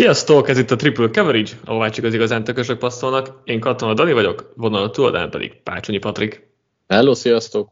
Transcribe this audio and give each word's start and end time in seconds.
Sziasztok, 0.00 0.48
ez 0.48 0.58
itt 0.58 0.70
a 0.70 0.76
Triple 0.76 1.10
Coverage, 1.12 1.52
ahová 1.64 1.88
csak 1.88 2.04
az 2.04 2.14
igazán 2.14 2.44
tökösök 2.44 2.78
passzolnak. 2.78 3.40
Én 3.44 3.60
Katona 3.60 3.94
Dani 3.94 4.12
vagyok, 4.12 4.52
vonal 4.56 4.90
túladán 4.90 5.30
pedig 5.30 5.62
Pácsonyi 5.62 5.98
Patrik. 5.98 6.48
Hello, 6.88 7.14
sziasztok! 7.14 7.70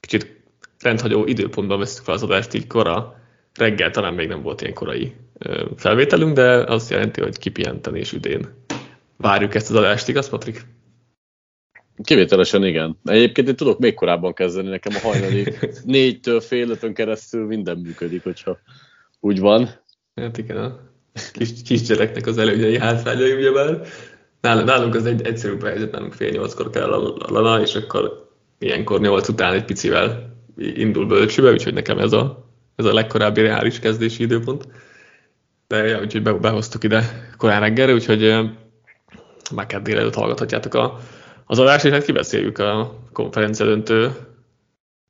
Kicsit 0.00 0.42
rendhagyó 0.80 1.24
időpontban 1.24 1.78
veszük 1.78 2.04
fel 2.04 2.14
az 2.14 2.22
adást 2.22 2.54
így 2.54 2.66
kora. 2.66 3.16
Reggel 3.54 3.90
talán 3.90 4.14
még 4.14 4.28
nem 4.28 4.42
volt 4.42 4.60
ilyen 4.60 4.74
korai 4.74 5.12
felvételünk, 5.76 6.34
de 6.34 6.64
azt 6.64 6.90
jelenti, 6.90 7.20
hogy 7.20 7.38
kipihenten 7.38 7.96
és 7.96 8.12
üdén 8.12 8.48
várjuk 9.16 9.54
ezt 9.54 9.70
az 9.70 9.76
adást, 9.76 10.08
igaz 10.08 10.28
Patrik? 10.28 10.66
Kivételesen 12.02 12.64
igen. 12.64 12.98
Egyébként 13.04 13.48
én 13.48 13.56
tudok 13.56 13.78
még 13.78 13.94
korábban 13.94 14.34
kezdeni, 14.34 14.68
nekem 14.68 14.92
a 14.94 15.06
hajnali 15.06 15.54
négytől 15.84 16.40
fél 16.40 16.70
ötön 16.70 16.94
keresztül 16.94 17.46
minden 17.46 17.78
működik, 17.78 18.22
hogyha 18.22 18.58
úgy 19.20 19.40
van. 19.40 19.68
Hát 20.14 20.38
igen, 20.38 20.56
a 20.56 20.91
kis, 21.32 21.50
kisgyereknek 21.64 22.26
az 22.26 22.38
előnyei 22.38 22.78
hátrányai, 22.78 23.32
ugyebár. 23.32 23.80
Nálunk, 24.40 24.66
nálunk 24.66 24.94
az 24.94 25.06
egy 25.06 25.22
egyszerűbb 25.22 25.64
helyzet, 25.64 25.90
nálunk 25.90 26.12
fél 26.12 26.30
nyolckor 26.30 26.70
kell 26.70 26.92
a 26.92 27.30
lana, 27.32 27.60
és 27.60 27.74
akkor 27.74 28.30
ilyenkor 28.58 29.00
nyolc 29.00 29.28
után 29.28 29.52
egy 29.52 29.64
picivel 29.64 30.36
indul 30.56 31.06
bölcsőbe, 31.06 31.50
úgyhogy 31.50 31.74
nekem 31.74 31.98
ez 31.98 32.12
a, 32.12 32.48
ez 32.76 32.84
a 32.84 32.92
legkorábbi 32.92 33.40
reális 33.40 33.78
kezdési 33.78 34.22
időpont. 34.22 34.66
De 35.66 35.86
ja, 35.86 36.00
úgyhogy 36.00 36.22
be, 36.22 36.32
behoztuk 36.32 36.84
ide 36.84 37.30
korán 37.36 37.60
reggelre, 37.60 37.92
úgyhogy 37.92 38.34
már 39.54 39.66
kedd 39.66 39.82
délelőtt 39.82 40.14
hallgathatjátok 40.14 40.74
a, 40.74 40.98
az 41.46 41.58
adást, 41.58 41.84
és 41.84 41.90
hát 41.90 42.04
kibeszéljük 42.04 42.58
a 42.58 42.98
konferencia 43.12 43.66
döntő 43.66 44.10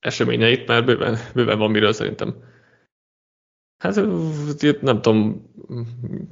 eseményeit, 0.00 0.66
mert 0.66 0.84
bőven, 0.84 1.18
bőven 1.34 1.58
van 1.58 1.70
miről 1.70 1.92
szerintem 1.92 2.34
Hát 3.82 3.94
nem 4.80 5.00
tudom, 5.00 5.50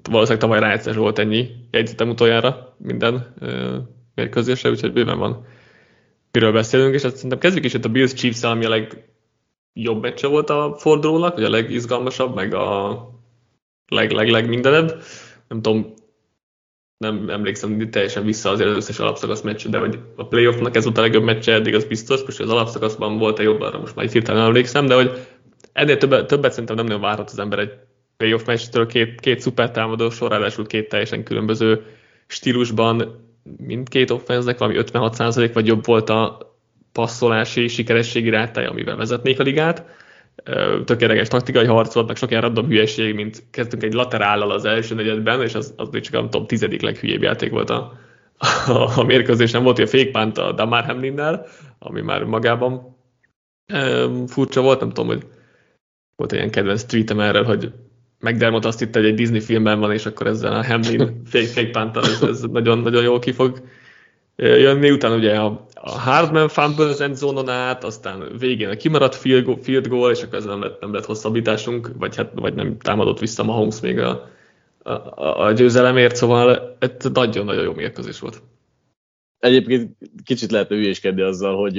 valószínűleg 0.02 0.38
tavaly 0.38 0.60
rájegyszeres 0.60 0.98
volt 0.98 1.18
ennyi 1.18 1.50
jegyzetem 1.70 2.08
utoljára 2.08 2.76
minden 2.78 3.34
mérkőzésre, 4.14 4.70
úgyhogy 4.70 4.92
bőven 4.92 5.18
van 5.18 5.46
miről 6.32 6.52
beszélünk, 6.52 6.94
és 6.94 7.04
azt 7.04 7.14
szerintem 7.14 7.38
kezdjük 7.38 7.64
is 7.64 7.74
itt 7.74 7.84
a 7.84 7.88
Bills 7.88 8.12
Chiefs, 8.12 8.42
ami 8.42 8.64
a 8.64 8.68
legjobb 8.68 10.02
meccse 10.02 10.26
volt 10.26 10.50
a 10.50 10.74
fordulónak, 10.78 11.34
vagy 11.34 11.44
a 11.44 11.50
legizgalmasabb, 11.50 12.34
meg 12.34 12.54
a 12.54 12.98
leg, 13.86 14.10
leg, 14.10 14.28
leg 14.28 14.48
mindenebb. 14.48 15.02
Nem 15.48 15.62
tudom, 15.62 15.94
nem 16.96 17.28
emlékszem 17.28 17.90
teljesen 17.90 18.24
vissza 18.24 18.50
azért 18.50 18.68
az 18.68 18.76
összes 18.76 18.98
alapszakasz 18.98 19.40
meccs, 19.40 19.66
de 19.66 19.78
hogy 19.78 19.98
a 20.16 20.26
playoffnak 20.26 20.76
ez 20.76 20.84
volt 20.84 20.98
a 20.98 21.00
legjobb 21.00 21.24
meccse, 21.24 21.52
eddig 21.52 21.74
az 21.74 21.84
biztos, 21.84 22.22
most 22.22 22.40
az 22.40 22.50
alapszakaszban 22.50 23.18
volt-e 23.18 23.42
jobb, 23.42 23.60
arra 23.60 23.78
most 23.78 23.94
már 23.94 24.04
itt 24.04 24.12
hirtelen 24.12 24.44
emlékszem, 24.44 24.86
de 24.86 24.94
hogy 24.94 25.26
ennél 25.72 25.96
többet, 25.96 26.26
többet 26.26 26.50
szerintem 26.50 26.76
nem 26.76 26.84
nagyon 26.84 27.00
várhat 27.00 27.30
az 27.30 27.38
ember 27.38 27.58
egy 27.58 27.72
playoff 28.16 28.44
meccstől, 28.44 28.86
két, 28.86 29.20
két 29.20 29.40
szuper 29.40 29.70
támadó 29.70 30.10
sor, 30.10 30.30
ráadásul 30.30 30.66
két 30.66 30.88
teljesen 30.88 31.24
különböző 31.24 31.82
stílusban, 32.26 33.28
mindkét 33.56 34.10
offenznek 34.10 34.58
valami 34.58 34.78
56% 34.80 35.50
vagy 35.54 35.66
jobb 35.66 35.86
volt 35.86 36.10
a 36.10 36.50
passzolási 36.92 37.68
sikerességi 37.68 38.30
rátája, 38.30 38.70
amivel 38.70 38.96
vezetnék 38.96 39.40
a 39.40 39.42
ligát. 39.42 39.84
Tökéletes 40.84 41.28
taktikai 41.28 41.66
harc 41.66 41.94
volt, 41.94 42.06
meg 42.06 42.16
sok 42.16 42.30
ilyen 42.30 42.42
random 42.42 42.66
hülyeség, 42.66 43.14
mint 43.14 43.42
kezdtünk 43.50 43.82
egy 43.82 43.92
laterállal 43.92 44.50
az 44.50 44.64
első 44.64 44.94
negyedben, 44.94 45.42
és 45.42 45.54
az, 45.54 45.74
az 45.76 45.88
csak 45.92 46.12
nem 46.12 46.30
tudom, 46.30 46.46
tizedik 46.46 46.82
leghülyébb 46.82 47.22
játék 47.22 47.50
volt 47.50 47.70
a, 47.70 47.92
a, 48.66 48.98
a 48.98 49.02
mérkőzésen. 49.04 49.62
Volt 49.62 49.78
egy 49.78 49.88
fékpánt 49.88 50.38
a 50.38 50.52
Damar 50.52 50.84
Hamlinnel, 50.84 51.46
ami 51.78 52.00
már 52.00 52.24
magában 52.24 52.96
furcsa 54.26 54.60
volt, 54.60 54.80
nem 54.80 54.88
tudom, 54.88 55.06
hogy 55.06 55.26
volt 56.20 56.32
egy 56.32 56.38
ilyen 56.38 56.50
kedvenc 56.50 56.82
tweetem 56.84 57.20
erről, 57.20 57.44
hogy 57.44 57.72
McDermott 58.18 58.64
azt 58.64 58.78
hitte, 58.78 58.98
hogy 58.98 59.08
egy 59.08 59.14
Disney 59.14 59.40
filmben 59.40 59.80
van, 59.80 59.92
és 59.92 60.06
akkor 60.06 60.26
ezzel 60.26 60.52
a 60.52 60.64
Hamlin 60.64 61.22
panther, 61.72 62.02
ez, 62.02 62.22
ez 62.22 62.40
nagyon, 62.40 62.78
nagyon 62.78 63.02
jól 63.02 63.18
ki 63.18 63.32
fog 63.32 63.62
jönni. 64.36 64.90
Utána 64.90 65.14
ugye 65.14 65.36
a, 65.36 65.66
a 65.74 65.90
Hardman 65.90 66.48
fumble 66.48 66.86
az 66.86 67.00
endzónon 67.00 67.48
át, 67.48 67.84
aztán 67.84 68.24
végén 68.38 68.68
a 68.68 68.76
kimaradt 68.76 69.14
field 69.14 69.44
goal, 69.44 69.58
field 69.62 69.88
goal 69.88 70.10
és 70.10 70.22
akkor 70.22 70.38
ez 70.38 70.44
nem 70.44 70.62
lett, 70.62 70.80
nem 70.80 70.92
lett 70.92 71.04
hosszabbításunk, 71.04 71.90
vagy, 71.98 72.16
hát, 72.16 72.30
vagy 72.34 72.54
nem 72.54 72.78
támadott 72.78 73.18
vissza 73.18 73.44
Mahomes 73.44 73.80
még 73.80 73.98
a, 73.98 74.28
a, 74.82 74.92
a 75.44 75.52
győzelemért, 75.52 76.16
szóval 76.16 76.76
ez 76.78 76.90
nagyon-nagyon 77.12 77.62
jó 77.62 77.72
mérkőzés 77.72 78.20
volt. 78.20 78.42
Egyébként 79.40 79.96
kicsit 80.24 80.50
lehetne 80.50 80.76
hülyéskedni 80.76 81.22
azzal, 81.22 81.56
hogy 81.56 81.78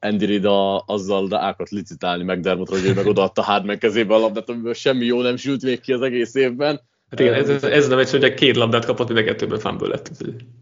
Andy 0.00 0.26
Reid 0.26 0.44
a, 0.44 0.84
azzal 0.86 1.34
ákat 1.34 1.70
licitálni 1.70 2.24
McDermottra, 2.24 2.76
hogy 2.76 2.88
ő 2.88 2.94
meg 2.94 3.06
odaadta 3.06 3.42
Hardman 3.42 3.78
kezébe 3.78 4.14
a 4.14 4.18
labdát, 4.18 4.48
amiből 4.48 4.74
semmi 4.74 5.04
jó 5.04 5.22
nem 5.22 5.36
sült 5.36 5.62
még 5.62 5.80
ki 5.80 5.92
az 5.92 6.02
egész 6.02 6.34
évben. 6.34 6.80
Hát 7.12 7.20
igen, 7.20 7.34
ez, 7.34 7.48
ez, 7.48 7.62
ez 7.62 7.88
nem 7.88 7.98
egy, 7.98 8.10
hogy 8.10 8.34
két 8.34 8.56
labdát 8.56 8.84
kapott, 8.84 9.06
mind 9.06 9.18
a 9.18 9.24
kettőben 9.24 9.58
fumble 9.58 9.88
lett. 9.88 10.10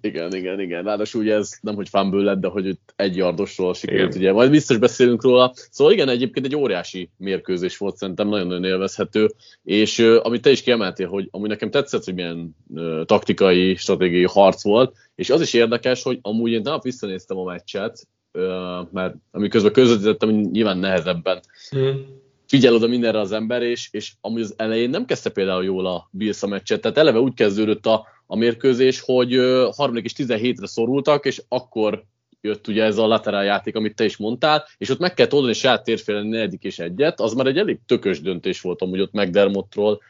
Igen, 0.01 0.35
igen, 0.35 0.61
igen. 0.61 0.83
Ráadásul 0.85 1.21
ugye 1.21 1.35
ez 1.35 1.51
nem, 1.61 1.75
hogy 1.75 1.89
fumble 1.89 2.23
lett, 2.23 2.41
de 2.41 2.49
hogy 2.49 2.67
itt 2.67 2.93
egy 2.97 3.17
yardosról 3.17 3.75
sikerült, 3.75 4.15
ugye, 4.15 4.33
majd 4.33 4.51
biztos 4.51 4.79
beszélünk 4.79 5.23
róla. 5.23 5.53
Szóval 5.55 5.93
igen, 5.93 6.09
egyébként 6.09 6.47
egy 6.47 6.57
óriási 6.57 7.11
mérkőzés 7.17 7.77
volt, 7.77 7.97
szerintem 7.97 8.29
nagyon-nagyon 8.29 8.65
élvezhető, 8.65 9.31
és 9.65 9.99
uh, 9.99 10.21
amit 10.23 10.43
te 10.43 10.51
is 10.51 10.63
kiemeltél, 10.63 11.09
hogy 11.09 11.29
amúgy 11.31 11.49
nekem 11.49 11.71
tetszett, 11.71 12.05
hogy 12.05 12.15
milyen 12.15 12.57
uh, 12.69 13.05
taktikai, 13.05 13.75
stratégiai 13.75 14.27
harc 14.29 14.63
volt, 14.63 14.97
és 15.15 15.31
az 15.31 15.41
is 15.41 15.53
érdekes, 15.53 16.03
hogy 16.03 16.19
amúgy 16.23 16.53
én 16.53 16.61
nap 16.65 16.83
visszanéztem 16.83 17.39
a 17.39 17.45
meccset, 17.45 18.07
mert 18.93 19.15
amiközben 19.31 19.73
közvetítettem, 19.73 20.31
nyilván 20.31 20.79
nehezebben 20.79 21.41
hmm. 21.71 22.20
Figyel 22.51 22.75
oda 22.75 22.87
mindenre 22.87 23.21
az 23.21 23.33
ember, 23.33 23.63
és, 23.63 23.89
és 23.91 24.13
amúgy 24.21 24.41
az 24.41 24.55
elején 24.57 24.91
nem 24.91 25.05
kezdte 25.05 25.31
például 25.31 25.65
jól 25.65 25.87
a 25.87 26.09
Bills 26.11 26.43
a 26.43 26.47
meccset, 26.47 26.81
tehát 26.81 26.99
eleve 26.99 27.21
úgy 27.21 27.35
kezdődött 27.35 27.87
a, 27.87 28.07
a 28.27 28.37
mérkőzés, 28.37 29.01
hogy 29.01 29.35
harmadik 29.77 30.05
és 30.05 30.13
17-re 30.17 30.67
szorultak, 30.67 31.25
és 31.25 31.43
akkor 31.49 32.05
jött 32.41 32.69
ugye 32.69 32.85
ez 32.85 32.99
a 32.99 33.07
laterál 33.07 33.45
játék, 33.45 33.77
amit 33.77 33.95
te 33.95 34.05
is 34.05 34.17
mondtál, 34.17 34.65
és 34.79 34.91
ott 34.91 34.99
meg 34.99 35.15
kell 35.15 35.27
oldani 35.31 35.53
saját 35.53 35.85
térfélen 35.85 36.27
negyedik 36.27 36.63
és 36.63 36.79
egyet, 36.79 37.21
az 37.21 37.33
már 37.33 37.47
egy 37.47 37.59
elég 37.59 37.79
tökös 37.87 38.21
döntés 38.21 38.61
volt 38.61 38.83
amúgy 38.83 39.01
ott 39.01 39.13
McDermottról, 39.13 40.01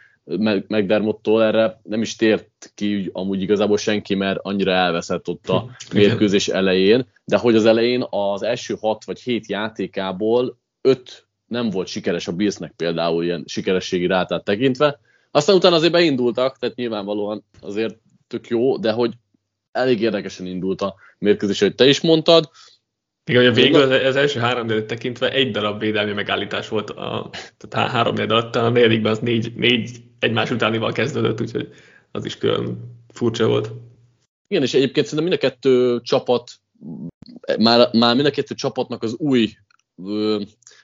McDermottól. 0.69 1.43
Erre 1.43 1.81
nem 1.83 2.03
is 2.03 2.17
tért 2.17 2.73
ki 2.75 3.11
amúgy 3.13 3.43
igazából 3.43 3.79
senki, 3.79 4.15
mert 4.15 4.39
annyira 4.43 4.73
elveszett 4.73 5.29
ott 5.29 5.49
a 5.49 5.71
mérkőzés 5.93 6.49
elején, 6.49 7.07
de 7.25 7.37
hogy 7.37 7.55
az 7.55 7.65
elején 7.65 8.05
az 8.11 8.43
első 8.43 8.77
hat 8.81 9.05
vagy 9.05 9.21
hét 9.21 9.49
játékából 9.49 10.59
öt 10.81 11.29
nem 11.51 11.71
volt 11.71 11.87
sikeres 11.87 12.29
a 12.29 12.33
Billsnek 12.33 12.73
például 12.77 13.25
ilyen 13.25 13.45
sikerességi 13.47 14.07
rátát 14.07 14.45
tekintve. 14.45 15.01
Aztán 15.31 15.57
utána 15.57 15.77
azért 15.77 15.93
beindultak, 15.93 16.59
tehát 16.59 16.77
nyilvánvalóan 16.77 17.45
azért 17.61 17.99
tök 18.27 18.49
jó, 18.49 18.77
de 18.77 18.93
hogy 18.93 19.13
elég 19.73 20.01
érdekesen 20.01 20.47
indult 20.47 20.81
a 20.81 20.95
mérkőzés, 21.19 21.61
hogy 21.61 21.75
te 21.75 21.87
is 21.87 22.01
mondtad. 22.01 22.51
Igen, 23.31 23.43
hogy 23.43 23.51
a 23.51 23.55
végül 23.55 23.81
az, 23.81 23.91
az 23.91 24.17
első 24.17 24.41
három 24.41 24.67
négyet 24.67 24.87
tekintve 24.87 25.33
egy 25.33 25.51
darab 25.51 25.81
védelmi 25.81 26.13
megállítás 26.13 26.69
volt, 26.69 26.91
a, 26.91 27.31
tehát 27.59 27.91
három 27.91 28.15
négy 28.15 28.31
alatt, 28.31 28.57
a 28.57 28.69
negyedikben 28.69 29.13
az 29.13 29.19
négy, 29.19 29.53
négy 29.55 29.91
egymás 30.19 30.51
utánival 30.51 30.93
kezdődött, 30.93 31.41
úgyhogy 31.41 31.69
az 32.11 32.25
is 32.25 32.37
külön 32.37 32.95
furcsa 33.13 33.47
volt. 33.47 33.71
Igen, 34.49 34.63
és 34.63 34.75
egyébként 34.75 35.07
szerintem 35.07 35.29
mind 35.29 35.43
a 35.43 35.49
kettő 35.49 36.01
csapat, 36.01 36.51
már, 37.59 37.89
már 37.93 38.15
mind 38.15 38.27
a 38.27 38.31
kettő 38.31 38.55
csapatnak 38.55 39.03
az 39.03 39.15
új 39.15 39.53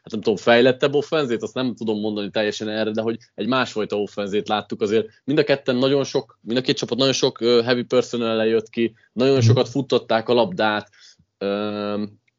hát 0.06 0.14
nem 0.14 0.24
tudom, 0.24 0.36
fejlettebb 0.36 0.94
offenzét, 0.94 1.42
azt 1.42 1.54
nem 1.54 1.74
tudom 1.74 2.00
mondani 2.00 2.30
teljesen 2.30 2.68
erre, 2.68 2.90
de 2.90 3.02
hogy 3.02 3.18
egy 3.34 3.46
másfajta 3.46 4.00
offenzét 4.00 4.48
láttuk 4.48 4.80
azért. 4.80 5.08
Mind 5.24 5.38
a 5.38 5.44
ketten 5.44 5.76
nagyon 5.76 6.04
sok, 6.04 6.38
mind 6.40 6.58
a 6.58 6.62
két 6.62 6.76
csapat 6.76 6.98
nagyon 6.98 7.12
sok 7.12 7.38
heavy 7.38 7.82
personnel 7.82 8.46
jött 8.46 8.68
ki, 8.68 8.94
nagyon 9.12 9.36
mhm. 9.36 9.44
sokat 9.44 9.68
futtatták 9.68 10.28
a 10.28 10.34
labdát, 10.34 10.90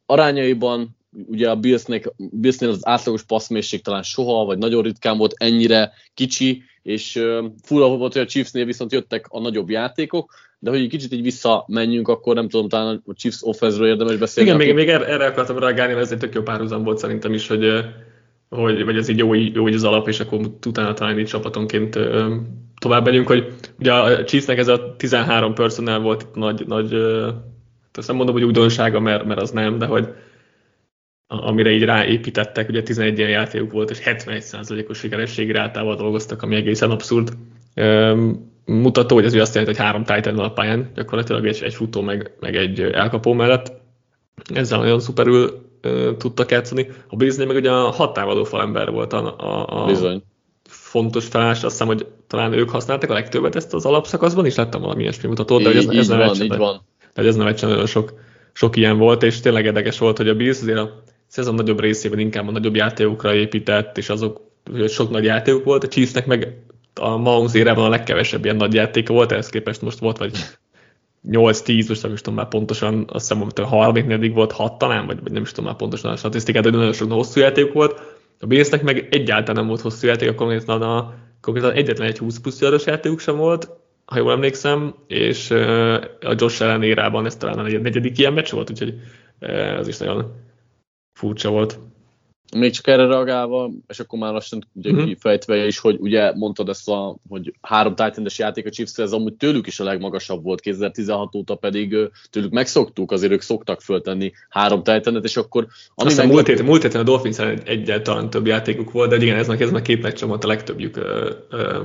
arányaiban 0.06 0.98
ugye 1.26 1.50
a 1.50 1.56
Billsnél, 1.56 2.02
Billsnél 2.18 2.70
az 2.70 2.88
átlagos 2.88 3.24
passzmészség 3.24 3.82
talán 3.82 4.04
soha, 4.04 4.46
vagy 4.46 4.58
nagyon 4.58 4.84
ritkán 4.84 5.18
volt 5.18 5.34
ennyire 5.38 5.92
kicsi, 6.14 6.64
és 6.82 7.24
fura 7.64 7.88
volt, 7.88 8.14
hogy 8.14 8.22
a 8.22 8.26
Chiefsnél 8.26 8.66
viszont 8.66 8.92
jöttek 8.92 9.26
a 9.30 9.40
nagyobb 9.40 9.70
játékok, 9.70 10.34
de 10.60 10.70
hogy 10.70 10.80
egy 10.80 10.90
kicsit 10.90 11.14
így 11.14 11.22
visszamenjünk, 11.22 12.08
akkor 12.08 12.36
nem 12.36 12.50
tudom, 12.50 12.70
talán 12.70 13.04
a 13.06 13.14
Chiefs 13.14 13.40
offense 13.42 13.86
érdemes 13.86 14.16
beszélni. 14.16 14.50
Igen, 14.50 14.66
még, 14.66 14.76
még 14.76 14.90
erre, 14.90 15.06
erre 15.06 15.26
akartam 15.26 15.60
reagálni, 15.60 15.94
mert 15.94 16.06
ez 16.06 16.12
egy 16.12 16.18
tök 16.18 16.34
jó 16.34 16.42
párhuzam 16.42 16.84
volt 16.84 16.98
szerintem 16.98 17.34
is, 17.34 17.48
hogy, 17.48 17.86
hogy 18.50 18.86
vagy 18.86 18.98
ez 18.98 19.10
így 19.10 19.18
jó, 19.18 19.34
jó 19.34 19.62
hogy 19.62 19.74
az 19.74 19.84
alap, 19.84 20.08
és 20.08 20.20
akkor 20.20 20.40
utána 20.66 20.94
talán 20.94 21.20
így 21.20 21.26
csapatonként 21.26 22.00
tovább 22.80 23.06
megyünk, 23.06 23.28
hogy 23.28 23.54
ugye 23.80 23.94
a 23.94 24.24
Chiefsnek 24.24 24.58
ez 24.58 24.68
a 24.68 24.96
13 24.96 25.54
personál 25.54 26.00
volt 26.00 26.36
nagy, 26.36 26.64
nagy 26.68 26.94
azt 27.94 28.08
nem 28.08 28.16
mondom, 28.16 28.36
hogy 28.36 28.44
újdonsága, 28.44 29.00
mert, 29.00 29.26
mert 29.26 29.42
az 29.42 29.52
nem, 29.52 29.78
de 29.78 29.86
hogy 29.86 30.08
amire 31.28 31.70
így 31.70 31.84
ráépítettek, 31.84 32.70
ugye 32.70 32.84
11 32.84 33.18
ilyen 33.18 33.30
játékuk 33.30 33.72
volt, 33.72 33.90
és 33.90 34.02
71%-os 34.06 34.98
sikerességi 34.98 35.52
rátával 35.52 35.96
dolgoztak, 35.96 36.42
ami 36.42 36.56
egészen 36.56 36.92
abszurd 36.92 37.34
mutató, 38.66 39.16
hogy 39.16 39.26
ez 39.26 39.34
azt 39.34 39.56
jelenti, 39.56 39.76
hogy 39.76 39.86
három 39.86 40.04
Titan 40.04 40.40
a 40.40 40.52
pályán, 40.52 40.92
gyakorlatilag 40.96 41.46
egy, 41.46 41.62
egy 41.64 41.74
futó 41.74 42.02
meg, 42.02 42.32
meg 42.40 42.56
egy 42.56 42.82
elkapó 42.82 43.34
mellett. 43.34 43.72
Ezzel 44.54 44.80
nagyon 44.80 45.00
szuperül 45.00 45.70
uh, 45.84 46.18
tudtak 46.18 46.52
játszani. 46.52 46.88
A 47.08 47.16
Billsnél 47.16 47.46
meg 47.46 47.56
ugye 47.56 47.72
a 47.72 47.90
hattávaló 47.90 48.44
falember 48.44 48.92
volt 48.92 49.14
a, 49.14 49.36
a, 49.38 49.82
a 49.82 49.86
Bizony. 49.86 50.24
fontos 50.70 51.26
felállás, 51.26 51.64
azt 51.64 51.72
hiszem, 51.72 51.88
hogy 51.88 52.08
talán 52.28 52.54
ők 52.54 52.70
használtak 52.70 53.10
a 53.10 53.14
legtöbbet 53.14 53.56
ezt 53.56 53.74
az 53.74 53.86
alapszakaszban, 53.86 54.46
és 54.46 54.56
láttam 54.56 54.82
valami 54.82 55.02
ilyesmi 55.02 55.28
mutatót, 55.28 55.62
de 55.62 55.68
hogy 55.68 55.78
ez, 55.78 55.88
ez, 55.88 56.08
nem 56.08 56.18
van, 56.18 56.42
így 56.42 56.58
van. 56.58 56.82
De 57.14 57.24
ez 57.24 57.36
nem 57.36 57.48
egyszerűen 57.48 57.72
nagyon 57.72 57.92
sok, 57.92 58.14
sok 58.54 58.76
ilyen 58.76 58.98
volt, 58.98 59.24
és 59.24 59.40
tényleg 59.40 59.66
érdekes 59.66 59.98
volt, 59.98 60.18
hogy 60.18 60.30
a 60.30 60.36
Bills 60.36 60.62
azért 60.62 60.78
a 60.78 61.04
szezon 61.28 61.56
nagyobb 61.56 61.80
részében 61.80 62.20
inkább 62.20 62.48
a 62.48 62.52
nagyobb 62.52 62.76
játékokra 62.76 63.34
épített, 63.34 63.98
és 63.98 64.10
azok 64.10 64.42
sok 64.88 65.10
nagy 65.10 65.24
játékok 65.24 65.64
volt, 65.64 65.84
a 65.84 65.88
Chiefsnek 65.88 66.26
meg 66.26 66.62
a 66.94 67.18
Mahomes 67.18 67.54
érában 67.54 67.86
a 67.86 67.90
legkevesebb 67.90 68.44
ilyen 68.44 68.56
nagy 68.56 68.74
játéka 68.74 69.14
volt, 69.14 69.32
ehhez 69.32 69.50
képest 69.50 69.82
most 69.82 70.00
volt 70.00 70.18
vagy 70.18 70.32
8-10, 71.30 71.88
most 71.88 72.04
nem 72.04 72.14
is 72.14 72.22
tudom 72.22 72.40
már 72.40 72.48
pontosan, 72.48 73.06
azt 73.08 73.28
hiszem, 73.28 73.44
hogy 73.44 73.52
a 73.56 73.66
34 73.66 74.34
volt 74.34 74.52
6 74.52 74.78
talán, 74.78 75.06
vagy, 75.06 75.18
nem 75.32 75.42
is 75.42 75.50
tudom 75.50 75.66
már 75.66 75.76
pontosan 75.76 76.12
a 76.12 76.16
statisztikát, 76.16 76.64
de 76.64 76.70
nagyon 76.70 76.94
sok 76.94 77.12
hosszú 77.12 77.40
játék 77.40 77.74
volt. 77.74 78.02
A 78.40 78.46
Bills-nek 78.46 78.84
meg 78.84 79.08
egyáltalán 79.12 79.56
nem 79.56 79.68
volt 79.68 79.82
hosszú 79.82 80.08
játék, 80.08 80.36
konkrétan, 80.36 80.82
a, 80.82 81.14
konkrétan 81.42 81.72
egyetlen 81.72 82.08
egy 82.08 82.18
20 82.18 82.40
plusz 82.40 82.62
járos 82.62 82.86
játékuk 82.86 83.20
sem 83.20 83.36
volt, 83.36 83.70
ha 84.06 84.18
jól 84.18 84.32
emlékszem, 84.32 84.96
és 85.08 85.52
a 86.22 86.34
Josh 86.36 86.62
Allen 86.62 86.84
érában 86.84 87.26
ez 87.26 87.36
talán 87.36 87.60
a 87.60 87.62
negyedik 87.62 88.18
ilyen 88.18 88.34
meccs 88.34 88.52
volt, 88.52 88.70
úgyhogy 88.70 88.94
ez 89.80 89.88
is 89.88 89.98
nagyon 89.98 90.34
furcsa 91.18 91.50
volt. 91.50 91.80
Még 92.56 92.72
csak 92.72 92.88
erre 92.88 93.06
reagálva, 93.06 93.72
és 93.88 94.00
akkor 94.00 94.20
már 94.20 94.34
lassan 94.34 94.68
ugye 94.74 94.92
uh-huh. 94.92 95.08
kifejtve 95.08 95.66
is, 95.66 95.80
hogy 95.80 95.98
ugye 96.00 96.34
mondtad 96.36 96.70
ezt 96.70 96.90
a, 96.90 97.18
hogy 97.30 97.54
három 97.62 97.96
titan 97.96 98.26
játék 98.38 98.66
a 98.66 98.70
chiefs 98.70 98.98
ez 98.98 99.12
amúgy 99.12 99.34
tőlük 99.34 99.68
is 99.68 99.80
a 99.80 99.84
legmagasabb 99.84 100.44
volt 100.44 100.60
2016 100.60 101.36
óta 101.36 101.56
pedig 101.56 101.96
tőlük 102.30 102.52
megszoktuk, 102.52 103.12
azért 103.12 103.32
ők 103.32 103.42
szoktak 103.42 103.82
föltenni 103.82 104.32
három 104.50 104.84
titan 104.84 105.24
és 105.24 105.38
akkor... 105.38 105.68
Ami 105.96 106.10
Aztán 106.10 106.28
múlt, 106.28 106.48
héten, 106.48 106.66
múlt 106.66 106.82
héten 106.82 107.02
a 107.02 107.04
dolphins 107.04 107.40
egyáltalán 107.64 108.30
több 108.30 108.48
játékuk 108.48 108.92
volt, 108.92 109.10
de 109.10 109.16
igen, 109.16 109.38
ez 109.38 109.48
meg, 109.48 109.62
ez 109.62 109.72
meg 109.72 109.82
két 109.82 110.02
meccs 110.02 110.22
volt 110.22 110.44
a 110.44 110.48
legtöbbjük. 110.48 110.98
Ö, 110.98 111.34
ö, 111.50 111.84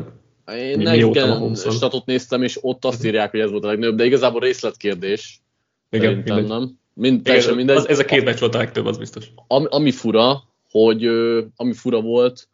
én 0.57 0.81
igen, 0.81 1.55
statot 1.55 2.07
néztem, 2.07 2.43
és 2.43 2.59
ott 2.61 2.85
azt 2.85 3.05
írják, 3.05 3.31
hogy 3.31 3.41
ez 3.41 3.51
volt 3.51 3.65
a 3.65 3.67
legnagyobb, 3.67 3.97
de 3.97 4.05
igazából 4.05 4.41
részletkérdés. 4.41 5.41
Igen, 5.91 6.23
nem. 6.25 6.81
Mind, 6.95 7.29
Igen, 7.29 7.55
mindegy. 7.55 7.77
Az, 7.77 7.89
ez 7.89 7.99
a 7.99 8.05
két 8.05 8.25
meccs 8.25 8.39
volt 8.39 8.55
a 8.55 8.59
legtöbb, 8.59 8.87
az 8.87 8.99
biztos. 8.99 9.33
Ami, 9.47 9.67
ami 9.69 9.91
fura, 9.91 10.43
hogy 10.71 11.07
ami 11.57 11.73
fura 11.73 12.01
volt, 12.01 12.49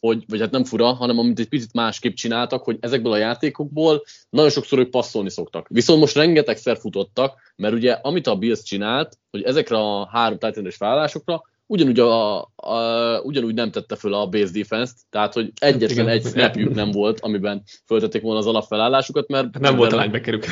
hogy, 0.00 0.24
vagy 0.28 0.40
hát 0.40 0.50
nem 0.50 0.64
fura, 0.64 0.92
hanem 0.92 1.18
amit 1.18 1.38
egy 1.38 1.48
picit 1.48 1.72
másképp 1.72 2.14
csináltak, 2.14 2.64
hogy 2.64 2.76
ezekből 2.80 3.12
a 3.12 3.16
játékokból 3.16 4.02
nagyon 4.30 4.50
sokszor 4.50 4.78
ők 4.78 4.90
passzolni 4.90 5.30
szoktak. 5.30 5.66
Viszont 5.68 6.00
most 6.00 6.16
rengetegszer 6.16 6.76
futottak, 6.78 7.52
mert 7.56 7.74
ugye 7.74 7.92
amit 7.92 8.26
a 8.26 8.36
Bills 8.36 8.62
csinált, 8.62 9.18
hogy 9.30 9.42
ezekre 9.42 9.76
a 9.76 10.08
három 10.12 10.38
titan 10.38 10.70
felállásokra 10.70 11.42
ugyanúgy, 11.66 11.98
a, 12.00 12.40
a, 12.40 13.20
ugyanúgy 13.22 13.54
nem 13.54 13.70
tette 13.70 13.96
föl 13.96 14.14
a 14.14 14.26
base 14.26 14.52
defense-t, 14.52 14.96
tehát 15.10 15.32
hogy 15.32 15.52
egyetlen 15.58 16.08
egy 16.08 16.26
snapjük 16.26 16.74
nem 16.74 16.90
volt, 16.90 17.20
amiben 17.20 17.62
föltették 17.86 18.22
volna 18.22 18.38
az 18.38 18.46
alapfelállásukat, 18.46 19.28
mert... 19.28 19.58
Nem 19.58 19.76
volt 19.76 19.92
a 19.92 19.96
linebackerük. 19.96 20.44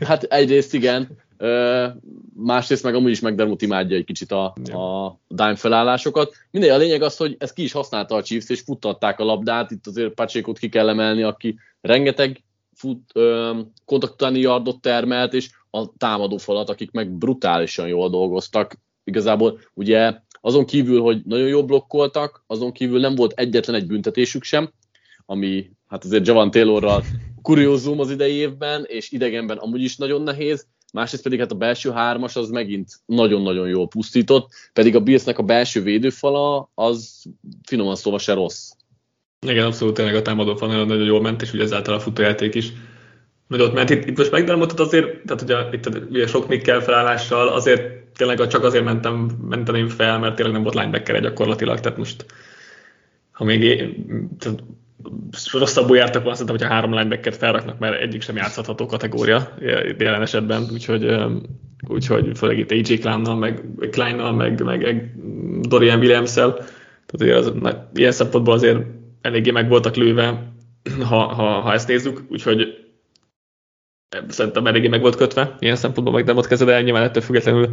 Hát 0.00 0.22
egyrészt 0.22 0.74
igen, 0.74 1.08
másrészt 2.34 2.82
meg 2.82 2.94
amúgy 2.94 3.10
is 3.10 3.20
McDermott 3.20 3.62
imádja 3.62 3.96
egy 3.96 4.04
kicsit 4.04 4.32
a, 4.32 4.44
a 4.72 5.18
dime 5.28 5.56
felállásokat. 5.56 6.34
Mindegy, 6.50 6.70
a 6.70 6.76
lényeg 6.76 7.02
az, 7.02 7.16
hogy 7.16 7.36
ezt 7.38 7.54
ki 7.54 7.62
is 7.62 7.72
használta 7.72 8.14
a 8.14 8.22
Chiefs, 8.22 8.48
és 8.48 8.60
futtatták 8.60 9.20
a 9.20 9.24
labdát, 9.24 9.70
itt 9.70 9.86
azért 9.86 10.14
Pacsékot 10.14 10.58
ki 10.58 10.68
kell 10.68 10.88
emelni, 10.88 11.22
aki 11.22 11.58
rengeteg 11.80 12.42
fut, 12.74 13.00
ö, 13.14 13.58
kontakt 13.84 14.12
utáni 14.12 14.40
yardot 14.40 14.80
termelt, 14.80 15.34
és 15.34 15.50
a 15.70 15.96
támadó 15.96 16.36
falat, 16.36 16.68
akik 16.68 16.90
meg 16.90 17.10
brutálisan 17.10 17.88
jól 17.88 18.10
dolgoztak. 18.10 18.78
Igazából 19.04 19.60
ugye 19.74 20.14
azon 20.40 20.64
kívül, 20.64 21.00
hogy 21.00 21.22
nagyon 21.24 21.48
jól 21.48 21.62
blokkoltak, 21.62 22.44
azon 22.46 22.72
kívül 22.72 23.00
nem 23.00 23.14
volt 23.14 23.32
egyetlen 23.32 23.76
egy 23.76 23.86
büntetésük 23.86 24.42
sem, 24.42 24.70
ami 25.26 25.70
hát 25.86 26.04
azért 26.04 26.26
Javan 26.26 26.50
Taylorral 26.50 27.02
kuriózum 27.42 28.00
az 28.00 28.10
idei 28.10 28.34
évben, 28.34 28.84
és 28.86 29.10
idegenben 29.10 29.56
amúgy 29.56 29.82
is 29.82 29.96
nagyon 29.96 30.22
nehéz, 30.22 30.66
másrészt 30.94 31.22
pedig 31.22 31.38
hát 31.38 31.52
a 31.52 31.54
belső 31.54 31.90
hármas 31.90 32.36
az 32.36 32.50
megint 32.50 32.90
nagyon-nagyon 33.06 33.68
jól 33.68 33.88
pusztított, 33.88 34.52
pedig 34.72 34.96
a 34.96 35.00
Billsnek 35.00 35.38
a 35.38 35.42
belső 35.42 35.82
védőfala 35.82 36.70
az 36.74 37.22
finoman 37.66 37.96
szóval 37.96 38.18
se 38.18 38.32
rossz. 38.32 38.70
Igen, 39.46 39.66
abszolút 39.66 39.94
tényleg 39.94 40.14
a 40.14 40.22
támadó 40.22 40.54
fal 40.56 40.68
nagyon, 40.68 40.86
nagyon 40.86 41.04
jól 41.04 41.20
ment, 41.20 41.42
és 41.42 41.52
ugye 41.52 41.62
ezáltal 41.62 41.94
a 41.94 42.00
futójáték 42.00 42.54
is 42.54 42.72
ott 43.48 43.72
ment. 43.72 43.90
Itt, 43.90 44.04
itt 44.04 44.16
most 44.16 44.30
megdermottat 44.30 44.80
azért, 44.80 45.24
tehát 45.26 45.42
ugye 45.42 45.56
itt 45.72 46.10
ugye 46.10 46.26
sok 46.26 46.48
mikkel 46.48 46.80
felállással, 46.80 47.48
azért 47.48 47.82
tényleg 48.16 48.46
csak 48.46 48.64
azért 48.64 48.84
mentem, 48.84 49.30
mentem 49.48 49.88
fel, 49.88 50.18
mert 50.18 50.34
tényleg 50.34 50.54
nem 50.54 50.62
volt 50.62 50.74
linebacker 50.74 51.20
gyakorlatilag, 51.20 51.80
tehát 51.80 51.98
most 51.98 52.26
ha 53.32 53.44
még 53.44 53.62
én, 53.62 54.06
tehát 54.38 54.62
rosszabbul 55.52 55.96
jártak 55.96 56.22
volna, 56.22 56.36
szerintem, 56.36 56.56
hogyha 56.56 56.74
három 56.74 56.94
linebackert 56.94 57.36
felraknak, 57.36 57.78
mert 57.78 58.00
egyik 58.00 58.22
sem 58.22 58.36
játszható 58.36 58.86
kategória 58.86 59.54
jelen 59.98 60.22
esetben, 60.22 60.66
úgyhogy, 60.72 61.16
úgyhogy 61.88 62.38
főleg 62.38 62.58
itt 62.58 62.70
AJ 62.70 62.98
Kleinnal, 62.98 63.36
meg, 63.36 63.64
Kleinnal, 63.90 64.32
meg, 64.32 64.62
meg 64.62 65.14
Dorian 65.60 65.98
Williams-el, 65.98 66.52
tehát 67.06 67.36
az, 67.36 67.52
na, 67.60 67.88
ilyen 67.94 68.12
szempontból 68.12 68.54
azért 68.54 68.80
eléggé 69.20 69.50
meg 69.50 69.68
voltak 69.68 69.96
lőve, 69.96 70.52
ha, 71.08 71.16
ha, 71.16 71.60
ha 71.60 71.72
ezt 71.72 71.88
nézzük, 71.88 72.22
úgyhogy 72.28 72.84
szerintem 74.28 74.66
eléggé 74.66 74.88
meg 74.88 75.00
volt 75.00 75.16
kötve, 75.16 75.56
ilyen 75.58 75.76
szempontból 75.76 76.14
meg 76.14 76.24
nem 76.24 76.36
ott 76.36 76.46
kezdve, 76.46 76.72
de 76.72 76.82
nyilván 76.82 77.02
ettől 77.02 77.22
függetlenül 77.22 77.68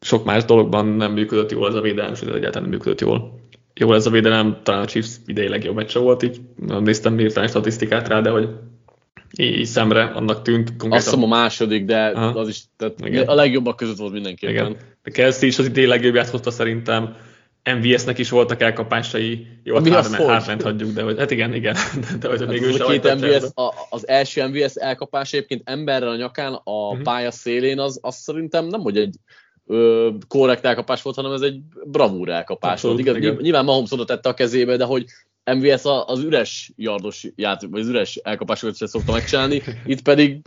sok 0.00 0.24
más 0.24 0.44
dologban 0.44 0.86
nem 0.86 1.12
működött 1.12 1.50
jól 1.50 1.68
ez 1.68 1.74
a 1.74 1.80
védelem, 1.80 2.12
és 2.12 2.20
egyáltalán 2.20 2.62
nem 2.62 2.70
működött 2.70 3.00
jól 3.00 3.40
jó 3.78 3.94
ez 3.94 4.06
a 4.06 4.10
védelem, 4.10 4.60
talán 4.62 4.82
a 4.82 4.86
Chiefs 4.86 5.16
idei 5.26 5.48
legjobb 5.48 5.74
meccse 5.74 5.98
volt, 5.98 6.22
így 6.22 6.40
nem 6.66 6.82
néztem 6.82 7.18
hirtelen 7.18 7.48
statisztikát 7.48 8.08
rá, 8.08 8.20
de 8.20 8.30
hogy 8.30 8.48
így 9.36 9.66
szemre 9.66 10.04
annak 10.04 10.42
tűnt. 10.42 10.68
Konkrétan. 10.68 10.96
Azt 10.96 11.06
hiszem 11.06 11.22
a 11.22 11.26
második, 11.26 11.84
de 11.84 12.06
Aha. 12.06 12.38
az 12.40 12.48
is 12.48 12.62
tehát 12.76 12.94
Igen. 13.04 13.26
a 13.26 13.34
legjobbak 13.34 13.76
között 13.76 13.96
volt 13.96 14.12
mindenképpen. 14.12 14.54
Igen. 14.54 14.76
De 15.02 15.10
Kelsey 15.10 15.48
is 15.48 15.58
az 15.58 15.66
idei 15.66 15.86
legjobbját 15.86 16.28
hozta 16.28 16.50
szerintem. 16.50 17.16
MVS-nek 17.74 18.18
is 18.18 18.30
voltak 18.30 18.60
elkapásai, 18.60 19.46
jó, 19.62 19.76
a 19.76 19.82
Hárment 20.26 20.62
hagyjuk, 20.62 20.92
de 20.92 21.02
hogy, 21.02 21.18
hát 21.18 21.30
igen, 21.30 21.54
igen, 21.54 21.76
de 22.20 22.28
hogy 22.28 22.38
hát 22.38 22.48
még 22.48 22.62
ő 22.62 22.72
sem 22.72 22.86
két 22.86 23.14
MVS, 23.14 23.44
a, 23.54 23.72
az 23.90 24.08
első 24.08 24.46
MVS 24.46 24.74
elkapás 24.74 25.32
egyébként 25.32 25.62
emberrel 25.64 26.08
a 26.08 26.16
nyakán, 26.16 26.52
a 26.52 26.88
uh-huh. 26.88 27.02
pálya 27.02 27.30
szélén, 27.30 27.78
az, 27.78 27.98
az 28.02 28.16
szerintem 28.16 28.66
nem, 28.66 28.80
hogy 28.80 28.98
egy 28.98 29.14
ö, 29.68 30.10
korrekt 30.28 30.64
elkapás 30.64 31.02
volt, 31.02 31.16
hanem 31.16 31.32
ez 31.32 31.40
egy 31.40 31.60
bravúr 31.84 32.28
elkapás 32.28 32.72
Abszolút, 32.72 33.04
volt. 33.04 33.16
Igaz, 33.16 33.22
igen. 33.22 33.42
Nyilván 33.42 33.64
Mahomes 33.64 33.92
oda 33.92 34.04
tette 34.04 34.28
a 34.28 34.34
kezébe, 34.34 34.76
de 34.76 34.84
hogy 34.84 35.04
MVS 35.54 35.82
az 36.06 36.22
üres 36.22 36.72
yardos 36.76 37.26
játék, 37.36 37.70
vagy 37.70 37.80
az 37.80 37.88
üres 37.88 38.16
elkapásokat 38.16 38.76
sem 38.76 38.86
szokta 38.86 39.12
megcsinálni, 39.12 39.62
itt 39.86 40.02
pedig 40.02 40.40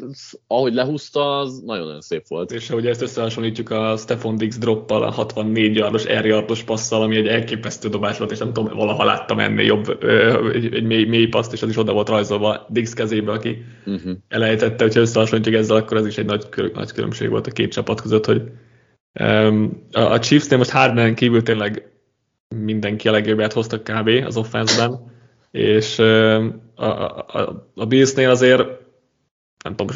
ahogy 0.47 0.73
lehúzta, 0.73 1.39
az 1.39 1.59
nagyon-nagyon 1.65 2.01
szép 2.01 2.27
volt. 2.27 2.51
És 2.51 2.69
ahogy 2.69 2.87
ezt 2.87 3.01
összehasonlítjuk 3.01 3.69
a 3.69 3.97
Stefan 3.97 4.35
Dix 4.35 4.57
droppal, 4.57 5.03
a 5.03 5.11
64 5.11 5.75
yardos, 5.75 6.05
R 6.05 6.25
yardos 6.25 6.63
passzal, 6.63 7.01
ami 7.01 7.15
egy 7.15 7.27
elképesztő 7.27 7.89
dobás 7.89 8.17
volt, 8.17 8.31
és 8.31 8.37
nem 8.37 8.53
tudom, 8.53 8.77
valaha 8.77 9.03
láttam 9.03 9.39
ennél 9.39 9.65
jobb 9.65 10.03
egy, 10.53 10.73
egy 10.73 10.83
mély, 10.83 11.05
mély 11.05 11.27
paszt, 11.27 11.53
és 11.53 11.61
az 11.61 11.69
is 11.69 11.77
oda 11.77 11.93
volt 11.93 12.09
rajzolva 12.09 12.65
Dix 12.69 12.93
kezébe, 12.93 13.31
aki 13.31 13.63
uh-huh. 13.85 14.11
elejtette, 14.27 14.83
hogyha 14.83 14.99
összehasonlítjuk 14.99 15.55
ezzel, 15.55 15.75
akkor 15.75 15.97
ez 15.97 16.05
is 16.05 16.17
egy 16.17 16.25
nagy, 16.25 16.47
nagy 16.73 16.91
különbség 16.91 17.29
volt 17.29 17.47
a 17.47 17.51
két 17.51 17.71
csapat 17.71 18.01
között, 18.01 18.25
hogy 18.25 18.41
a 19.91 20.19
Chiefsnél 20.19 20.57
most 20.57 20.69
Hardman 20.69 21.15
kívül 21.15 21.43
tényleg 21.43 21.91
mindenki 22.55 23.07
a 23.07 23.11
legjobbját 23.11 23.53
hoztak 23.53 23.83
kb. 23.83 24.09
az 24.25 24.37
offenszben, 24.37 25.11
és 25.51 25.99
a, 25.99 26.85
a, 26.85 27.67
a 27.75 27.85
Billsnél 27.85 28.29
azért 28.29 28.63
nem 29.63 29.75
tudom, 29.75 29.95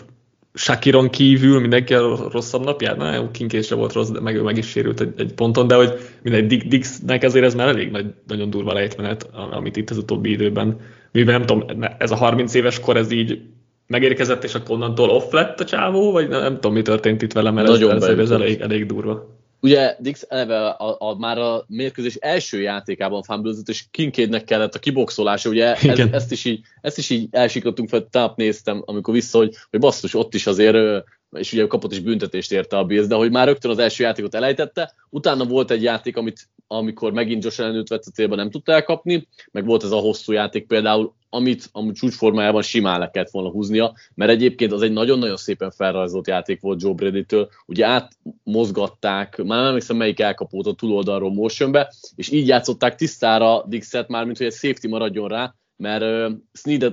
Shakiron 0.54 1.10
kívül 1.10 1.60
mindenki 1.60 1.94
a 1.94 2.30
rosszabb 2.32 2.64
napját, 2.64 2.98
na 2.98 3.14
jó, 3.14 3.32
Kinkésre 3.32 3.76
volt 3.76 3.94
rossz, 3.94 4.10
de 4.10 4.20
meg 4.20 4.36
ő 4.36 4.42
meg 4.42 4.58
is 4.58 4.68
sérült 4.68 5.00
egy, 5.00 5.14
egy 5.18 5.34
ponton, 5.34 5.68
de 5.68 5.76
hogy 5.76 5.94
mindegy, 6.22 6.68
Dixnek 6.68 7.24
azért 7.24 7.46
ez 7.46 7.56
már 7.56 7.68
elég 7.68 7.92
nagy, 7.92 8.14
nagyon 8.28 8.50
durva 8.50 8.74
lejtmenet, 8.74 9.30
amit 9.52 9.78
itt 9.78 9.90
az 9.90 9.98
utóbbi 9.98 10.32
időben, 10.32 10.80
mivel 11.12 11.38
nem 11.38 11.46
tudom, 11.46 11.86
ez 11.98 12.12
a 12.12 12.16
30 12.16 12.54
éves 12.54 12.80
kor, 12.80 12.98
ez 12.98 13.12
így 13.12 13.42
megérkezett, 13.88 14.44
és 14.44 14.56
akkor 14.56 14.76
onnantól 14.76 15.10
off 15.10 15.32
lett 15.32 15.60
a 15.60 15.66
csávó, 15.66 16.12
vagy 16.12 16.28
nem, 16.28 16.42
nem 16.42 16.54
tudom, 16.54 16.74
mi 16.74 16.82
történt 16.82 17.22
itt 17.22 17.34
vele, 17.34 17.52
mert 17.52 17.68
Nagyon 17.68 17.96
ez, 17.96 18.04
ez, 18.04 18.18
ez 18.18 18.32
elég, 18.32 18.60
elég 18.60 18.86
durva. 18.86 19.34
Ugye 19.60 19.96
Dix 20.00 20.26
eleve 20.30 20.68
a, 20.68 20.96
a, 21.00 21.18
már 21.18 21.38
a 21.38 21.66
mérkőzés 21.68 22.16
első 22.16 22.62
játékában 22.62 23.24
fumblezett, 23.24 23.68
és 23.68 23.86
Kinkédnek 23.92 24.44
kellett 24.44 24.76
a 24.76 24.80
kiboxolása, 24.80 25.50
ugye 25.50 25.74
ez, 25.74 26.00
ezt, 26.12 26.32
is 26.32 26.46
így, 26.46 26.60
ezt 26.82 26.98
is 26.98 27.10
így 27.10 27.28
elsiklottunk 27.32 27.90
fel, 27.90 28.08
táp 28.12 28.38
néztem, 28.38 28.82
amikor 28.86 29.14
vissza, 29.14 29.38
hogy, 29.38 29.56
hogy 29.70 29.80
basszus, 29.80 30.14
ott 30.14 30.34
is 30.34 30.48
azért 30.48 31.04
és 31.32 31.54
ugye 31.54 31.68
kapott 31.68 31.92
is 31.92 32.00
büntetést 32.00 32.52
érte 32.52 32.78
a 32.78 32.84
Bills, 32.84 33.08
de 33.08 33.16
hogy 33.16 33.32
már 33.32 33.48
rögtön 33.48 33.72
az 33.72 33.80
első 33.80 34.04
játékot 34.04 34.36
elejtette, 34.36 34.94
utána 35.10 35.46
volt 35.46 35.72
egy 35.72 35.84
játék, 35.84 36.18
amit 36.18 36.48
amikor 36.68 37.14
megint 37.14 37.44
Josh 37.44 37.60
Allen 37.60 37.84
vett 37.90 38.06
a 38.06 38.12
célba 38.12 38.36
nem 38.36 38.50
tudta 38.50 38.72
elkapni, 38.72 39.28
meg 39.52 39.66
volt 39.66 39.84
ez 39.84 39.92
a 39.92 39.98
hosszú 39.98 40.32
játék 40.32 40.68
például, 40.68 41.14
amit 41.30 41.70
amúgy 41.72 41.94
csúcsformájában 41.94 42.62
simán 42.62 43.00
le 43.00 43.10
kellett 43.10 43.30
volna 43.30 43.50
húznia, 43.50 43.94
mert 44.14 44.32
egyébként 44.32 44.72
az 44.72 44.82
egy 44.82 44.92
nagyon-nagyon 44.92 45.38
szépen 45.38 45.72
felrajzolt 45.72 46.28
játék 46.28 46.62
volt 46.62 46.82
Joe 46.82 46.94
Brady-től, 46.94 47.50
ugye 47.66 47.86
átmozgatták, 47.86 49.38
már 49.38 49.58
nem 49.58 49.68
emlékszem 49.68 49.98
melyik 49.98 50.20
elkapót 50.20 50.68
a 50.68 50.74
túloldalról 50.74 51.34
motionbe, 51.34 51.94
és 52.16 52.30
így 52.30 52.48
játszották 52.48 52.96
tisztára 52.96 53.64
Dixet 53.68 54.08
már, 54.08 54.26
mint 54.26 54.38
hogy 54.38 54.46
egy 54.46 54.54
safety 54.54 54.88
maradjon 54.88 55.28
rá, 55.28 55.56
mert 55.78 56.04
uh, 56.04 56.38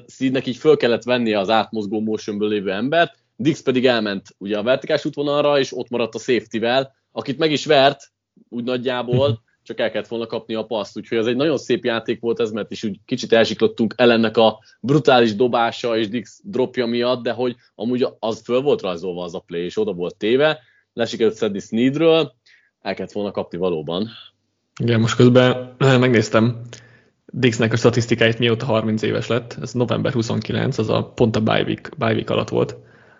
Sneednek 0.08 0.46
így 0.46 0.56
föl 0.56 0.76
kellett 0.76 1.02
vennie 1.02 1.38
az 1.38 1.50
átmozgó 1.50 2.00
motionből 2.00 2.48
lévő 2.48 2.70
embert, 2.70 3.20
Dix 3.36 3.62
pedig 3.62 3.86
elment 3.86 4.26
ugye 4.38 4.58
a 4.58 4.62
vertikális 4.62 5.04
útvonalra, 5.04 5.58
és 5.58 5.76
ott 5.76 5.88
maradt 5.88 6.14
a 6.14 6.18
safety-vel, 6.18 6.94
akit 7.12 7.38
meg 7.38 7.52
is 7.52 7.66
vert, 7.66 8.12
úgy 8.48 8.64
nagyjából, 8.64 9.42
csak 9.62 9.80
el 9.80 9.90
kellett 9.90 10.08
volna 10.08 10.26
kapni 10.26 10.54
a 10.54 10.62
paszt, 10.62 10.96
úgyhogy 10.96 11.18
ez 11.18 11.26
egy 11.26 11.36
nagyon 11.36 11.58
szép 11.58 11.84
játék 11.84 12.20
volt 12.20 12.40
ez, 12.40 12.50
mert 12.50 12.70
is 12.70 12.84
úgy 12.84 12.98
kicsit 13.04 13.32
elsiklottunk 13.32 13.94
ellennek 13.96 14.36
a 14.36 14.58
brutális 14.80 15.34
dobása 15.34 15.98
és 15.98 16.08
Dix 16.08 16.40
dropja 16.44 16.86
miatt, 16.86 17.22
de 17.22 17.32
hogy 17.32 17.56
amúgy 17.74 18.06
az 18.18 18.42
föl 18.44 18.60
volt 18.60 18.82
rajzolva 18.82 19.24
az 19.24 19.34
a 19.34 19.38
play, 19.46 19.64
és 19.64 19.78
oda 19.78 19.92
volt 19.92 20.16
téve, 20.16 20.58
lesikerült 20.92 21.34
szedni 21.34 21.58
Sneedről, 21.58 22.32
el 22.80 22.94
kellett 22.94 23.12
volna 23.12 23.30
kapni 23.30 23.58
valóban. 23.58 24.08
Igen, 24.80 25.00
most 25.00 25.16
közben 25.16 25.74
eh, 25.78 25.98
megnéztem 25.98 26.60
Dixnek 27.26 27.72
a 27.72 27.76
statisztikáit, 27.76 28.38
mióta 28.38 28.66
30 28.66 29.02
éves 29.02 29.26
lett, 29.26 29.56
ez 29.60 29.72
november 29.72 30.12
29, 30.12 30.78
az 30.78 30.88
a 30.88 31.04
pont 31.14 31.36
a 31.36 31.40
bye 31.40 31.62
week, 31.62 32.30
alatt 32.30 32.48
volt. 32.48 32.76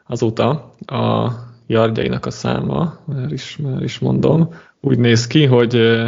Azóta 0.06 0.75
a 0.87 1.30
yardjainak 1.66 2.26
a 2.26 2.30
száma, 2.30 2.99
már 3.04 3.32
is, 3.32 3.56
már 3.56 3.82
is 3.82 3.99
mondom, 3.99 4.54
úgy 4.80 4.99
néz 4.99 5.26
ki, 5.26 5.44
hogy 5.44 6.02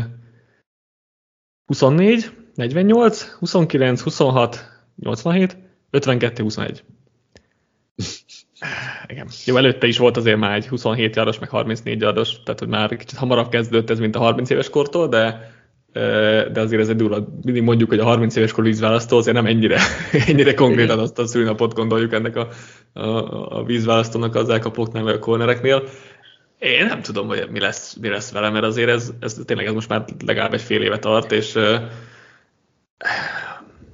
24, 1.67 2.31
48, 2.55 3.23
29, 3.39 4.01
26, 4.01 4.65
87, 4.97 5.57
52, 5.91 6.43
21. 6.43 6.85
Igen. 9.07 9.29
Jó, 9.45 9.57
előtte 9.57 9.87
is 9.87 9.99
volt 9.99 10.17
azért 10.17 10.39
már 10.39 10.55
egy 10.55 10.69
27 10.69 11.17
járos, 11.17 11.39
meg 11.39 11.49
34 11.49 12.01
járos, 12.01 12.43
tehát 12.43 12.59
hogy 12.61 12.69
már 12.69 12.97
kicsit 12.97 13.19
hamarabb 13.19 13.49
kezdődött 13.49 13.91
ez, 13.91 13.99
mint 13.99 14.17
a 14.17 14.19
30 14.19 14.51
éves 14.51 14.71
kortól, 14.71 15.09
de, 15.09 15.53
de 16.53 16.61
azért 16.61 16.83
ez 16.83 16.89
egy 16.89 16.97
durva, 16.97 17.29
mindig 17.43 17.63
mondjuk, 17.63 17.89
hogy 17.89 17.99
a 17.99 18.05
30 18.05 18.37
éves 18.37 18.53
kor 18.53 18.65
vízválasztó 18.65 19.17
azért 19.17 19.37
nem 19.37 19.47
ennyire, 19.47 19.79
ennyire 20.29 20.55
konkrétan 20.55 20.99
azt 20.99 21.19
a 21.19 21.27
szülnapot 21.27 21.75
gondoljuk 21.75 22.13
ennek 22.13 22.37
a, 22.37 22.49
a, 22.93 23.59
a 23.59 23.65
vízválasztónak 23.65 24.35
az 24.35 24.49
elkapóknál, 24.49 25.03
vagy 25.03 25.15
a 25.15 25.19
kornereknél. 25.19 25.83
Én 26.65 26.87
nem 26.87 27.03
tudom, 27.03 27.27
hogy 27.27 27.49
mi 27.51 27.61
lesz, 27.61 27.95
mi 28.01 28.09
lesz 28.09 28.33
vele, 28.33 28.51
mert 28.51 28.65
azért 28.65 28.89
ez, 28.89 29.11
ez 29.21 29.41
tényleg 29.45 29.67
ez 29.67 29.73
most 29.73 29.89
már 29.89 30.05
legalább 30.27 30.55
egy 30.55 30.61
fél 30.61 30.83
éve 30.83 30.99
tart, 30.99 31.33
és 31.33 31.59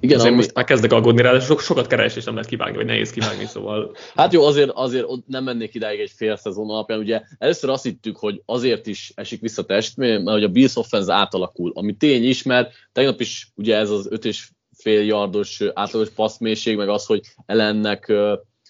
igen, 0.01 0.17
azért 0.17 0.33
ami... 0.33 0.37
most 0.37 0.55
már 0.55 0.65
kezdek 0.65 0.93
aggódni 0.93 1.23
rá, 1.23 1.33
de 1.33 1.41
so, 1.41 1.59
sokat 1.59 1.87
keres, 1.87 2.17
és 2.17 2.25
nem 2.25 2.35
lehet 2.35 2.49
kivágni, 2.49 2.77
vagy 2.77 2.87
nehéz 2.87 3.11
kivágni, 3.11 3.45
szóval... 3.45 3.97
Hát 4.15 4.33
jó, 4.33 4.45
azért, 4.45 4.71
azért 4.71 5.07
nem 5.27 5.45
mennék 5.45 5.75
idáig 5.75 6.01
egy 6.01 6.13
fél 6.17 6.37
szezon 6.37 6.71
alapján. 6.71 6.99
Ugye 6.99 7.23
először 7.39 7.71
azt 7.71 7.85
hittük, 7.85 8.17
hogy 8.17 8.43
azért 8.45 8.87
is 8.87 9.13
esik 9.15 9.41
vissza 9.41 9.65
test, 9.65 9.97
mert 9.97 10.29
hogy 10.29 10.45
a 10.45 10.49
Bills 10.49 10.77
offense 10.77 11.13
átalakul, 11.13 11.73
ami 11.75 11.97
tény 11.97 12.25
is, 12.25 12.43
mert 12.43 12.73
tegnap 12.93 13.21
is 13.21 13.53
ugye 13.55 13.77
ez 13.77 13.91
az 13.91 14.07
öt 14.11 14.25
és 14.25 14.49
fél 14.77 15.03
yardos 15.03 15.63
átlagos 15.75 16.11
passzmélység, 16.11 16.77
meg 16.77 16.89
az, 16.89 17.07
hogy 17.07 17.21
ellennek 17.47 18.13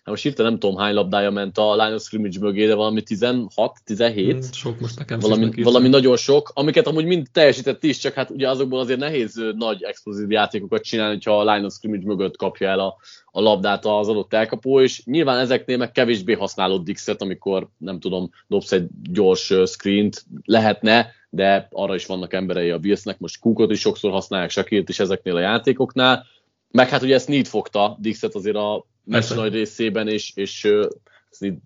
hát 0.00 0.08
most 0.08 0.22
hirtelen 0.22 0.50
nem 0.50 0.60
tudom 0.60 0.76
hány 0.76 0.94
labdája 0.94 1.30
ment 1.30 1.58
a 1.58 1.76
line 1.76 1.94
of 1.94 2.02
scrimmage 2.02 2.38
mögé, 2.40 2.66
de 2.66 2.74
valami 2.74 3.02
16-17. 3.06 4.28
Hmm, 4.30 4.40
sok 4.52 4.80
most 4.80 4.98
nekem 4.98 5.18
valami, 5.18 5.62
valami 5.62 5.88
nagyon 5.88 6.16
sok, 6.16 6.50
amiket 6.54 6.86
amúgy 6.86 7.04
mind 7.04 7.26
teljesített 7.32 7.84
is, 7.84 7.98
csak 7.98 8.14
hát 8.14 8.30
ugye 8.30 8.48
azokból 8.48 8.78
azért 8.78 8.98
nehéz 8.98 9.42
nagy 9.56 9.82
explozív 9.82 10.30
játékokat 10.30 10.82
csinálni, 10.82 11.18
ha 11.24 11.40
a 11.40 11.52
line 11.52 11.66
of 11.66 11.72
scrimmage 11.72 12.06
mögött 12.06 12.36
kapja 12.36 12.68
el 12.68 12.78
a, 12.78 12.96
a 13.30 13.40
labdát 13.40 13.86
az 13.86 14.08
adott 14.08 14.32
elkapó, 14.32 14.80
és 14.80 15.04
nyilván 15.04 15.38
ezeknél 15.38 15.76
meg 15.76 15.92
kevésbé 15.92 16.32
használod 16.32 16.84
Dixet, 16.84 17.22
amikor 17.22 17.68
nem 17.78 18.00
tudom, 18.00 18.30
dobsz 18.46 18.72
egy 18.72 18.86
gyors 19.02 19.52
screent, 19.64 20.24
lehetne, 20.44 21.12
de 21.30 21.68
arra 21.70 21.94
is 21.94 22.06
vannak 22.06 22.32
emberei 22.32 22.70
a 22.70 22.78
Billsnek, 22.78 23.18
most 23.18 23.40
Cookot 23.40 23.70
is 23.70 23.80
sokszor 23.80 24.10
használják, 24.10 24.50
Shakirt 24.50 24.88
is 24.88 25.00
ezeknél 25.00 25.36
a 25.36 25.40
játékoknál, 25.40 26.26
meg 26.70 26.88
hát 26.88 27.02
ugye 27.02 27.14
ezt 27.14 27.28
Need 27.28 27.46
fogta 27.46 27.96
Dixet 28.00 28.34
azért 28.34 28.56
a 28.56 28.86
meccs 29.10 29.34
nagy 29.34 29.52
részében, 29.52 30.08
és, 30.08 30.32
és 30.34 30.68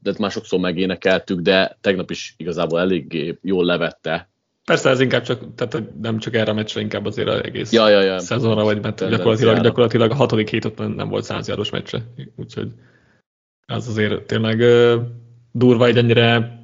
de 0.03 0.13
már 0.19 0.31
sokszor 0.31 0.61
megénekeltük, 0.61 1.41
de 1.41 1.79
tegnap 1.81 2.11
is 2.11 2.35
igazából 2.37 2.81
elég 2.81 3.37
jól 3.43 3.65
levette. 3.65 4.29
Persze 4.65 4.91
ez 4.91 5.01
inkább 5.01 5.23
csak, 5.23 5.55
tehát 5.55 5.83
nem 6.01 6.19
csak 6.19 6.35
erre 6.35 6.51
a 6.51 6.55
meccsre, 6.55 6.81
inkább 6.81 7.07
azért 7.07 7.29
az 7.29 7.41
egész 7.43 7.73
ja, 7.73 7.89
ja, 7.89 8.01
ja. 8.01 8.19
szezonra, 8.19 8.63
vagy 8.63 8.83
mert 8.83 9.09
gyakorlatilag, 9.09 9.61
gyakorlatilag 9.61 10.11
a 10.11 10.15
hatodik 10.15 10.51
hét 10.51 10.65
ott 10.65 10.95
nem 10.95 11.09
volt 11.09 11.25
százjáros 11.25 11.71
meccse, 11.71 12.03
úgyhogy 12.37 12.69
az 13.67 13.89
azért 13.89 14.23
tényleg 14.23 14.59
uh, 14.59 15.03
durva, 15.53 15.85
hogy 15.85 15.99
ennyire 15.99 16.59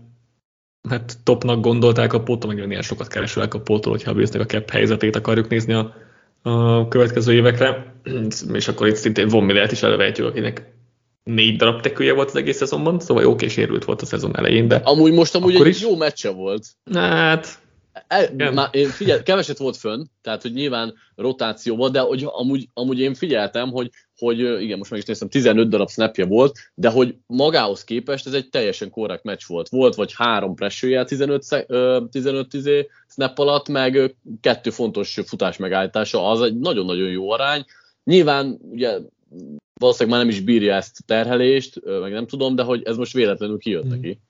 hát 0.89 1.19
topnak 1.23 1.61
gondolták 1.61 2.13
a 2.13 2.23
pótól, 2.23 2.55
meg 2.55 2.71
ilyen 2.71 2.83
sokat 2.83 3.09
keresőek 3.09 3.55
a 3.55 3.61
pótól, 3.61 3.93
hogyha 3.93 4.11
a 4.11 4.41
a 4.41 4.47
cap 4.47 4.71
helyzetét 4.71 5.17
akarjuk 5.17 5.49
nézni 5.49 5.73
a, 5.73 5.95
a 6.43 6.89
következő 6.89 7.33
évekre, 7.33 7.95
és 8.53 8.69
akkor 8.69 8.87
itt 8.87 8.95
szintén 8.95 9.29
Von 9.29 9.45
Millert 9.45 9.73
is 9.73 9.83
elővehetjük, 9.83 10.27
akinek 10.27 10.73
négy 11.23 11.57
darab 11.57 11.81
tekője 11.81 12.13
volt 12.13 12.29
az 12.29 12.37
egész 12.37 12.57
szezonban, 12.57 13.01
szóval 13.01 13.23
jó 13.23 13.39
sérült 13.49 13.85
volt 13.85 14.03
a 14.03 14.07
szezon 14.07 14.37
elején, 14.37 14.69
de 14.69 14.77
Amúgy 14.77 15.13
most 15.13 15.35
amúgy 15.35 15.55
egy 15.55 15.67
is... 15.67 15.81
jó 15.81 15.97
meccse 15.97 16.31
volt. 16.31 16.67
Hát, 16.95 17.59
el, 18.07 18.53
már 18.53 18.69
én 18.73 18.89
figyel, 18.89 19.23
keveset 19.23 19.59
volt 19.59 19.77
fönn, 19.77 20.05
tehát 20.23 20.43
hogy 20.43 20.53
nyilván 20.53 20.95
rotáció 21.15 21.77
volt, 21.77 21.93
de 21.93 22.01
hogy 22.01 22.27
amúgy, 22.27 22.69
amúgy 22.75 23.01
én 23.01 23.15
figyeltem, 23.15 23.71
hogy, 23.71 23.91
hogy 24.21 24.63
igen, 24.63 24.79
most 24.79 24.91
meg 24.91 25.01
is 25.01 25.07
néztem, 25.07 25.29
15 25.29 25.69
darab 25.69 25.91
snapje 25.91 26.25
volt, 26.25 26.59
de 26.75 26.89
hogy 26.89 27.17
magához 27.27 27.85
képest 27.85 28.27
ez 28.27 28.33
egy 28.33 28.49
teljesen 28.49 28.91
korrekt 28.91 29.25
meccs 29.25 29.43
volt. 29.47 29.69
Volt 29.69 29.95
vagy 29.95 30.13
három 30.17 30.55
pressője 30.55 31.05
15, 31.05 31.67
15 32.11 32.55
izé, 32.55 32.89
snap 33.09 33.39
alatt, 33.39 33.69
meg 33.69 34.17
kettő 34.41 34.71
fontos 34.71 35.19
futás 35.25 35.57
megállítása, 35.57 36.31
az 36.31 36.43
egy 36.43 36.59
nagyon-nagyon 36.59 37.11
jó 37.11 37.31
arány. 37.31 37.65
Nyilván 38.05 38.59
ugye 38.71 38.99
valószínűleg 39.75 40.19
már 40.19 40.27
nem 40.27 40.37
is 40.37 40.41
bírja 40.41 40.75
ezt 40.75 40.99
a 40.99 41.05
terhelést, 41.07 41.81
meg 42.01 42.13
nem 42.13 42.27
tudom, 42.27 42.55
de 42.55 42.63
hogy 42.63 42.83
ez 42.85 42.97
most 42.97 43.13
véletlenül 43.13 43.59
kijött 43.59 43.87
mm. 43.87 43.89
neki. 43.89 44.21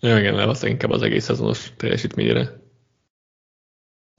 Ja, 0.00 0.18
igen, 0.18 0.34
valószínűleg 0.34 0.72
inkább 0.72 0.90
az 0.90 1.02
egész 1.02 1.24
szezonos 1.24 1.72
teljesítményére. 1.76 2.61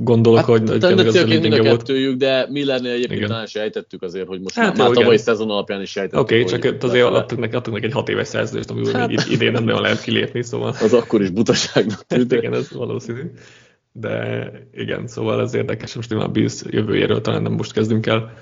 Gondolok, 0.03 0.39
hát, 0.39 0.47
hogy, 0.47 0.79
tendenciaként 0.79 1.41
mind 1.41 1.53
a 1.53 1.61
kettőjük, 1.61 2.17
de 2.17 2.47
Millernél 2.49 2.91
egyébként 2.91 3.17
igen. 3.17 3.29
talán 3.29 3.45
sejtettük 3.45 4.01
azért, 4.01 4.27
hogy 4.27 4.41
most 4.41 4.55
hát, 4.55 4.77
már, 4.77 4.87
már 4.87 4.97
tavalyi 4.97 5.17
szezon 5.17 5.49
alapján 5.49 5.81
is 5.81 5.89
sejtettük. 5.89 6.19
Oké, 6.19 6.41
okay, 6.41 6.59
csak 6.59 6.83
azért 6.83 7.05
adtuk 7.05 7.39
neki, 7.39 7.55
adtuk 7.55 7.73
neki 7.73 7.85
egy 7.85 7.93
hat 7.93 8.09
éves 8.09 8.27
szerződést, 8.27 8.69
ami 8.69 8.91
hát, 8.93 9.07
még 9.07 9.19
idén 9.29 9.51
nem 9.51 9.63
nagyon 9.63 9.81
lehet 9.81 10.01
kilépni, 10.01 10.43
szóval... 10.43 10.75
Az 10.81 10.93
akkor 10.93 11.21
is 11.21 11.29
butaságnak 11.29 12.05
tűnt. 12.07 12.31
igen, 12.31 12.53
ez 12.53 12.71
valószínű. 12.71 13.21
De 13.91 14.51
igen, 14.73 15.07
szóval 15.07 15.41
ez 15.41 15.53
érdekes, 15.53 15.93
most 15.93 16.11
a 16.11 16.27
Bills 16.27 16.61
jövőjéről 16.69 17.21
talán 17.21 17.41
nem 17.41 17.51
most 17.51 17.73
kezdünk 17.73 18.05
el 18.05 18.33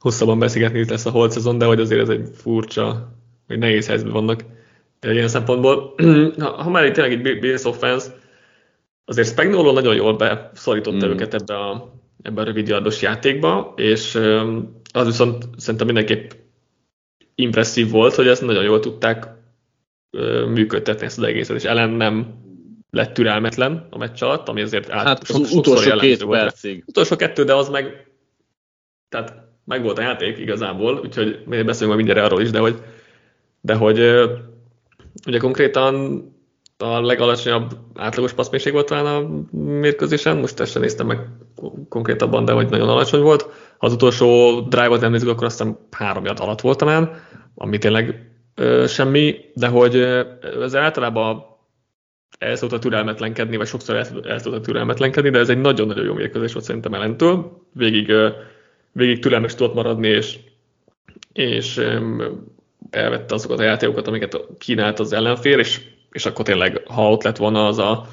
hosszabban 0.00 0.38
beszélgetni, 0.38 0.78
itt 0.78 0.90
lesz 0.90 1.06
a 1.06 1.10
holt 1.10 1.30
szezon, 1.30 1.58
de 1.58 1.64
hogy 1.64 1.80
azért 1.80 2.00
ez 2.00 2.08
egy 2.08 2.28
furcsa, 2.34 3.12
hogy 3.46 3.58
nehéz 3.58 3.86
helyzetben 3.86 4.14
vannak 4.14 4.44
ilyen 5.00 5.28
szempontból. 5.28 5.94
ha 6.64 6.70
már 6.70 6.84
itt 6.84 6.92
tényleg 6.92 7.12
egy 7.12 7.38
Bills 7.40 7.64
offense, 7.64 8.06
azért 9.10 9.28
Spagnolo 9.28 9.72
nagyon 9.72 9.94
jól 9.94 10.16
beszorította 10.16 11.06
mm. 11.06 11.10
őket 11.10 11.34
ebbe 11.34 11.54
a, 11.54 11.92
ebbe 12.22 12.40
a 12.40 12.44
rövidjardos 12.44 13.02
játékba, 13.02 13.72
és 13.76 14.14
az 14.92 15.06
viszont 15.06 15.48
szerintem 15.56 15.86
mindenképp 15.86 16.30
impresszív 17.34 17.90
volt, 17.90 18.14
hogy 18.14 18.26
ezt 18.26 18.42
nagyon 18.42 18.64
jól 18.64 18.80
tudták 18.80 19.28
működtetni 20.48 21.06
ezt 21.06 21.18
az 21.18 21.24
egészet, 21.24 21.56
és 21.56 21.64
ellen 21.64 21.90
nem 21.90 22.34
lett 22.90 23.14
türelmetlen 23.14 23.86
a 23.90 23.98
meccs 23.98 24.22
alatt, 24.22 24.48
ami 24.48 24.60
azért 24.62 24.90
át, 24.90 25.06
hát 25.06 25.26
sok, 25.26 25.50
utolsó 25.52 25.96
két 25.96 26.22
volt. 26.22 26.40
percig. 26.40 26.84
Utolsó 26.86 27.16
kettő, 27.16 27.44
de 27.44 27.54
az 27.54 27.68
meg 27.68 28.06
tehát 29.08 29.34
meg 29.64 29.82
volt 29.82 29.98
a 29.98 30.02
játék 30.02 30.38
igazából, 30.38 31.00
úgyhogy 31.04 31.42
mi 31.46 31.62
beszélünk 31.62 31.94
majd 31.94 32.04
mindjárt 32.04 32.30
arról 32.30 32.42
is, 32.42 32.50
de 32.50 32.58
hogy, 32.58 32.82
de 33.60 33.74
hogy 33.74 33.98
ugye 35.26 35.38
konkrétan 35.38 36.24
a 36.82 37.00
legalacsonyabb 37.00 37.70
átlagos 37.94 38.32
passzmélység 38.32 38.72
volt 38.72 38.86
talán 38.86 39.06
a 39.06 39.56
mérkőzésen, 39.56 40.36
most 40.36 40.60
ezt 40.60 40.72
sem 40.72 40.82
néztem 40.82 41.06
meg 41.06 41.18
konkrétabban, 41.88 42.44
de 42.44 42.52
hogy 42.52 42.68
nagyon 42.68 42.88
alacsony 42.88 43.20
volt. 43.20 43.42
Ha 43.78 43.86
az 43.86 43.92
utolsó 43.92 44.60
drive-ot 44.60 45.00
nem 45.00 45.10
nézzük, 45.10 45.28
akkor 45.28 45.44
azt 45.44 45.58
hiszem 45.58 45.78
három 45.90 46.24
yard 46.24 46.40
alatt 46.40 46.60
volt 46.60 46.78
talán, 46.78 47.22
ami 47.54 47.78
tényleg 47.78 48.30
ö, 48.54 48.84
semmi, 48.88 49.36
de 49.54 49.66
hogy 49.68 49.96
ez 50.60 50.74
általában 50.74 51.44
el 52.38 52.56
szokott 52.56 52.80
türelmetlenkedni, 52.80 53.56
vagy 53.56 53.66
sokszor 53.66 53.96
el, 53.96 54.06
el 54.28 54.38
szokott 54.38 54.62
türelmetlenkedni, 54.62 55.30
de 55.30 55.38
ez 55.38 55.48
egy 55.48 55.60
nagyon-nagyon 55.60 56.04
jó 56.04 56.14
mérkőzés 56.14 56.52
volt 56.52 56.64
szerintem 56.64 56.94
ellentől. 56.94 57.62
Végig, 57.72 58.12
végig 58.92 59.18
türelmes 59.18 59.54
tudott 59.54 59.74
maradni, 59.74 60.08
és, 60.08 60.38
és 61.32 61.80
elvette 62.90 63.34
azokat 63.34 63.58
a 63.58 63.62
játékokat, 63.62 64.06
amiket 64.06 64.40
kínált 64.58 64.98
az 64.98 65.12
ellenfél, 65.12 65.58
és, 65.58 65.80
és 66.12 66.26
akkor 66.26 66.44
tényleg, 66.44 66.82
ha 66.86 67.10
ott 67.10 67.22
lett 67.22 67.36
volna 67.36 67.66
az 67.66 67.78
a 67.78 68.06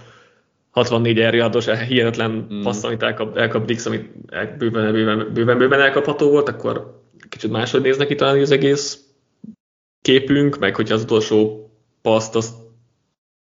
64 0.72 1.20
erjardos, 1.20 1.66
hihetetlen 1.66 2.48
mm. 2.54 2.62
passz, 2.62 2.84
amit 2.84 3.04
elkap, 3.04 3.38
elkap 3.38 3.66
Dix, 3.66 3.86
amit 3.86 4.12
bőven, 4.58 4.92
bőven, 4.92 5.34
bőven, 5.34 5.58
bőven 5.58 5.82
elkapható 5.82 6.30
volt, 6.30 6.50
akkor 6.50 7.02
kicsit 7.30 7.52
máshogy 7.52 7.82
néznek 7.82 8.10
itt 8.10 8.18
talán 8.18 8.40
az 8.40 8.52
egész 8.52 9.06
képünk, 10.02 10.60
meg 10.60 10.76
hogyha 10.76 10.94
az 10.94 11.04
utolsó 11.04 11.70
paszt, 12.02 12.36
azt, 12.36 12.56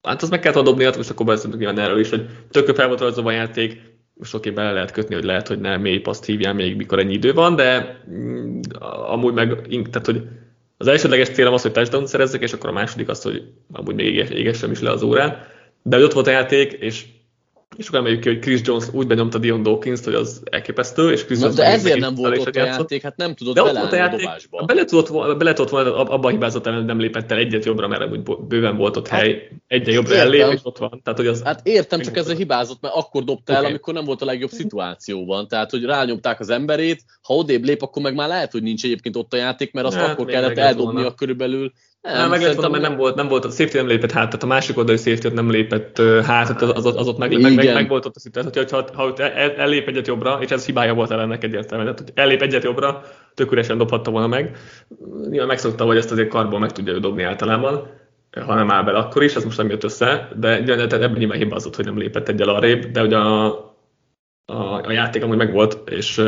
hát 0.08 0.22
azt 0.22 0.32
meg 0.32 0.40
kell 0.40 0.54
adobni, 0.54 0.84
hát 0.84 0.98
most 0.98 1.10
akkor 1.10 1.26
beszélünk 1.26 1.60
nyilván 1.60 1.80
erről 1.80 2.00
is, 2.00 2.10
hogy 2.10 2.26
tökre 2.52 2.74
fel 2.74 2.88
volt 2.88 3.00
rajzolva 3.00 3.30
a 3.30 3.34
játék, 3.34 3.82
most 4.14 4.34
oké, 4.34 4.50
bele 4.50 4.72
lehet 4.72 4.92
kötni, 4.92 5.16
hogy 5.16 5.24
lehet, 5.24 5.48
hogy 5.48 5.60
nem 5.60 5.82
mély 5.82 6.00
paszt 6.00 6.26
hívjál 6.26 6.54
még, 6.54 6.76
mikor 6.76 7.00
ennyi 7.00 7.14
idő 7.14 7.34
van, 7.34 7.56
de 7.56 8.00
mm, 8.10 8.60
amúgy 9.08 9.34
meg, 9.34 9.68
tehát 9.68 10.06
hogy 10.06 10.28
az 10.78 10.88
elsődleges 10.88 11.30
célom 11.30 11.54
az, 11.54 11.62
hogy 11.62 11.72
touchdown 11.72 12.08
szerezzek, 12.08 12.42
és 12.42 12.54
akkor 12.54 12.70
a 12.70 12.74
második 12.74 13.10
az, 13.10 13.22
hogy 13.22 13.44
amúgy 13.72 13.96
még 13.96 14.06
éges, 14.06 14.30
égessem 14.30 14.72
is 14.72 14.80
le 14.80 14.92
az 14.92 15.02
órán. 15.02 15.46
De 15.82 15.96
hogy 15.96 16.06
ott 16.06 16.14
volt 16.14 16.28
a 16.28 16.32
játék, 16.32 16.72
és 16.72 17.06
sokan 17.84 18.00
emeljük 18.00 18.22
ki, 18.22 18.28
hogy 18.28 18.40
Chris 18.40 18.62
Jones 18.64 18.86
úgy 18.92 19.08
benyomta 19.08 19.38
Dion 19.38 19.64
Dawkins, 19.64 20.04
hogy 20.04 20.14
az 20.14 20.42
elképesztő, 20.52 21.12
és 21.12 21.26
Chris 21.26 21.38
Na, 21.38 21.44
Jones 21.44 21.60
de 21.60 21.66
ezért 21.66 22.00
nem 22.00 22.16
volt 22.16 22.38
ott 22.38 22.56
a 22.56 22.60
játék, 22.60 23.02
hát 23.02 23.18
nem 23.18 23.36
tudott 23.36 23.56
beleállni 23.56 23.92
a, 23.92 23.96
játék, 23.96 24.20
a 24.20 24.22
dobásba. 24.22 24.64
Bele 24.66 24.86
tudott, 24.86 25.38
bele 25.38 25.54
tudott 25.54 25.72
volna, 25.72 26.04
abban 26.04 26.32
hibázott 26.32 26.68
el, 26.68 26.82
nem 26.82 27.00
lépett 27.00 27.32
el 27.32 27.38
egyet 27.38 27.66
jobbra, 27.66 27.88
mert 27.88 28.12
úgy 28.12 28.22
bőven 28.48 28.78
volt 28.78 28.98
ott 28.98 29.08
hát, 29.08 29.20
hely, 29.20 29.50
egyet 29.68 29.94
jobbra 29.94 30.16
ellép, 30.16 30.52
és 30.54 30.60
ott 30.64 30.78
van. 30.78 31.02
Tehát, 31.04 31.20
hogy 31.20 31.28
az 31.28 31.44
hát 31.44 31.68
értem, 31.68 32.00
csak 32.00 32.18
ezzel 32.18 32.36
hibázott, 32.36 32.82
mert 32.82 32.96
akkor 32.96 33.24
dobta 33.24 33.54
el, 33.54 33.60
okay. 33.60 33.70
amikor 33.70 33.94
nem 33.94 34.06
volt 34.06 34.22
a 34.22 34.26
legjobb 34.26 34.52
szituációban. 34.52 35.48
Tehát, 35.48 35.72
hogy 35.72 35.84
rányomták 35.84 36.40
az 36.40 36.50
emberét, 36.50 37.04
ha 37.22 37.34
odébb 37.34 37.64
lép, 37.64 37.82
akkor 37.82 38.02
meg 38.02 38.16
már 38.16 38.28
lehet, 38.28 38.52
hogy 38.52 38.64
nincs 38.64 38.84
egyébként 38.84 39.16
ott 39.16 39.34
a 39.34 39.38
játék, 39.38 39.74
mert 39.74 39.88
azt 39.88 39.96
hát, 39.96 40.10
akkor 40.10 40.26
kellett 40.26 40.58
eldobni 40.58 41.04
a 41.04 41.14
körülbelül 41.14 41.72
nem, 42.02 42.30
nem 42.30 42.30
meg 42.30 42.72
mert 42.72 42.82
nem 42.82 42.98
volt, 42.98 43.16
nem 43.16 43.28
volt, 43.28 43.46
a 43.46 43.50
safety 43.50 43.76
nem 43.76 43.88
lépett 43.88 44.12
hát, 44.12 44.26
tehát 44.26 44.44
a 44.44 44.48
másik 44.48 44.78
oldali 44.78 44.98
safety 44.98 45.28
nem 45.34 45.52
lépett 45.52 46.02
hát, 46.24 46.62
az, 46.62 46.86
az, 46.86 46.96
az 46.96 47.08
ott 47.08 47.18
meg, 47.18 47.42
meg, 47.42 47.56
meg, 47.56 47.66
meg, 47.74 47.88
volt 47.88 48.06
ott 48.06 48.16
a 48.16 48.20
szituáció, 48.20 48.62
hogyha 48.62 48.86
ha, 48.94 49.04
ha 49.04 49.14
el, 49.16 49.52
ellép 49.52 49.88
egyet 49.88 50.08
jobbra, 50.08 50.40
és 50.42 50.50
ez 50.50 50.66
hibája 50.66 50.94
volt 50.94 51.12
ellennek 51.12 51.44
egyértelműen, 51.44 51.96
tehát 51.96 52.10
hogy 52.10 52.24
ellép 52.24 52.42
egyet 52.42 52.64
jobbra, 52.64 53.04
tök 53.34 53.52
üresen 53.52 53.78
dobhatta 53.78 54.12
volna 54.12 54.28
meg. 54.28 54.58
Nyilván 55.30 55.48
megszokta, 55.48 55.86
hogy 55.86 55.98
ezt 55.98 56.12
azért 56.12 56.30
karból 56.30 56.60
meg 56.60 56.72
tudja 56.72 56.94
ő 56.94 57.00
dobni 57.00 57.24
általában, 57.24 57.90
ha 58.46 58.56
nem 58.56 58.72
áll 58.72 58.84
bele 58.84 58.98
akkor 58.98 59.24
is, 59.24 59.36
ez 59.36 59.44
most 59.44 59.58
nem 59.58 59.70
jött 59.70 59.84
össze, 59.84 60.30
de 60.36 60.58
ebben 60.58 61.12
nyilván 61.12 61.38
hibázott, 61.38 61.76
hogy 61.76 61.86
nem 61.86 61.98
lépett 61.98 62.30
egyel 62.30 62.50
arrébb, 62.50 62.86
de 62.86 63.00
hogy 63.00 63.14
a, 63.14 63.46
a, 64.46 64.82
a 64.84 64.92
játék 64.92 65.24
amúgy 65.24 65.38
meg 65.38 65.52
volt, 65.52 65.90
és 65.90 66.22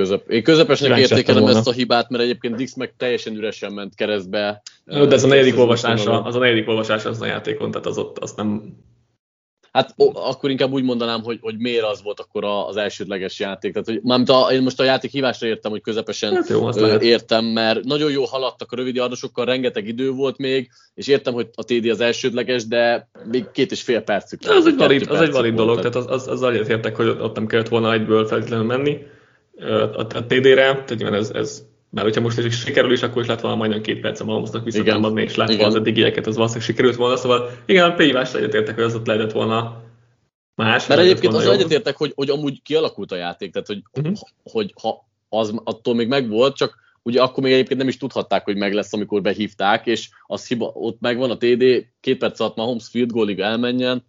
Közep. 0.00 0.30
Én 0.30 0.42
közepesnek 0.42 0.98
értékelem 0.98 1.46
ezt 1.46 1.68
a 1.68 1.72
hibát, 1.72 2.10
mert 2.10 2.22
egyébként 2.22 2.56
Dix 2.56 2.74
meg 2.74 2.94
teljesen 2.96 3.34
üresen 3.34 3.72
ment 3.72 3.94
keresztbe. 3.94 4.62
No, 4.84 5.06
de 5.06 5.14
ez 5.14 5.24
a 5.24 5.26
negyedik 5.26 5.58
olvasása, 5.58 6.22
az 6.22 6.34
a 6.34 6.38
negyedik 6.38 6.68
olvasása 6.68 7.08
az 7.08 7.20
a 7.20 7.26
játékon, 7.26 7.70
tehát 7.70 7.86
az 7.86 7.98
ott 7.98 8.18
azt 8.18 8.36
nem... 8.36 8.76
Hát 9.72 9.94
ó, 9.98 10.10
akkor 10.14 10.50
inkább 10.50 10.72
úgy 10.72 10.82
mondanám, 10.82 11.22
hogy, 11.22 11.38
hogy 11.40 11.58
miért 11.58 11.84
az 11.84 12.02
volt 12.02 12.20
akkor 12.20 12.44
az 12.44 12.76
elsődleges 12.76 13.38
játék. 13.38 13.72
Tehát, 13.72 13.88
hogy 13.88 14.00
mármint 14.02 14.28
a, 14.30 14.48
én 14.52 14.62
most 14.62 14.80
a 14.80 14.84
játék 14.84 15.10
hívásra 15.10 15.46
értem, 15.46 15.70
hogy 15.70 15.80
közepesen 15.80 16.34
hát 16.34 16.48
jó, 16.48 16.68
ö, 16.76 17.00
értem, 17.00 17.44
mert 17.44 17.84
nagyon 17.84 18.10
jó 18.10 18.24
haladtak 18.24 18.72
a 18.72 18.76
rövid 18.76 18.94
yardosokkal, 18.94 19.44
rengeteg 19.44 19.88
idő 19.88 20.10
volt 20.10 20.38
még, 20.38 20.70
és 20.94 21.06
értem, 21.06 21.34
hogy 21.34 21.48
a 21.54 21.64
TD 21.64 21.86
az 21.86 22.00
elsődleges, 22.00 22.66
de 22.66 23.08
még 23.30 23.50
két 23.52 23.70
és 23.70 23.82
fél 23.82 24.00
percük. 24.00 24.40
Az 24.48 24.66
egy 24.66 24.76
valid, 24.76 25.10
az 25.10 25.20
egy 25.20 25.32
valid 25.32 25.54
dolog, 25.54 25.76
tehát 25.76 25.94
az, 25.94 26.06
az, 26.08 26.28
az, 26.28 26.42
az 26.42 26.68
értek, 26.68 26.96
hogy 26.96 27.08
ott 27.08 27.34
nem 27.34 27.46
kellett 27.46 27.68
volna 27.68 27.92
egyből 27.92 28.26
feltétlenül 28.26 28.66
menni 28.66 28.98
a, 29.58 29.98
a 29.98 30.06
TD-re, 30.06 30.84
tehát 30.84 31.02
ez, 31.02 31.30
ez 31.30 31.62
már 31.90 32.04
hogyha 32.04 32.20
most 32.20 32.38
is 32.38 32.58
sikerül 32.58 32.92
is, 32.92 33.02
akkor 33.02 33.22
is 33.22 33.28
lett 33.28 33.40
volna 33.40 33.56
majdnem 33.56 33.80
két 33.82 34.00
perc 34.00 34.20
a 34.20 34.24
Mahomesnak 34.24 34.64
visszatámadni, 34.64 35.22
és 35.22 35.34
látva 35.34 35.66
az 35.66 35.74
eddigieket, 35.74 36.26
az 36.26 36.34
valószínűleg 36.34 36.68
sikerült 36.68 36.96
volna, 36.96 37.16
szóval 37.16 37.50
igen, 37.66 37.90
a 37.90 37.94
PI-vásra 37.94 38.38
egyetértek, 38.38 38.74
hogy 38.74 38.84
az 38.84 38.94
ott 38.94 39.06
lehetett 39.06 39.32
volna 39.32 39.82
más. 40.54 40.86
Mert 40.86 41.00
egyébként 41.00 41.34
az 41.34 41.46
egyetértek, 41.46 41.96
hogy, 41.96 42.12
hogy 42.14 42.30
amúgy 42.30 42.62
kialakult 42.62 43.12
a 43.12 43.16
játék, 43.16 43.52
tehát 43.52 43.66
hogy, 43.66 43.82
uh-huh. 43.92 44.16
hogy 44.42 44.74
ha 44.82 45.08
az 45.28 45.54
attól 45.64 45.94
még 45.94 46.08
megvolt, 46.08 46.56
csak 46.56 46.78
ugye 47.02 47.22
akkor 47.22 47.42
még 47.42 47.52
egyébként 47.52 47.78
nem 47.78 47.88
is 47.88 47.96
tudhatták, 47.96 48.44
hogy 48.44 48.56
meg 48.56 48.72
lesz, 48.72 48.92
amikor 48.92 49.22
behívták, 49.22 49.86
és 49.86 50.08
az 50.26 50.46
hiba, 50.46 50.66
ott 50.74 51.00
megvan 51.00 51.30
a 51.30 51.36
TD, 51.36 51.86
két 52.00 52.18
perc 52.18 52.40
alatt 52.40 52.56
Mahomes 52.56 52.88
field 52.88 53.10
goalig 53.10 53.40
elmenjen, 53.40 54.04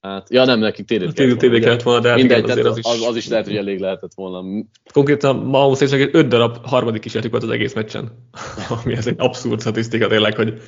Hát, 0.00 0.30
ja 0.30 0.44
nem, 0.44 0.58
nekik 0.58 0.86
TD-t 0.86 1.12
kellett, 1.12 1.38
TD 1.38 1.58
kellett 1.60 1.82
volna, 1.82 2.00
de 2.00 2.08
hát 2.08 2.18
Mindegy, 2.18 2.38
igen, 2.38 2.50
azért 2.50 2.66
az, 2.66 2.78
is... 2.78 2.84
Az, 2.84 3.02
az, 3.02 3.16
is 3.16 3.28
lehet, 3.28 3.46
hogy 3.46 3.56
elég 3.56 3.80
lehetett 3.80 4.14
volna. 4.14 4.64
Konkrétan 4.92 5.36
Mahomes 5.36 5.80
és 5.80 5.90
egy 5.90 6.08
öt 6.12 6.28
darab 6.28 6.66
harmadik 6.66 7.00
kísérletük 7.00 7.32
volt 7.32 7.44
az 7.44 7.50
egész 7.50 7.74
meccsen, 7.74 8.28
ami 8.84 8.96
ez 8.96 9.06
egy 9.06 9.14
abszurd 9.18 9.60
statisztika 9.60 10.06
tényleg, 10.06 10.36
hogy 10.36 10.60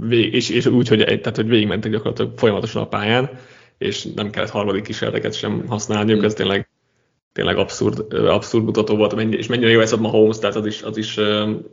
vég, 0.00 0.34
és, 0.34 0.50
és 0.50 0.66
úgy, 0.66 0.88
hogy, 0.88 0.98
tehát, 0.98 1.36
hogy 1.36 1.48
végigmentek 1.48 1.90
gyakorlatilag 1.90 2.38
folyamatosan 2.38 2.82
a 2.82 2.88
pályán, 2.88 3.30
és 3.78 4.06
nem 4.14 4.30
kellett 4.30 4.50
harmadik 4.50 4.82
kísérleteket 4.82 5.34
sem 5.34 5.64
használniuk, 5.68 6.18
hmm. 6.18 6.26
ez 6.26 6.34
tényleg 6.34 6.68
tényleg 7.32 7.56
abszurd, 7.56 8.12
abszurd 8.12 8.64
mutató 8.64 8.96
volt, 8.96 9.12
és 9.12 9.46
mennyire 9.46 9.70
jó 9.70 9.80
ez 9.80 9.92
a 9.92 9.96
Mahomes, 9.96 10.38
tehát 10.38 10.56
az 10.56 10.66
is, 10.66 10.82
az 10.82 10.96
is, 10.96 11.16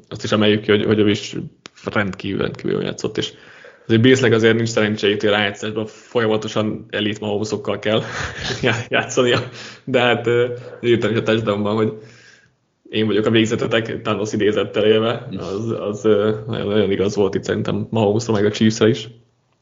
azt 0.08 0.24
is 0.24 0.32
emeljük 0.32 0.62
ki, 0.62 0.72
hogy, 0.72 0.86
hogy 0.86 1.00
ő 1.00 1.10
is 1.10 1.36
rendkívül, 1.84 2.42
rendkívül 2.42 2.84
játszott, 2.84 3.18
és 3.18 3.34
azért 3.90 4.04
Billsnek 4.04 4.34
azért 4.34 4.56
nincs 4.56 4.70
szerencséjét, 4.70 5.22
hogy 5.22 5.30
rájátszásban 5.30 5.86
folyamatosan 5.86 6.86
elit 6.90 7.20
mahomesokkal 7.20 7.80
kell 7.80 8.02
játszania, 8.90 9.40
de 9.84 10.00
hát 10.00 10.28
írtam 10.82 11.12
is 11.12 11.18
a 11.18 11.24
touchdownban, 11.24 11.76
hogy 11.76 11.94
én 12.90 13.06
vagyok 13.06 13.26
a 13.26 13.30
végzetetek 13.30 14.02
Thanos 14.02 14.34
idézettel 14.34 14.86
élve, 14.86 15.28
az, 15.38 15.76
az 15.80 16.02
nagyon, 16.48 16.68
nagyon 16.68 16.92
igaz 16.92 17.16
volt 17.16 17.36
itt 17.36 17.44
szerintem 17.44 17.88
Mahomesra, 17.90 18.34
meg 18.34 18.46
a 18.46 18.52
chiefs 18.52 18.80
is. 18.80 19.08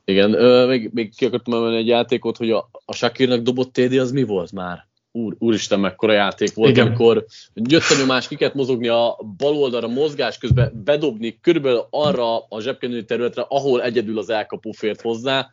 Igen, 0.06 0.30
még, 0.68 0.90
még 0.94 1.16
ki 1.16 1.26
akartam 1.26 1.74
egy 1.74 1.88
játékot, 1.88 2.38
hogy 2.38 2.52
a, 2.52 2.70
a 2.86 2.94
Shakirnak 2.94 3.42
dobott 3.42 3.74
TD 3.74 3.98
az 3.98 4.12
mi 4.12 4.24
volt 4.24 4.52
már? 4.52 4.87
Úr, 5.18 5.36
úristen, 5.40 5.80
mekkora 5.80 6.14
játék 6.14 6.54
volt, 6.54 6.70
Igen. 6.70 6.86
amikor 6.86 7.26
jött 7.54 7.90
a 7.90 8.00
nyomás, 8.00 8.28
kiket 8.28 8.54
mozogni 8.54 8.88
a 8.88 9.18
bal 9.38 9.56
oldalra, 9.56 9.88
mozgás 9.88 10.38
közben 10.38 10.82
bedobni 10.84 11.40
körülbelül 11.42 11.88
arra 11.90 12.38
a 12.40 12.62
zsebkenő 12.62 13.02
területre, 13.02 13.46
ahol 13.50 13.84
egyedül 13.84 14.18
az 14.18 14.30
elkapó 14.30 14.72
fért 14.72 15.02
hozzá, 15.02 15.52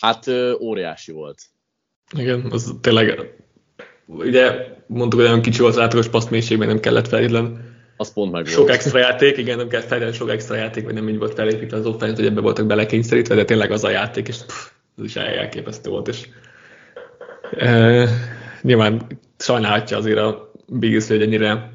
hát 0.00 0.26
óriási 0.60 1.12
volt. 1.12 1.42
Igen, 2.18 2.46
az 2.50 2.74
tényleg, 2.80 3.34
ugye 4.06 4.66
mondtuk, 4.86 5.20
hogy 5.20 5.28
olyan 5.28 5.42
kicsi 5.42 5.60
volt 5.60 5.74
az 5.74 5.80
átlagos 5.80 6.08
passzmélységben, 6.08 6.68
nem 6.68 6.80
kellett 6.80 7.08
feltétlen 7.08 7.68
az 7.96 8.12
pont 8.12 8.32
meg 8.32 8.46
Sok 8.46 8.58
volt. 8.58 8.70
extra 8.70 8.98
játék, 8.98 9.36
igen, 9.36 9.56
nem 9.56 9.68
kellett 9.68 9.86
feltétlenül 9.86 10.18
sok 10.18 10.30
extra 10.30 10.54
játék, 10.54 10.84
vagy 10.84 10.94
nem 10.94 11.08
így 11.08 11.18
volt 11.18 11.34
felépítve 11.34 11.76
az 11.76 11.86
offense, 11.86 12.16
hogy 12.16 12.26
ebbe 12.26 12.40
voltak 12.40 12.66
belekényszerítve, 12.66 13.34
de 13.34 13.44
tényleg 13.44 13.70
az 13.70 13.84
a 13.84 13.90
játék, 13.90 14.28
és 14.28 14.36
pff, 14.36 14.70
ez 14.98 15.04
is 15.04 15.16
elképesztő 15.16 15.90
volt, 15.90 16.08
és 16.08 16.28
nyilván 18.62 19.06
sajnálhatja 19.38 19.96
azért 19.96 20.18
a 20.18 20.52
Bills, 20.66 21.08
hogy 21.08 21.22
ennyire, 21.22 21.72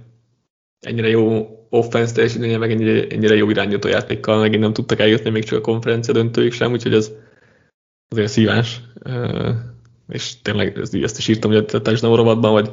ennyire 0.80 1.08
jó 1.08 1.50
offense 1.70 2.14
teljesítménye, 2.14 2.58
meg 2.58 2.72
ennyire, 2.72 3.08
ennyire 3.08 3.36
jó 3.36 3.50
irányító 3.50 3.88
játékkal 3.88 4.40
megint 4.40 4.62
nem 4.62 4.74
tudtak 4.74 5.00
eljutni 5.00 5.30
még 5.30 5.44
csak 5.44 5.58
a 5.58 5.62
konferencia 5.62 6.14
döntőig 6.14 6.52
sem, 6.52 6.72
úgyhogy 6.72 6.94
ez 6.94 7.12
azért 8.10 8.32
szívás. 8.32 8.82
És 10.08 10.42
tényleg 10.42 10.78
ezt 10.78 11.18
is 11.18 11.28
írtam, 11.28 11.52
hogy 11.52 11.66
a 11.74 11.82
touchdown 11.82 12.16
rovatban, 12.16 12.52
hogy 12.52 12.72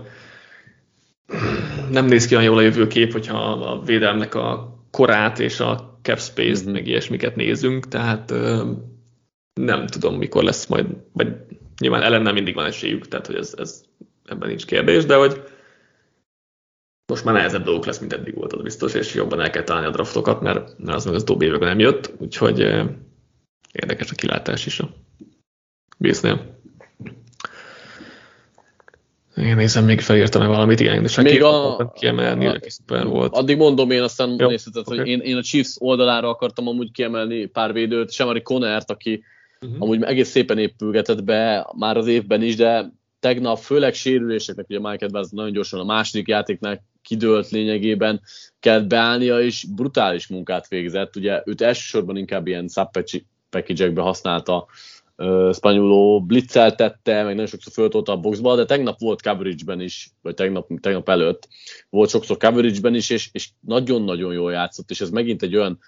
nem 1.90 2.06
néz 2.06 2.26
ki 2.26 2.34
olyan 2.34 2.46
jól 2.46 2.58
a 2.58 2.62
jövőkép, 2.62 3.12
hogyha 3.12 3.38
a 3.38 3.82
védelmnek 3.82 4.34
a 4.34 4.76
korát 4.90 5.38
és 5.38 5.60
a 5.60 5.98
cap 6.02 6.20
space-t, 6.20 6.64
mm-hmm. 6.64 6.72
meg 6.72 6.86
ilyesmiket 6.86 7.36
nézünk, 7.36 7.88
tehát 7.88 8.34
nem 9.60 9.86
tudom, 9.86 10.16
mikor 10.16 10.42
lesz 10.42 10.66
majd, 10.66 10.86
vagy 11.12 11.36
nyilván 11.82 12.02
ellen 12.02 12.22
nem 12.22 12.34
mindig 12.34 12.54
van 12.54 12.66
esélyük, 12.66 13.08
tehát 13.08 13.26
hogy 13.26 13.36
ez, 13.36 13.54
ez 13.56 13.84
ebben 14.24 14.48
nincs 14.48 14.66
kérdés, 14.66 15.04
de 15.04 15.14
hogy 15.14 15.42
most 17.06 17.24
már 17.24 17.34
nehezebb 17.34 17.64
dolgok 17.64 17.86
lesz, 17.86 17.98
mint 17.98 18.12
eddig 18.12 18.34
volt, 18.34 18.52
az 18.52 18.62
biztos, 18.62 18.94
és 18.94 19.14
jobban 19.14 19.40
el 19.40 19.50
kell 19.50 19.62
találni 19.62 19.88
a 19.88 19.90
draftokat, 19.90 20.40
mert, 20.40 20.78
mert 20.78 20.96
az 20.96 21.04
meg 21.04 21.14
az 21.14 21.24
dobbi 21.24 21.44
években 21.46 21.68
nem 21.68 21.78
jött, 21.78 22.12
úgyhogy 22.18 22.60
eh, 22.60 22.86
érdekes 23.72 24.10
a 24.10 24.14
kilátás 24.14 24.66
is 24.66 24.80
a 24.80 24.88
Billsnél. 25.98 26.60
Én 29.36 29.56
nézem, 29.56 29.84
még 29.84 30.00
felírtam-e 30.00 30.46
valamit, 30.46 30.80
igen, 30.80 31.02
de 31.02 31.22
még 31.22 31.42
a, 31.42 31.92
kiemelni, 31.94 32.46
a, 32.46 32.58
szuper 32.66 33.06
volt. 33.06 33.32
Addig 33.34 33.56
mondom 33.56 33.90
én, 33.90 34.02
aztán 34.02 34.36
Jó, 34.38 34.48
nézheted, 34.48 34.82
okay. 34.86 34.98
hogy 34.98 35.08
én, 35.08 35.20
én 35.20 35.36
a 35.36 35.42
Chiefs 35.42 35.76
oldalára 35.78 36.28
akartam 36.28 36.68
amúgy 36.68 36.90
kiemelni 36.90 37.46
pár 37.46 37.72
védőt, 37.72 38.12
Semari 38.12 38.42
Conert, 38.42 38.90
aki 38.90 39.24
uh-huh. 39.62 39.82
amúgy 39.82 40.02
egész 40.02 40.28
szépen 40.28 40.58
épülgetett 40.58 41.24
be 41.24 41.72
már 41.76 41.96
az 41.96 42.06
évben 42.06 42.42
is, 42.42 42.56
de 42.56 42.92
tegnap 43.20 43.58
főleg 43.58 43.94
sérüléseknek, 43.94 44.68
ugye 44.68 44.80
Mike 44.80 45.04
Edwards 45.04 45.30
nagyon 45.30 45.52
gyorsan 45.52 45.80
a 45.80 45.84
második 45.84 46.28
játéknál 46.28 46.84
kidőlt 47.02 47.50
lényegében 47.50 48.20
kellett 48.60 48.86
beállnia, 48.86 49.40
és 49.40 49.66
brutális 49.74 50.26
munkát 50.26 50.68
végzett. 50.68 51.16
Ugye 51.16 51.42
őt 51.44 51.60
elsősorban 51.60 52.16
inkább 52.16 52.46
ilyen 52.46 52.68
sub 52.68 52.88
package 53.50 54.00
használta 54.00 54.66
Spanyoló 55.52 56.22
blitzeltette, 56.22 57.22
meg 57.22 57.32
nagyon 57.32 57.46
sokszor 57.46 57.72
föltolta 57.72 58.12
a 58.12 58.16
boxba, 58.16 58.56
de 58.56 58.64
tegnap 58.64 58.98
volt 58.98 59.22
coverage-ben 59.22 59.80
is, 59.80 60.10
vagy 60.22 60.34
tegnap, 60.34 60.68
tegnap 60.80 61.08
előtt 61.08 61.48
volt 61.90 62.10
sokszor 62.10 62.36
coverage-ben 62.36 62.94
is, 62.94 63.10
és, 63.10 63.28
és 63.32 63.48
nagyon-nagyon 63.60 64.32
jól 64.32 64.52
játszott, 64.52 64.90
és 64.90 65.00
ez 65.00 65.10
megint 65.10 65.42
egy 65.42 65.56
olyan 65.56 65.78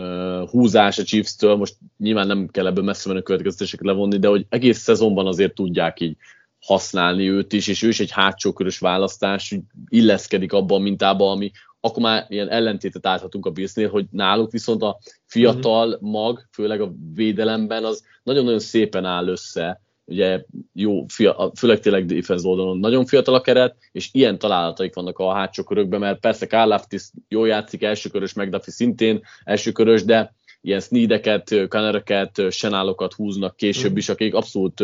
uh, 0.00 0.48
húzás 0.48 0.98
a 0.98 1.02
Chiefs-től, 1.02 1.56
most 1.56 1.76
nyilván 1.98 2.26
nem 2.26 2.48
kell 2.48 2.66
ebből 2.66 2.84
messze 2.84 3.08
menő 3.08 3.22
következtetéseket 3.22 3.86
levonni, 3.86 4.18
de 4.18 4.28
hogy 4.28 4.46
egész 4.48 4.78
szezonban 4.78 5.26
azért 5.26 5.54
tudják 5.54 6.00
így 6.00 6.16
használni 6.60 7.30
őt 7.30 7.52
is, 7.52 7.66
és 7.66 7.82
ő 7.82 7.88
is 7.88 8.00
egy 8.00 8.10
hátsó 8.10 8.52
körös 8.52 8.78
választás, 8.78 9.54
illeszkedik 9.88 10.52
abban 10.52 10.80
a 10.80 10.82
mintába, 10.82 11.30
ami 11.30 11.50
akkor 11.80 12.02
már 12.02 12.26
ilyen 12.28 12.48
ellentétet 12.48 13.06
állhatunk 13.06 13.46
a 13.46 13.50
Billsnél, 13.50 13.88
hogy 13.88 14.06
náluk 14.10 14.50
viszont 14.50 14.82
a 14.82 14.98
fiatal 15.24 15.88
mhm. 15.88 16.08
mag, 16.10 16.48
főleg 16.52 16.80
a 16.80 16.92
védelemben, 17.14 17.84
az 17.84 18.04
nagyon-nagyon 18.22 18.58
szépen 18.58 19.04
áll 19.04 19.28
össze, 19.28 19.80
ugye 20.06 20.44
jó, 20.72 21.04
fia, 21.08 21.52
főleg 21.56 21.80
tényleg 21.80 22.06
defense 22.06 22.48
oldalon 22.48 22.78
nagyon 22.78 23.06
fiatal 23.06 23.34
a 23.34 23.40
keret, 23.40 23.76
és 23.92 24.08
ilyen 24.12 24.38
találataik 24.38 24.94
vannak 24.94 25.18
a 25.18 25.34
hátsó 25.34 25.62
körökben, 25.62 26.00
mert 26.00 26.20
persze 26.20 26.46
Karlaftis 26.46 27.10
jól 27.28 27.48
játszik, 27.48 27.82
elsőkörös, 27.82 28.32
McDuffie 28.32 28.72
szintén 28.72 29.22
elsőkörös, 29.44 30.04
de 30.04 30.34
ilyen 30.60 30.80
sneedeket, 30.80 31.68
kanereket, 31.68 32.42
senálokat 32.50 33.12
húznak 33.12 33.56
később 33.56 33.92
mm. 33.92 33.96
is, 33.96 34.08
akik 34.08 34.34
abszolút 34.34 34.82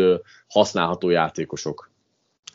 használható 0.48 1.11
játékosok. 1.11 1.90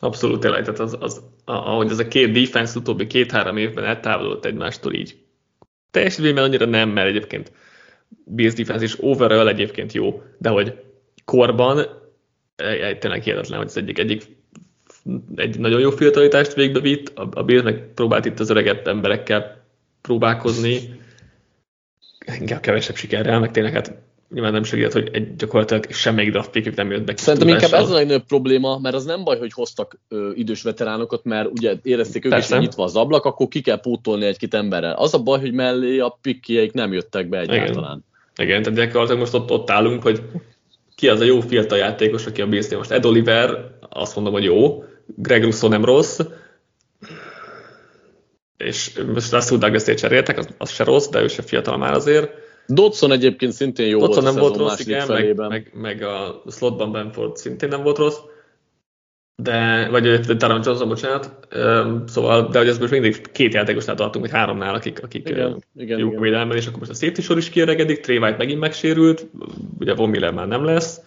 Abszolút 0.00 0.40
tényleg, 0.40 0.62
tehát 0.62 0.80
az, 0.80 0.96
az, 1.00 1.22
ahogy 1.44 1.90
ez 1.90 1.98
a 1.98 2.08
két 2.08 2.32
defense 2.32 2.78
utóbbi 2.78 3.06
két-három 3.06 3.56
évben 3.56 3.84
eltávolodott 3.84 4.44
egymástól 4.44 4.92
így. 4.92 5.18
Teljesítményben 5.90 6.44
annyira 6.44 6.66
nem, 6.66 6.88
mert 6.88 7.08
egyébként 7.08 7.52
Bills 8.24 8.54
defense 8.54 8.84
is 8.84 8.96
overall 9.00 9.48
egyébként 9.48 9.92
jó, 9.92 10.22
de 10.38 10.48
hogy 10.48 10.74
korban 11.24 11.97
tényleg 12.98 13.22
hihetetlen, 13.22 13.58
hogy 13.58 13.66
az 13.66 13.76
egyik, 13.76 13.98
egyik 13.98 14.36
egy 15.36 15.58
nagyon 15.58 15.80
jó 15.80 15.90
fiatalitást 15.90 16.54
végbe 16.54 16.80
vitt, 16.80 17.18
a, 17.18 17.28
a 17.32 17.42
Bills 17.42 17.62
meg 17.62 17.92
próbált 17.94 18.24
itt 18.24 18.40
az 18.40 18.50
öregebb 18.50 18.86
emberekkel 18.86 19.64
próbálkozni, 20.00 21.00
inkább 22.38 22.60
kevesebb 22.60 22.96
sikerrel, 22.96 23.40
meg 23.40 23.50
tényleg 23.50 23.72
hát 23.72 23.94
nyilván 24.30 24.52
nem 24.52 24.62
segített, 24.62 24.92
hogy 24.92 25.08
egy 25.12 25.36
gyakorlatilag 25.36 25.90
semmelyik 25.90 26.30
draft 26.30 26.50
pickük 26.50 26.74
nem 26.74 26.90
jött 26.90 27.04
be. 27.04 27.16
Szerintem 27.16 27.48
inkább 27.48 27.72
ez 27.72 27.90
a 27.90 27.94
legnagyobb 27.94 28.26
probléma, 28.26 28.78
mert 28.78 28.94
az 28.94 29.04
nem 29.04 29.24
baj, 29.24 29.38
hogy 29.38 29.52
hoztak 29.52 30.00
ö, 30.08 30.30
idős 30.34 30.62
veteránokat, 30.62 31.24
mert 31.24 31.48
ugye 31.50 31.74
érezték 31.82 32.24
ők 32.24 32.30
Persze. 32.30 32.46
is, 32.46 32.52
hogy 32.52 32.60
nyitva 32.60 32.84
az 32.84 32.96
ablak, 32.96 33.24
akkor 33.24 33.48
ki 33.48 33.60
kell 33.60 33.80
pótolni 33.80 34.26
egy-két 34.26 34.54
emberrel. 34.54 34.94
Az 34.94 35.14
a 35.14 35.18
baj, 35.18 35.40
hogy 35.40 35.52
mellé 35.52 35.98
a 35.98 36.18
pikkjeik 36.22 36.72
nem 36.72 36.92
jöttek 36.92 37.28
be 37.28 37.38
egyáltalán. 37.38 38.04
Igen, 38.36 38.48
Igen 38.48 38.62
tehát 38.62 38.78
gyakorlatilag 38.78 39.20
most 39.20 39.34
ott, 39.34 39.50
ott 39.50 39.70
állunk, 39.70 40.02
hogy 40.02 40.22
ki 40.98 41.08
az 41.08 41.20
a 41.20 41.24
jó 41.24 41.40
fiatal 41.40 41.78
játékos, 41.78 42.26
aki 42.26 42.40
a 42.40 42.46
bills 42.46 42.68
most. 42.68 42.90
Ed 42.90 43.04
Oliver, 43.04 43.70
azt 43.88 44.14
mondom, 44.14 44.32
hogy 44.32 44.44
jó, 44.44 44.84
Greg 45.06 45.44
Russo 45.44 45.68
nem 45.68 45.84
rossz, 45.84 46.20
és 48.56 49.00
most 49.14 49.32
Russell 49.32 49.58
Douglas-t 49.58 49.94
cseréltek, 49.94 50.38
az, 50.38 50.48
az 50.58 50.70
se 50.70 50.84
rossz, 50.84 51.08
de 51.08 51.22
ő 51.22 51.28
se 51.28 51.42
fiatal 51.42 51.76
már 51.76 51.92
azért. 51.92 52.30
Dodson 52.66 53.12
egyébként 53.12 53.52
szintén 53.52 53.86
jó 53.86 53.98
Dodson 53.98 54.22
volt 54.22 54.34
nem 54.34 54.42
volt 54.42 54.56
rossz, 54.56 54.78
igen, 54.78 55.06
meg, 55.08 55.36
meg, 55.36 55.70
meg, 55.74 56.02
a 56.02 56.42
slotban 56.50 56.92
Benford 56.92 57.36
szintén 57.36 57.68
nem 57.68 57.82
volt 57.82 57.98
rossz, 57.98 58.18
de, 59.42 59.88
vagy 59.90 60.20
Taron 60.38 60.60
Johnson, 60.64 60.88
bocsánat, 60.88 61.48
szóval, 62.06 62.48
de 62.48 62.58
hogy 62.58 62.68
ez 62.68 62.78
most 62.78 62.92
mindig 62.92 63.30
két 63.32 63.54
játékosnál 63.54 63.96
tartunk, 63.96 64.24
vagy 64.24 64.34
háromnál, 64.34 64.74
akik, 64.74 65.02
akik 65.02 65.28
igen, 65.28 65.64
igen, 65.76 65.98
jók 65.98 66.20
védelemben, 66.20 66.56
és 66.56 66.66
akkor 66.66 66.78
most 66.78 66.90
a 66.90 66.94
safety 66.94 67.20
sor 67.20 67.36
is 67.36 67.48
kiöregedik, 67.48 68.00
Trey 68.00 68.18
White 68.18 68.36
megint 68.36 68.60
megsérült, 68.60 69.26
ugye 69.78 69.94
Von 69.94 70.08
Miller 70.08 70.32
már 70.32 70.48
nem 70.48 70.64
lesz, 70.64 71.00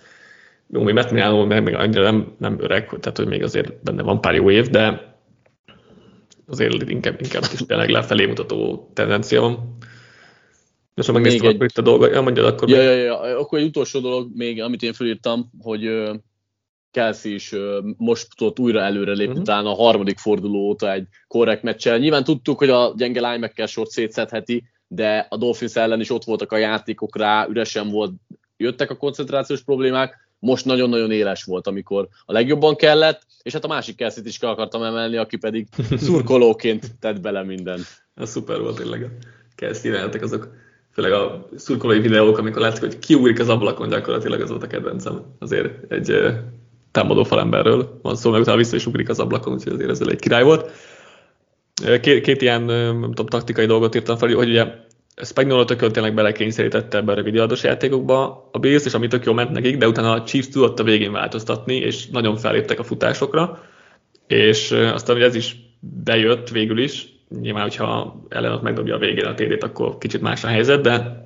jó, 0.70 0.82
mi 0.82 0.92
Matt 0.92 1.12
Milano 1.12 1.46
meg, 1.46 1.64
meg 1.64 1.74
annyira 1.74 2.04
nem, 2.04 2.36
nem 2.38 2.58
öreg, 2.60 2.90
tehát 3.00 3.18
hogy 3.18 3.28
még 3.28 3.44
azért 3.44 3.84
benne 3.84 4.04
van 4.04 4.22
pár 4.22 4.36
jó 4.36 4.52
év, 4.52 4.68
de 4.68 5.16
azért 6.48 6.90
inkább, 6.90 7.22
inkább 7.22 7.44
is 7.54 7.60
tényleg 7.66 7.90
lefelé 7.90 8.26
mutató 8.26 8.92
tendencia 8.94 9.42
van. 9.42 9.78
És 10.96 11.06
ha 11.06 11.14
megnéztem, 11.14 11.48
egy... 11.48 11.56
akkor 11.56 11.66
itt 11.66 11.78
a 11.78 11.82
dolga, 11.82 12.12
ja, 12.12 12.22
mondjad 12.22 12.46
akkor 12.46 12.70
ja, 12.70 12.82
ja, 12.82 12.92
ja, 12.92 13.40
akkor 13.40 13.60
egy 13.60 13.66
utolsó 13.66 14.00
dolog 14.00 14.30
még, 14.34 14.62
amit 14.62 14.84
én 14.84 14.94
felírtam, 14.94 15.52
hogy 15.62 16.12
Kelsey 16.92 17.34
is 17.34 17.56
most 17.98 18.28
tudott 18.36 18.60
újra 18.60 18.80
előrelépni, 18.80 19.32
uh-huh. 19.32 19.46
talán 19.46 19.66
a 19.66 19.74
harmadik 19.74 20.18
forduló 20.18 20.60
óta 20.60 20.92
egy 20.92 21.08
korrekt 21.28 21.64
meccsel. 21.64 21.98
Nyilván 21.98 22.24
tudtuk, 22.24 22.58
hogy 22.58 22.70
a 22.70 22.94
gyenge 22.98 23.28
linebacker 23.28 23.68
sort 23.68 23.90
szétszedheti, 23.90 24.64
de 24.88 25.28
a 25.30 25.38
Dolphins 25.38 25.76
ellen 25.76 26.00
is 26.00 26.10
ott 26.10 26.24
voltak 26.24 26.52
a 26.52 26.58
játékok 26.58 27.18
rá, 27.18 27.48
üresen 27.50 27.90
volt, 27.90 28.14
jöttek 28.58 28.90
a 28.90 28.98
koncentrációs 28.98 29.64
problémák, 29.64 30.30
most 30.40 30.66
nagyon-nagyon 30.66 31.12
éles 31.12 31.44
volt, 31.44 31.68
amikor 31.68 32.08
a 32.26 32.34
legjobban 32.34 32.76
kellett, 32.76 33.22
és 33.42 33.54
hát 33.54 33.64
a 33.64 33.68
másik 33.68 33.96
Kelsey-t 33.96 34.28
is 34.28 34.38
kell 34.38 34.50
akartam 34.50 34.84
emelni, 34.84 35.18
aki 35.18 35.38
pedig 35.38 35.68
szurkolóként 36.06 37.00
tett 37.00 37.22
bele 37.22 37.44
minden. 37.44 37.80
Ez 38.16 38.30
szuper 38.30 38.60
volt 38.60 38.76
tényleg. 38.76 39.12
Kelsey 39.56 39.92
azok 40.22 40.54
főleg 40.92 41.12
a 41.12 41.48
szurkolói 41.56 42.00
videók, 42.00 42.38
amikor 42.38 42.62
látszik, 42.62 42.82
hogy 42.82 43.00
kiúrik 43.00 43.40
az 43.40 43.50
ablakon, 43.50 43.90
gyakorlatilag 43.90 44.42
az 44.42 44.50
volt 44.50 44.64
a 44.64 44.68
kedvencem. 44.68 45.22
Azért 45.40 45.92
egy 45.92 46.10
támadó 46.92 47.24
falemberről 47.24 48.00
van 48.02 48.16
szó, 48.16 48.32
meg 48.32 48.42
utána 48.42 48.58
vissza 48.58 48.76
is 48.76 48.86
ugrik 48.86 49.10
az 49.10 49.20
ablakon, 49.20 49.54
úgyhogy 49.54 49.74
azért 49.74 49.90
ez 49.90 50.02
egy 50.02 50.20
király 50.20 50.44
volt. 50.44 50.72
Két, 52.02 52.22
két 52.22 52.42
ilyen 52.42 52.62
nem 52.62 53.02
tudom, 53.02 53.26
taktikai 53.26 53.66
dolgot 53.66 53.96
írtam 53.96 54.18
fel, 54.18 54.34
hogy 54.34 54.50
ugye 54.50 54.66
Spagnolo 55.24 55.66
tököl 55.66 55.92
tényleg 55.92 56.14
belekényszerítette 56.14 56.98
ebbe 56.98 57.12
a 57.12 57.16
rövidjárdós 57.16 57.64
játékokba 57.64 58.50
a 58.52 58.60
Bills, 58.60 58.86
és 58.86 58.94
ami 58.94 59.08
tök 59.08 59.26
jól 59.26 59.36
ment 59.36 59.52
nekik, 59.52 59.78
de 59.78 59.88
utána 59.88 60.12
a 60.12 60.24
Chiefs 60.24 60.50
tudott 60.50 60.80
a 60.80 60.84
végén 60.84 61.12
változtatni, 61.12 61.76
és 61.76 62.08
nagyon 62.08 62.36
feléptek 62.36 62.80
a 62.80 62.84
futásokra, 62.84 63.60
és 64.28 64.72
aztán 64.72 65.16
hogy 65.16 65.26
ez 65.26 65.36
is 65.36 65.56
bejött 65.80 66.50
végül 66.50 66.80
is, 66.80 67.08
nyilván, 67.42 67.64
hogyha 67.64 68.22
ellenot 68.30 68.62
megdobja 68.62 68.96
a 68.96 69.00
végén 69.00 69.26
a 69.26 69.34
TD-t, 69.34 69.64
akkor 69.64 69.98
kicsit 69.98 70.22
más 70.22 70.44
a 70.44 70.48
helyzet, 70.48 70.82
de, 70.82 71.26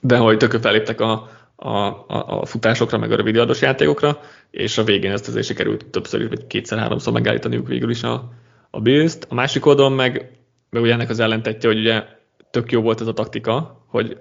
de 0.00 0.16
hogy 0.16 0.36
tökö 0.36 0.58
feléptek 0.58 1.00
a, 1.00 1.28
a, 1.56 1.68
a, 1.68 2.04
a 2.08 2.46
futásokra, 2.46 2.98
meg 2.98 3.12
a 3.12 3.16
rövidjárdós 3.16 3.60
játékokra, 3.60 4.18
és 4.50 4.78
a 4.78 4.84
végén 4.84 5.10
ezt 5.10 5.28
azért 5.28 5.46
sikerült 5.46 5.86
többször, 5.86 6.28
vagy 6.28 6.46
kétszer-háromszor 6.46 7.12
megállítaniuk 7.12 7.68
végül 7.68 7.90
is 7.90 8.02
a, 8.02 8.32
a 8.70 8.80
Bills-t. 8.80 9.26
A 9.28 9.34
másik 9.34 9.66
oldalon 9.66 9.92
meg, 9.92 10.38
meg 10.70 10.82
ugye 10.82 10.92
ennek 10.92 11.10
az 11.10 11.20
ellentetje, 11.20 11.68
hogy 11.68 11.78
ugye 11.78 12.04
tök 12.50 12.72
jó 12.72 12.80
volt 12.80 13.00
ez 13.00 13.06
a 13.06 13.12
taktika, 13.12 13.84
hogy 13.86 14.18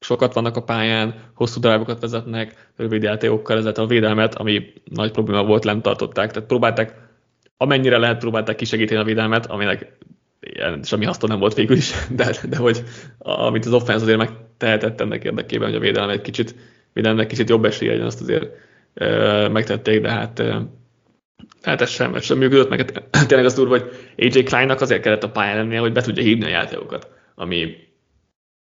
sokat 0.00 0.34
vannak 0.34 0.56
a 0.56 0.62
pályán, 0.62 1.14
hosszú 1.34 1.60
drive 1.60 1.96
vezetnek, 2.00 2.70
rövid 2.76 3.02
játékokkal 3.02 3.58
ezzel 3.58 3.72
a 3.72 3.86
védelmet, 3.86 4.34
ami 4.34 4.72
nagy 4.84 5.10
probléma 5.10 5.44
volt, 5.44 5.64
lent 5.64 5.82
tartották. 5.82 6.30
Tehát 6.30 6.48
próbálták, 6.48 6.94
amennyire 7.56 7.98
lehet 7.98 8.18
próbálták 8.18 8.56
kisegíteni 8.56 9.00
a 9.00 9.04
védelmet, 9.04 9.46
aminek 9.46 9.98
semmi 10.82 11.04
haszna 11.04 11.28
nem 11.28 11.38
volt 11.38 11.54
végül 11.54 11.76
is, 11.76 11.92
de, 12.10 12.36
de 12.48 12.56
hogy 12.56 12.82
amit 13.18 13.66
az 13.66 13.72
offense 13.72 14.02
azért 14.02 14.18
megtehetett 14.18 15.00
ennek 15.00 15.24
érdekében, 15.24 15.68
hogy 15.68 15.76
a 15.76 15.80
védelem 15.80 16.08
egy 16.08 16.20
kicsit, 16.20 16.54
védelemnek 16.92 17.26
kicsit 17.26 17.48
jobb 17.48 17.64
esélye 17.64 17.90
legyen, 17.90 18.06
azt 18.06 18.20
azért 18.20 18.50
megtették, 19.50 20.00
de 20.00 20.10
hát 20.10 20.42
hát 21.62 21.80
ez 21.80 21.90
sem, 21.90 22.20
sem 22.20 22.38
működött, 22.38 22.68
meg 22.68 22.78
hát, 22.78 23.26
tényleg 23.26 23.46
az 23.46 23.54
durva, 23.54 23.78
hogy 23.78 23.90
AJ 24.16 24.42
Kleinnak 24.42 24.80
azért 24.80 25.02
kellett 25.02 25.22
a 25.22 25.30
pályán 25.30 25.56
lennie, 25.56 25.78
hogy 25.78 25.92
be 25.92 26.02
tudja 26.02 26.22
hívni 26.22 26.44
a 26.44 26.48
játékokat, 26.48 27.10
ami, 27.34 27.76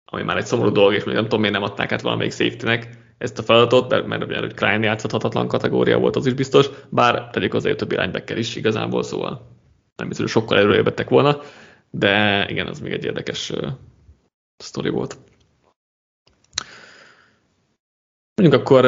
ami 0.06 0.24
már 0.24 0.38
egy 0.38 0.46
szomorú 0.46 0.72
dolog, 0.72 0.94
és 0.94 1.04
még 1.04 1.16
nem 1.16 1.24
tudom, 1.24 1.40
miért 1.40 1.56
nem 1.56 1.64
adták 1.64 1.92
át 1.92 2.02
valamelyik 2.02 2.34
safety 2.34 2.88
ezt 3.18 3.40
a 3.40 3.44
feladatot, 3.44 3.90
mert, 3.90 4.08
mert, 4.08 4.28
mert 4.28 4.54
Klein 4.54 4.84
játszhatatlan 4.84 5.48
kategória 5.48 5.98
volt, 5.98 6.16
az 6.16 6.26
is 6.26 6.34
biztos, 6.34 6.70
bár 6.90 7.30
tegyük 7.30 7.54
azért 7.54 7.78
többi 7.78 7.96
linebacker 7.96 8.38
is 8.38 8.56
igazából, 8.56 9.04
szóval 9.04 9.56
nem 9.96 10.08
biztos, 10.08 10.34
hogy 10.34 10.44
sokkal 10.44 10.58
előrébb 10.58 11.10
volna 11.10 11.42
de 11.90 12.46
igen, 12.50 12.68
az 12.68 12.80
még 12.80 12.92
egy 12.92 13.04
érdekes 13.04 13.50
uh, 13.50 13.68
sztori 14.58 14.90
volt. 14.90 15.18
Mondjuk 18.42 18.62
akkor 18.62 18.86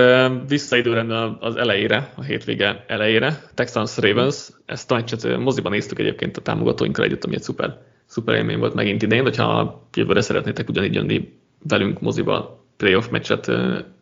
visszaidőrendben 0.47 1.38
az 1.39 1.55
elejére, 1.55 2.12
a 2.15 2.23
hétvége 2.23 2.83
elejére, 2.88 3.41
Texans 3.53 3.97
Ravens, 3.97 4.49
ezt 4.65 4.89
meccset 4.89 5.38
moziban 5.38 5.71
néztük 5.71 5.99
egyébként 5.99 6.38
a 6.38 6.41
támogatóinkkal 6.41 7.05
együtt, 7.05 7.23
ami 7.23 7.35
egy 7.35 7.41
szuper, 7.41 7.77
szuper 8.05 8.35
élmény 8.35 8.59
volt 8.59 8.73
megint 8.73 9.01
idén, 9.01 9.21
hogyha 9.21 9.81
jövőre 9.93 10.21
szeretnétek 10.21 10.69
ugyanígy 10.69 10.93
jönni 10.93 11.38
velünk 11.67 12.01
moziba 12.01 12.65
playoff 12.77 13.07
meccset 13.07 13.51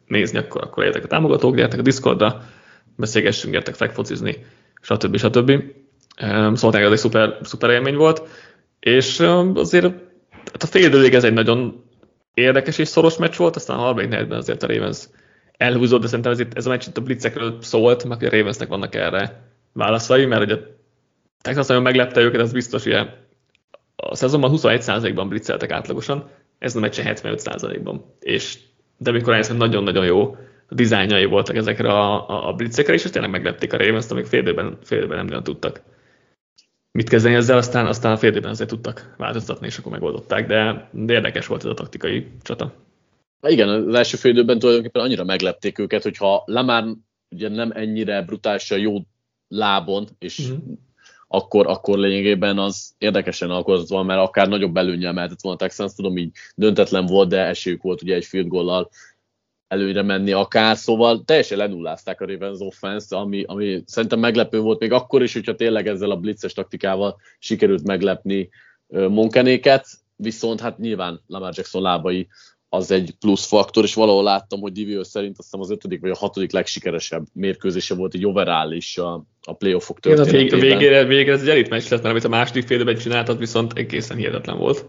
nézni, 0.07 0.37
akkor, 0.37 0.61
akkor 0.61 0.83
értek 0.83 1.03
a 1.03 1.07
támogatók, 1.07 1.55
gyertek 1.55 1.79
a 1.79 1.83
Discordra, 1.83 2.43
beszélgessünk, 2.95 3.53
gyertek 3.53 3.75
fekfocizni, 3.75 4.45
stb. 4.81 5.17
stb. 5.17 5.63
Szóval 6.53 6.81
ez 6.81 6.91
egy 6.91 6.97
szuper, 6.97 7.37
szuper 7.41 7.69
élmény 7.69 7.95
volt. 7.95 8.21
És 8.79 9.19
azért 9.53 9.85
hát 10.45 10.63
a 10.63 10.67
fél 10.67 10.85
időig 10.85 11.13
ez 11.13 11.23
egy 11.23 11.33
nagyon 11.33 11.83
érdekes 12.33 12.77
és 12.77 12.87
szoros 12.87 13.17
meccs 13.17 13.35
volt, 13.35 13.55
aztán 13.55 13.77
a 13.77 13.81
harmadik 13.81 14.09
negyedben 14.09 14.37
azért 14.37 14.63
a 14.63 14.67
Ravens 14.67 15.07
elhúzott, 15.57 16.01
de 16.01 16.07
szerintem 16.07 16.31
ez, 16.31 16.39
itt, 16.39 16.53
ez 16.53 16.65
a 16.65 16.69
meccs 16.69 16.87
itt 16.87 16.97
a 16.97 17.01
blitzekről 17.01 17.57
szólt, 17.61 18.03
mert 18.03 18.23
a 18.23 18.29
Ravensnek 18.29 18.67
vannak 18.67 18.95
erre 18.95 19.41
válaszai, 19.73 20.25
mert 20.25 20.41
ugye 20.41 20.57
Texas 21.41 21.67
nagyon 21.67 21.83
meglepte 21.83 22.21
őket, 22.21 22.41
ez 22.41 22.51
biztos, 22.51 22.83
hogy 22.83 22.93
a 23.95 24.15
szezonban 24.15 24.51
21%-ban 24.53 25.29
blitzeltek 25.29 25.71
átlagosan, 25.71 26.29
ez 26.59 26.75
a 26.75 26.79
meccs 26.79 26.99
75%-ban. 27.03 28.05
És 28.19 28.57
de 28.97 29.11
mikor 29.11 29.33
ez 29.33 29.47
nagyon-nagyon 29.47 30.05
jó 30.05 30.35
a 30.69 30.73
dizájnjai 30.73 31.25
voltak 31.25 31.55
ezekre 31.55 31.89
a, 31.89 32.29
a, 32.29 32.47
a 32.47 32.53
blitzekre, 32.53 32.93
és 32.93 33.03
tényleg 33.03 33.31
meglepték 33.31 33.73
a 33.73 33.77
Ravens-t, 33.77 34.11
amik 34.11 34.25
fél 34.25 34.39
időben, 34.39 34.77
fél 34.83 34.97
időben 34.97 35.17
nem 35.17 35.25
nagyon 35.25 35.43
tudtak 35.43 35.81
mit 36.97 37.09
kezdeni 37.09 37.35
ezzel, 37.35 37.57
aztán, 37.57 37.85
aztán 37.85 38.11
a 38.11 38.17
fél 38.17 38.29
időben 38.29 38.51
azért 38.51 38.69
tudtak 38.69 39.13
változtatni, 39.17 39.67
és 39.67 39.77
akkor 39.77 39.91
megoldották, 39.91 40.47
de, 40.47 40.89
de 40.91 41.13
érdekes 41.13 41.47
volt 41.47 41.63
ez 41.63 41.69
a 41.69 41.73
taktikai 41.73 42.27
csata. 42.41 42.73
Igen, 43.41 43.69
az 43.69 43.93
első 43.93 44.17
fél 44.17 44.31
időben 44.31 44.59
tulajdonképpen 44.59 45.01
annyira 45.01 45.23
meglepték 45.23 45.79
őket, 45.79 46.03
hogyha 46.03 46.43
Lamar 46.45 46.95
ugye 47.29 47.49
nem 47.49 47.71
ennyire 47.71 48.21
brutálisan 48.21 48.79
jó 48.79 49.01
lábon, 49.47 50.07
és 50.19 50.41
mm-hmm. 50.41 50.73
akkor, 51.27 51.67
akkor 51.67 51.97
lényegében 51.97 52.59
az 52.59 52.93
érdekesen 52.97 53.49
alkotott 53.49 53.87
volna, 53.87 54.05
mert 54.05 54.27
akár 54.27 54.47
nagyobb 54.47 54.77
előnyel 54.77 55.13
mehetett 55.13 55.41
volna 55.41 55.57
a 55.57 55.61
Texans, 55.61 55.93
tudom 55.93 56.17
így 56.17 56.31
döntetlen 56.55 57.05
volt, 57.05 57.29
de 57.29 57.45
esélyük 57.45 57.81
volt 57.81 58.01
ugye 58.01 58.15
egy 58.15 58.25
field 58.25 58.47
goal 58.47 58.89
előre 59.67 60.01
menni 60.01 60.31
akár, 60.31 60.77
szóval 60.77 61.23
teljesen 61.25 61.57
lenullázták 61.57 62.21
a 62.21 62.25
Ravens 62.25 62.59
offense 62.59 63.17
ami, 63.17 63.43
ami 63.43 63.83
szerintem 63.85 64.19
meglepő 64.19 64.59
volt 64.59 64.79
még 64.79 64.91
akkor 64.91 65.23
is, 65.23 65.33
hogyha 65.33 65.55
tényleg 65.55 65.87
ezzel 65.87 66.11
a 66.11 66.17
blitzes 66.17 66.53
taktikával 66.53 67.17
sikerült 67.39 67.83
meglepni 67.83 68.49
Monkenéket, 68.87 69.87
viszont 70.15 70.59
hát 70.59 70.77
nyilván 70.77 71.21
Lamar 71.27 71.53
Jackson 71.55 71.81
lábai 71.81 72.27
az 72.69 72.91
egy 72.91 73.13
plusz 73.19 73.45
faktor, 73.45 73.83
és 73.83 73.93
valahol 73.93 74.23
láttam, 74.23 74.59
hogy 74.59 74.71
Divio 74.71 75.03
szerint 75.03 75.37
azt 75.37 75.43
hiszem 75.43 75.59
az 75.59 75.71
ötödik 75.71 76.01
vagy 76.01 76.09
a 76.09 76.15
hatodik 76.15 76.51
legsikeresebb 76.51 77.25
mérkőzése 77.33 77.95
volt 77.95 78.13
egy 78.13 78.25
overall 78.25 78.71
is 78.71 78.97
a, 78.97 79.25
a 79.41 79.53
playoffok 79.53 79.99
történetében. 79.99 80.45
Igen, 80.45 80.59
a 80.59 80.61
végére, 80.61 81.05
végére 81.05 81.33
ez 81.33 81.41
egy 81.41 81.49
elit 81.49 81.69
meccs 81.69 81.89
lett, 81.89 82.01
mert 82.01 82.11
amit 82.11 82.23
a 82.23 82.29
második 82.29 82.67
félben 82.67 82.97
csináltad, 82.97 83.37
viszont 83.37 83.73
egészen 83.73 84.17
hihetetlen 84.17 84.57
volt. 84.57 84.85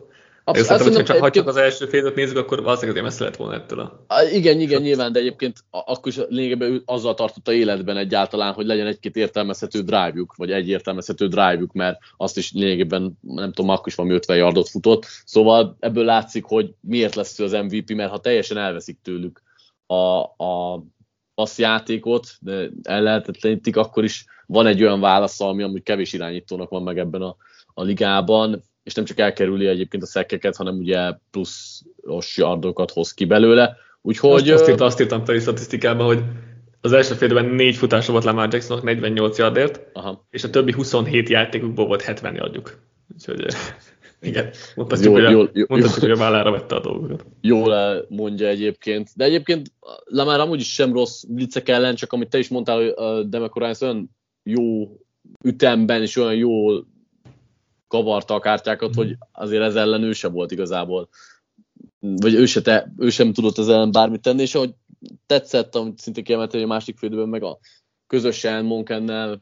Abszolút, 0.49 0.69
Szerintem, 0.69 0.95
hogyha 0.95 1.13
csak, 1.13 1.23
ha 1.23 1.31
csak 1.31 1.47
az 1.47 1.57
első 1.57 1.87
féldet 1.87 2.15
nézzük, 2.15 2.37
akkor 2.37 2.63
valószínűleg 2.63 2.91
azért 2.91 3.05
messze 3.05 3.25
lett 3.25 3.37
volna 3.37 3.55
ettől 3.55 3.81
a... 3.81 4.23
igen, 4.33 4.61
igen, 4.61 4.83
nyilván, 4.83 5.13
de 5.13 5.19
egyébként 5.19 5.65
akkor 5.71 6.13
is 6.13 6.21
lényegében 6.29 6.83
azzal 6.85 7.15
tartotta 7.15 7.53
életben 7.53 7.97
egyáltalán, 7.97 8.53
hogy 8.53 8.67
legyen 8.67 8.87
egy-két 8.87 9.17
értelmezhető 9.17 9.81
drive-juk, 9.81 10.35
vagy 10.37 10.51
egy 10.51 10.69
értelmezhető 10.69 11.27
drive-juk, 11.27 11.73
mert 11.73 11.99
azt 12.17 12.37
is 12.37 12.53
lényegében, 12.53 13.19
nem 13.21 13.53
tudom, 13.53 13.71
akkor 13.71 13.87
is 13.87 13.95
valami 13.95 14.15
50 14.15 14.37
yardot 14.37 14.69
futott. 14.69 15.07
Szóval 15.25 15.77
ebből 15.81 16.05
látszik, 16.05 16.45
hogy 16.45 16.75
miért 16.81 17.15
lesz 17.15 17.39
ő 17.39 17.45
az 17.45 17.53
MVP, 17.53 17.91
mert 17.93 18.11
ha 18.11 18.19
teljesen 18.19 18.57
elveszik 18.57 18.99
tőlük 19.03 19.43
a, 19.87 20.21
a 20.45 21.49
játékot, 21.57 22.29
de 22.41 22.71
ellehetetlenítik, 22.83 23.77
akkor 23.77 24.05
is 24.05 24.25
van 24.47 24.67
egy 24.67 24.83
olyan 24.83 25.01
válasz, 25.01 25.41
ami 25.41 25.63
amúgy 25.63 25.83
kevés 25.83 26.13
irányítónak 26.13 26.71
van 26.71 26.83
meg 26.83 26.99
ebben 26.99 27.23
a, 27.23 27.37
a 27.75 27.83
ligában, 27.83 28.63
és 28.89 28.95
nem 28.95 29.05
csak 29.05 29.19
elkerüli 29.19 29.67
egyébként 29.67 30.03
a 30.03 30.07
szekkeket, 30.07 30.57
hanem 30.57 30.79
ugye 30.79 31.13
pluszos 31.31 32.37
yardokat 32.37 32.91
hoz 32.91 33.15
ki 33.15 33.25
belőle. 33.25 33.77
Úgyhogy... 34.03 34.51
Azt, 34.51 34.61
azt, 34.61 34.69
írtam, 34.69 34.87
azt 34.87 35.01
írtam 35.01 35.23
a 35.27 35.39
statisztikában, 35.39 36.07
hogy 36.07 36.23
az 36.81 36.93
első 36.93 37.15
félben 37.15 37.45
négy 37.45 37.77
futása 37.77 38.13
volt 38.13 38.25
Lamar 38.25 38.53
Jacksonnak 38.53 38.85
48 38.85 39.39
yardért, 39.39 39.81
Aha. 39.93 40.27
és 40.31 40.45
a 40.45 40.51
többi 40.51 40.73
27 40.73 41.29
játékukból 41.29 41.87
volt 41.87 42.03
70 42.03 42.35
yardjuk. 42.35 42.81
Úgyhogy 43.15 43.47
igen, 44.21 44.51
mondhatjuk, 44.75 45.17
jól, 45.17 45.25
hogy, 45.25 45.25
a, 45.25 45.31
jól, 45.31 45.51
jól, 45.53 45.67
mondhatjuk 45.69 46.01
hogy 46.01 46.11
a 46.11 46.17
vállára 46.17 46.51
vette 46.51 46.75
a 46.75 46.81
dolgokat. 46.81 47.27
Jól 47.41 48.05
mondja 48.09 48.47
egyébként, 48.47 49.11
de 49.15 49.25
egyébként 49.25 49.73
Lamar 50.05 50.41
amúgy 50.41 50.61
is 50.61 50.73
sem 50.73 50.93
rossz 50.93 51.23
blitzek 51.23 51.69
ellen, 51.69 51.95
csak 51.95 52.13
amit 52.13 52.29
te 52.29 52.39
is 52.39 52.49
mondtál, 52.49 52.77
hogy 52.77 53.29
Demeco 53.29 53.61
olyan 53.81 54.11
jó 54.43 54.97
ütemben 55.45 56.03
és 56.03 56.17
olyan 56.17 56.35
jól 56.35 56.87
kavarta 57.89 58.35
a 58.35 58.41
kártyákat, 58.41 58.95
hogy 58.95 59.17
azért 59.33 59.63
ez 59.63 59.75
ellen 59.75 60.03
ő 60.03 60.13
sem 60.13 60.33
volt 60.33 60.51
igazából. 60.51 61.09
Vagy 62.01 62.35
ő, 62.35 62.47
se 62.47 62.61
te, 62.61 62.93
ő 62.99 63.11
sem 63.11 63.33
tudott 63.33 63.59
ez 63.59 63.69
ellen 63.69 63.93
bármit 63.93 64.23
tenni, 64.23 64.43
és 64.43 64.55
ahogy 64.55 64.75
tetszett, 65.27 65.75
amit 65.75 66.01
szintén 66.01 66.25
kiemeltem, 66.25 66.61
hogy 66.61 66.69
a 66.69 66.73
másik 66.73 66.99
félidőben 66.99 67.29
meg 67.29 67.43
a 67.43 67.59
közösen 68.07 68.65
Monkennel 68.65 69.41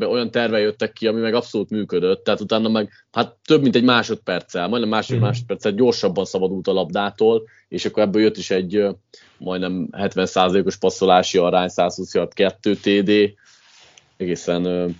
olyan 0.00 0.30
terve 0.30 0.58
jöttek 0.58 0.92
ki, 0.92 1.06
ami 1.06 1.20
meg 1.20 1.34
abszolút 1.34 1.70
működött, 1.70 2.24
tehát 2.24 2.40
utána 2.40 2.68
meg 2.68 2.90
hát 3.10 3.36
több 3.44 3.62
mint 3.62 3.76
egy 3.76 3.84
másodperccel, 3.84 4.68
majdnem 4.68 4.90
másfél 4.90 5.18
mm. 5.18 5.20
másodperccel 5.20 5.72
gyorsabban 5.72 6.24
szabadult 6.24 6.68
a 6.68 6.72
labdától, 6.72 7.42
és 7.68 7.84
akkor 7.84 8.02
ebből 8.02 8.22
jött 8.22 8.36
is 8.36 8.50
egy 8.50 8.86
majdnem 9.38 9.88
70%-os 9.92 10.76
passzolási 10.76 11.38
arány, 11.38 11.68
120 11.68 12.12
2 12.34 12.74
TD, 12.74 13.34
egészen 14.16 14.94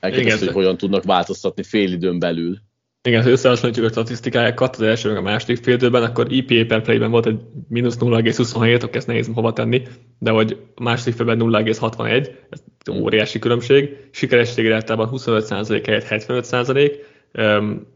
elképesztő, 0.00 0.44
hogy 0.44 0.54
hogyan 0.54 0.76
tudnak 0.76 1.04
változtatni 1.04 1.62
fél 1.62 1.92
időn 1.92 2.18
belül. 2.18 2.58
Igen, 3.02 3.22
ha 3.22 3.28
összehasonlítjuk 3.28 3.86
a 3.86 3.90
statisztikákat 3.90 4.76
az 4.76 4.82
első 4.82 5.16
a 5.16 5.20
második 5.20 5.62
fél 5.62 5.74
időben, 5.74 6.02
akkor 6.02 6.26
EPA 6.30 6.66
per 6.66 6.82
playben 6.82 7.10
volt 7.10 7.26
egy 7.26 7.40
mínusz 7.68 7.96
0,27, 8.00 8.82
akkor 8.82 8.96
ezt 8.96 9.06
nehéz 9.06 9.30
hova 9.34 9.52
tenni, 9.52 9.82
de 10.18 10.30
hogy 10.30 10.58
a 10.74 10.82
második 10.82 11.14
félben 11.14 11.38
0,61, 11.40 12.30
ez 12.50 12.62
óriási 12.94 13.38
különbség, 13.38 13.96
sikerességre 14.10 14.74
általában 14.74 15.08
25% 15.12 15.82
helyett 15.86 16.06
75%, 16.08 16.92
um, 17.32 17.86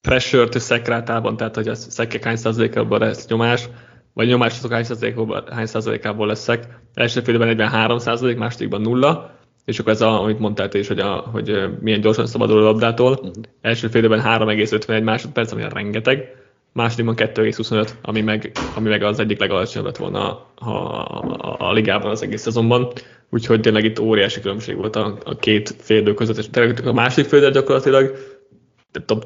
pressure 0.00 0.48
to 0.48 0.58
sack 0.58 0.84
tehát 0.84 1.54
hogy 1.54 1.68
a 1.68 1.74
szekkek 1.74 2.24
hány 2.24 2.36
százalékában 2.36 3.00
lesz 3.00 3.26
nyomás, 3.26 3.68
vagy 4.12 4.28
nyomások 4.28 4.72
hány 4.72 4.84
százalékában, 4.84 5.44
hány 5.50 5.66
százalékából 5.66 6.26
leszek. 6.26 6.64
Első 6.94 7.20
félben 7.20 7.46
43 7.46 7.98
százalék, 7.98 8.36
másodikban 8.36 8.80
nulla, 8.80 9.35
és 9.66 9.78
akkor 9.78 9.92
ez, 9.92 10.00
a, 10.00 10.22
amit 10.22 10.38
mondtál 10.38 10.68
te 10.68 10.78
is, 10.78 10.88
hogy, 10.88 10.98
a, 10.98 11.28
hogy 11.32 11.68
milyen 11.80 12.00
gyorsan 12.00 12.26
szabadul 12.26 12.58
a 12.58 12.64
labdától. 12.64 13.12
Uh-huh. 13.12 13.30
Első 13.60 13.88
fél 13.88 14.04
időben 14.04 14.22
3,51 14.24 15.02
másodperc, 15.02 15.52
ami 15.52 15.64
rengeteg, 15.72 16.34
másodikban 16.72 17.14
2,25, 17.16 17.88
ami 18.02 18.20
meg, 18.20 18.52
ami 18.76 18.88
meg 18.88 19.02
az 19.02 19.18
egyik 19.18 19.40
legalacsonyabb 19.40 19.86
lett 19.86 19.96
volna 19.96 20.46
a, 20.54 20.70
a, 20.70 21.56
a, 21.58 21.72
ligában 21.72 22.10
az 22.10 22.22
egész 22.22 22.40
szezonban. 22.40 22.92
Úgyhogy 23.30 23.60
tényleg 23.60 23.84
itt 23.84 24.00
óriási 24.00 24.40
különbség 24.40 24.76
volt 24.76 24.96
a, 24.96 25.18
a 25.24 25.36
két 25.36 25.74
fél 25.78 26.14
között, 26.14 26.36
és 26.36 26.50
tényleg 26.50 26.86
a 26.86 26.92
második 26.92 27.30
fél 27.30 27.50
gyakorlatilag 27.50 28.16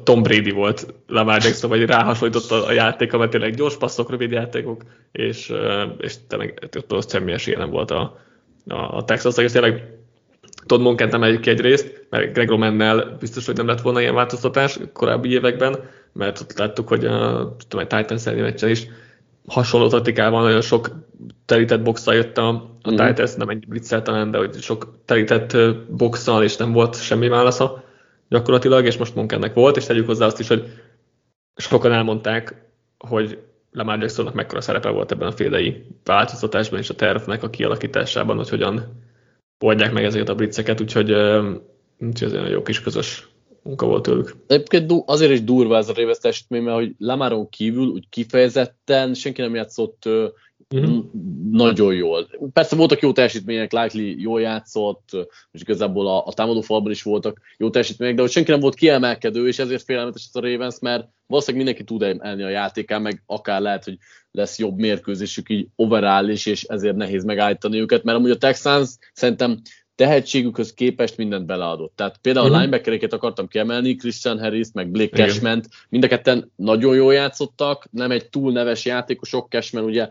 Tom 0.03 0.23
Brady 0.23 0.51
volt 0.51 0.93
Lamar 1.07 1.43
Jackson, 1.43 1.69
vagy 1.69 1.85
ráhasonlított 1.85 2.51
a 2.51 2.71
játék, 2.71 3.11
mert 3.11 3.31
tényleg 3.31 3.55
gyors 3.55 3.77
passzok, 3.77 4.09
rövid 4.09 4.31
játékok, 4.31 4.81
és, 5.11 5.53
és 5.97 6.13
tényleg 6.27 6.69
ott 6.89 7.09
semmi 7.09 7.31
esélye 7.31 7.57
nem 7.57 7.69
volt 7.69 7.91
a, 7.91 8.17
a, 8.67 8.97
a 8.97 9.03
Texas, 9.03 9.37
és 9.37 9.51
tényleg 9.51 10.00
Todd 10.65 10.81
Monkent 10.81 11.13
emeljük 11.13 11.41
ki 11.41 11.49
egy 11.49 11.59
részt, 11.59 12.07
mert 12.09 12.33
Greg 12.33 12.49
Romannel 12.49 13.15
biztos, 13.19 13.45
hogy 13.45 13.55
nem 13.55 13.67
lett 13.67 13.81
volna 13.81 14.01
ilyen 14.01 14.15
változtatás 14.15 14.79
korábbi 14.93 15.31
években, 15.31 15.79
mert 16.13 16.39
ott 16.39 16.57
láttuk, 16.57 16.87
hogy 16.87 17.05
a, 17.05 17.55
tudom, 17.67 17.85
egy 17.85 17.87
Titans 17.87 18.23
meccsen 18.23 18.69
is 18.69 18.87
hasonló 19.47 19.87
taktikával 19.87 20.43
nagyon 20.43 20.61
sok 20.61 20.89
telített 21.45 21.81
boxal 21.81 22.13
jött 22.13 22.37
a, 22.37 22.47
a 22.81 22.91
mm. 22.91 22.95
Titans, 22.95 23.33
nem 23.33 23.49
egy 23.49 23.67
blitzel 23.67 24.01
talán, 24.01 24.31
de 24.31 24.37
hogy 24.37 24.61
sok 24.61 24.93
telített 25.05 25.57
boxal, 25.89 26.43
és 26.43 26.57
nem 26.57 26.71
volt 26.71 27.01
semmi 27.01 27.27
válasza 27.27 27.83
gyakorlatilag, 28.29 28.85
és 28.85 28.97
most 28.97 29.15
Monkennek 29.15 29.53
volt, 29.53 29.77
és 29.77 29.85
tegyük 29.85 30.05
hozzá 30.05 30.25
azt 30.25 30.39
is, 30.39 30.47
hogy 30.47 30.63
sokan 31.55 31.91
elmondták, 31.91 32.55
hogy 32.97 33.39
Lamar 33.71 33.99
Jacksonnak 33.99 34.33
mekkora 34.33 34.61
szerepe 34.61 34.89
volt 34.89 35.11
ebben 35.11 35.27
a 35.27 35.31
félei 35.31 35.85
változtatásban 36.03 36.79
és 36.79 36.89
a 36.89 36.95
tervnek 36.95 37.43
a 37.43 37.49
kialakításában, 37.49 38.37
hogy 38.37 38.49
hogyan 38.49 39.01
oldják 39.63 39.91
meg 39.91 40.03
ezeket 40.03 40.29
a 40.29 40.35
blitzeket, 40.35 40.81
úgyhogy, 40.81 41.11
úgyhogy 41.99 42.27
ez 42.27 42.43
egy 42.43 42.51
jó 42.51 42.61
kis 42.61 42.81
közös 42.81 43.29
munka 43.63 43.85
volt 43.85 44.03
tőlük. 44.03 44.35
Egyébként 44.47 44.91
azért 45.05 45.31
is 45.31 45.43
durva 45.43 45.77
ez 45.77 45.89
a 45.89 45.93
Ravens 45.95 46.17
teljesítmény, 46.17 46.61
mert 46.61 46.77
hogy 46.77 46.93
Lamaron 46.97 47.49
kívül 47.49 47.87
úgy 47.87 48.09
kifejezetten 48.09 49.13
senki 49.13 49.41
nem 49.41 49.55
játszott 49.55 50.09
uh-huh. 50.75 51.03
nagyon 51.51 51.93
jól. 51.93 52.27
Persze 52.53 52.75
voltak 52.75 52.99
jó 53.01 53.11
teljesítmények, 53.11 53.71
Likely 53.71 54.15
jól 54.17 54.41
játszott, 54.41 55.09
és 55.51 55.61
igazából 55.61 56.07
a, 56.07 56.25
a 56.25 56.33
támadó 56.33 56.61
falban 56.61 56.91
is 56.91 57.03
voltak 57.03 57.41
jó 57.57 57.69
teljesítmények, 57.69 58.15
de 58.15 58.21
hogy 58.21 58.31
senki 58.31 58.51
nem 58.51 58.59
volt 58.59 58.75
kiemelkedő, 58.75 59.47
és 59.47 59.59
ezért 59.59 59.83
félelmetes 59.83 60.29
ez 60.33 60.43
a 60.43 60.47
Ravens, 60.47 60.79
mert 60.79 61.07
valószínűleg 61.27 61.65
mindenki 61.65 61.93
tud 61.93 62.19
elni 62.21 62.43
a 62.43 62.49
játékán, 62.49 63.01
meg 63.01 63.23
akár 63.25 63.61
lehet, 63.61 63.83
hogy 63.83 63.97
lesz 64.31 64.59
jobb 64.59 64.77
mérkőzésük 64.77 65.49
így 65.49 65.67
overall 65.75 66.29
is, 66.29 66.45
és 66.45 66.63
ezért 66.63 66.95
nehéz 66.95 67.23
megállítani 67.23 67.79
őket, 67.79 68.03
mert 68.03 68.17
amúgy 68.17 68.31
a 68.31 68.37
Texans 68.37 68.89
szerintem 69.13 69.61
tehetségükhöz 69.95 70.73
képest 70.73 71.17
mindent 71.17 71.45
beleadott. 71.45 71.93
Tehát 71.95 72.17
például 72.21 72.45
uh-huh. 72.45 72.61
a 72.61 72.63
mhm. 72.63 72.71
linebackereket 72.71 73.13
akartam 73.13 73.47
kiemelni, 73.47 73.95
Christian 73.95 74.39
Harris, 74.39 74.67
meg 74.73 74.89
Blake 74.91 75.23
Cashman, 75.23 75.61
mind 75.89 76.03
a 76.03 76.07
ketten 76.07 76.51
nagyon 76.55 76.95
jól 76.95 77.13
játszottak, 77.13 77.87
nem 77.91 78.11
egy 78.11 78.29
túl 78.29 78.51
neves 78.51 78.85
játékosok, 78.85 79.49
Cashman 79.49 79.83
ugye 79.83 80.09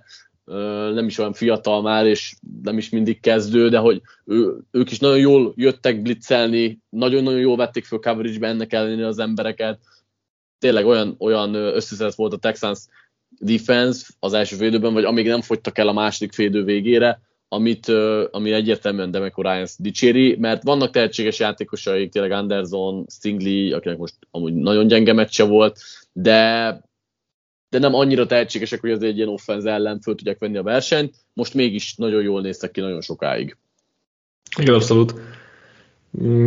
nem 0.94 1.06
is 1.06 1.18
olyan 1.18 1.32
fiatal 1.32 1.82
már, 1.82 2.06
és 2.06 2.34
nem 2.62 2.78
is 2.78 2.88
mindig 2.88 3.20
kezdő, 3.20 3.68
de 3.68 3.78
hogy 3.78 4.02
ő, 4.24 4.56
ők 4.70 4.90
is 4.90 4.98
nagyon 4.98 5.18
jól 5.18 5.52
jöttek 5.56 6.02
blitzelni, 6.02 6.78
nagyon-nagyon 6.88 7.40
jól 7.40 7.56
vették 7.56 7.84
föl 7.84 7.98
coverage-be 7.98 8.48
ennek 8.48 8.72
ellenére 8.72 9.06
az 9.06 9.18
embereket. 9.18 9.80
Tényleg 10.58 10.86
olyan, 10.86 11.14
olyan 11.18 11.54
összeszedett 11.54 12.14
volt 12.14 12.32
a 12.32 12.38
Texans 12.38 12.78
defense 13.40 14.06
az 14.18 14.32
első 14.32 14.56
félidőben, 14.56 14.92
vagy 14.92 15.04
amíg 15.04 15.26
nem 15.26 15.40
fogytak 15.40 15.78
el 15.78 15.88
a 15.88 15.92
második 15.92 16.32
félidő 16.32 16.64
végére, 16.64 17.20
amit, 17.48 17.88
ami 18.30 18.52
egyértelműen 18.52 19.10
Demeco 19.10 19.42
Ryans 19.42 19.72
dicséri, 19.78 20.36
mert 20.36 20.62
vannak 20.62 20.90
tehetséges 20.90 21.38
játékosaik, 21.38 22.10
tényleg 22.10 22.30
Anderson, 22.30 23.06
Stingley, 23.10 23.74
akinek 23.76 23.98
most 23.98 24.14
amúgy 24.30 24.54
nagyon 24.54 24.86
gyenge 24.86 25.12
meccse 25.12 25.44
volt, 25.44 25.80
de 26.12 26.88
de 27.70 27.78
nem 27.78 27.94
annyira 27.94 28.26
tehetségesek, 28.26 28.80
hogy 28.80 28.90
az 28.90 29.02
egy 29.02 29.16
ilyen 29.16 29.28
offenz 29.28 29.64
ellen 29.64 30.00
föl 30.00 30.14
tudják 30.14 30.38
venni 30.38 30.56
a 30.56 30.62
versenyt. 30.62 31.14
Most 31.32 31.54
mégis 31.54 31.94
nagyon 31.94 32.22
jól 32.22 32.40
néztek 32.40 32.70
ki 32.70 32.80
nagyon 32.80 33.00
sokáig. 33.00 33.56
Igen, 34.58 34.74
abszolút. 34.74 35.14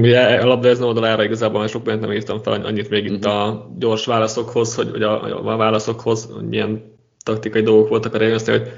Ja, 0.01 0.41
a 0.41 0.45
labda 0.45 0.67
ez 0.67 0.81
oldalára 0.81 1.23
igazából 1.23 1.67
sok 1.67 1.83
bent 1.83 2.01
nem 2.01 2.11
írtam 2.11 2.41
fel 2.41 2.65
annyit 2.65 2.89
még 2.89 3.01
uh-huh. 3.01 3.17
itt 3.17 3.25
a 3.25 3.45
mhm. 3.45 3.79
gyors 3.79 4.05
válaszokhoz, 4.05 4.75
hogy, 4.75 4.89
hogy 4.89 5.03
a, 5.03 5.51
a 5.53 5.57
válaszokhoz, 5.57 6.29
hogy 6.33 6.47
milyen 6.47 6.81
taktikai 7.23 7.61
dolgok 7.61 7.89
voltak 7.89 8.13
a 8.13 8.17
ravens 8.17 8.45
hogy, 8.45 8.71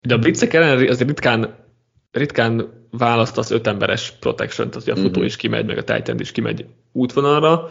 hogy 0.00 0.12
a 0.12 0.18
blitzek 0.18 0.54
ellen 0.54 0.88
azért 0.88 1.08
ritkán, 1.08 1.54
ritkán 2.10 2.80
választasz 2.90 3.50
öt 3.50 3.66
emberes 3.66 4.10
protection, 4.20 4.70
tehát 4.70 4.84
hogy 4.84 4.92
a 4.92 4.96
futó 4.96 5.08
uh-huh. 5.08 5.24
is 5.24 5.36
kimegy, 5.36 5.66
meg 5.66 5.78
a 5.78 5.84
titan 5.84 6.20
is 6.20 6.32
kimegy 6.32 6.66
útvonalra, 6.92 7.70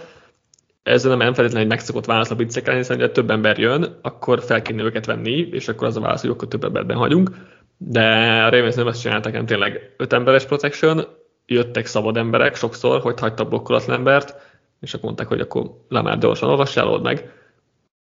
ezzel 0.84 1.18
nem 1.18 1.34
feltétlenül 1.34 1.60
egy 1.60 1.68
megszokott 1.68 2.06
válasz 2.06 2.32
a 2.32 2.36
blitzekre, 2.36 2.76
hiszen 2.76 3.00
ha 3.00 3.12
több 3.12 3.30
ember 3.30 3.60
jön, 3.60 4.00
akkor 4.02 4.44
fel 4.44 4.62
kéne 4.62 4.84
őket 4.84 5.06
venni, 5.06 5.50
és 5.52 5.68
akkor 5.68 5.88
az 5.88 5.98
a 5.98 6.00
válasz, 6.00 6.22
hogy 6.22 6.30
akkor 6.30 6.48
több 6.48 6.64
emberben 6.64 6.98
hagyunk. 6.98 7.32
De 7.78 8.02
a 8.44 8.50
Ravens 8.50 8.76
nem 8.76 8.88
ezt 8.88 9.02
csináltak, 9.02 9.32
hanem 9.32 9.46
tényleg 9.46 9.94
öt 9.98 10.14
emberes 10.14 10.46
protection, 10.46 11.06
jöttek 11.52 11.86
szabad 11.86 12.18
emberek 12.18 12.56
sokszor, 12.56 13.02
hogy 13.02 13.20
hagyta 13.20 13.46
blokkolatlan 13.46 13.98
embert, 13.98 14.36
és 14.82 14.94
akkor 14.94 15.06
mondták, 15.06 15.28
hogy 15.28 15.40
akkor 15.40 15.72
le 15.90 16.02
már 16.02 16.18
gyorsan 16.18 16.50
olvassál, 16.50 16.88
old 16.88 17.02
meg. 17.02 17.34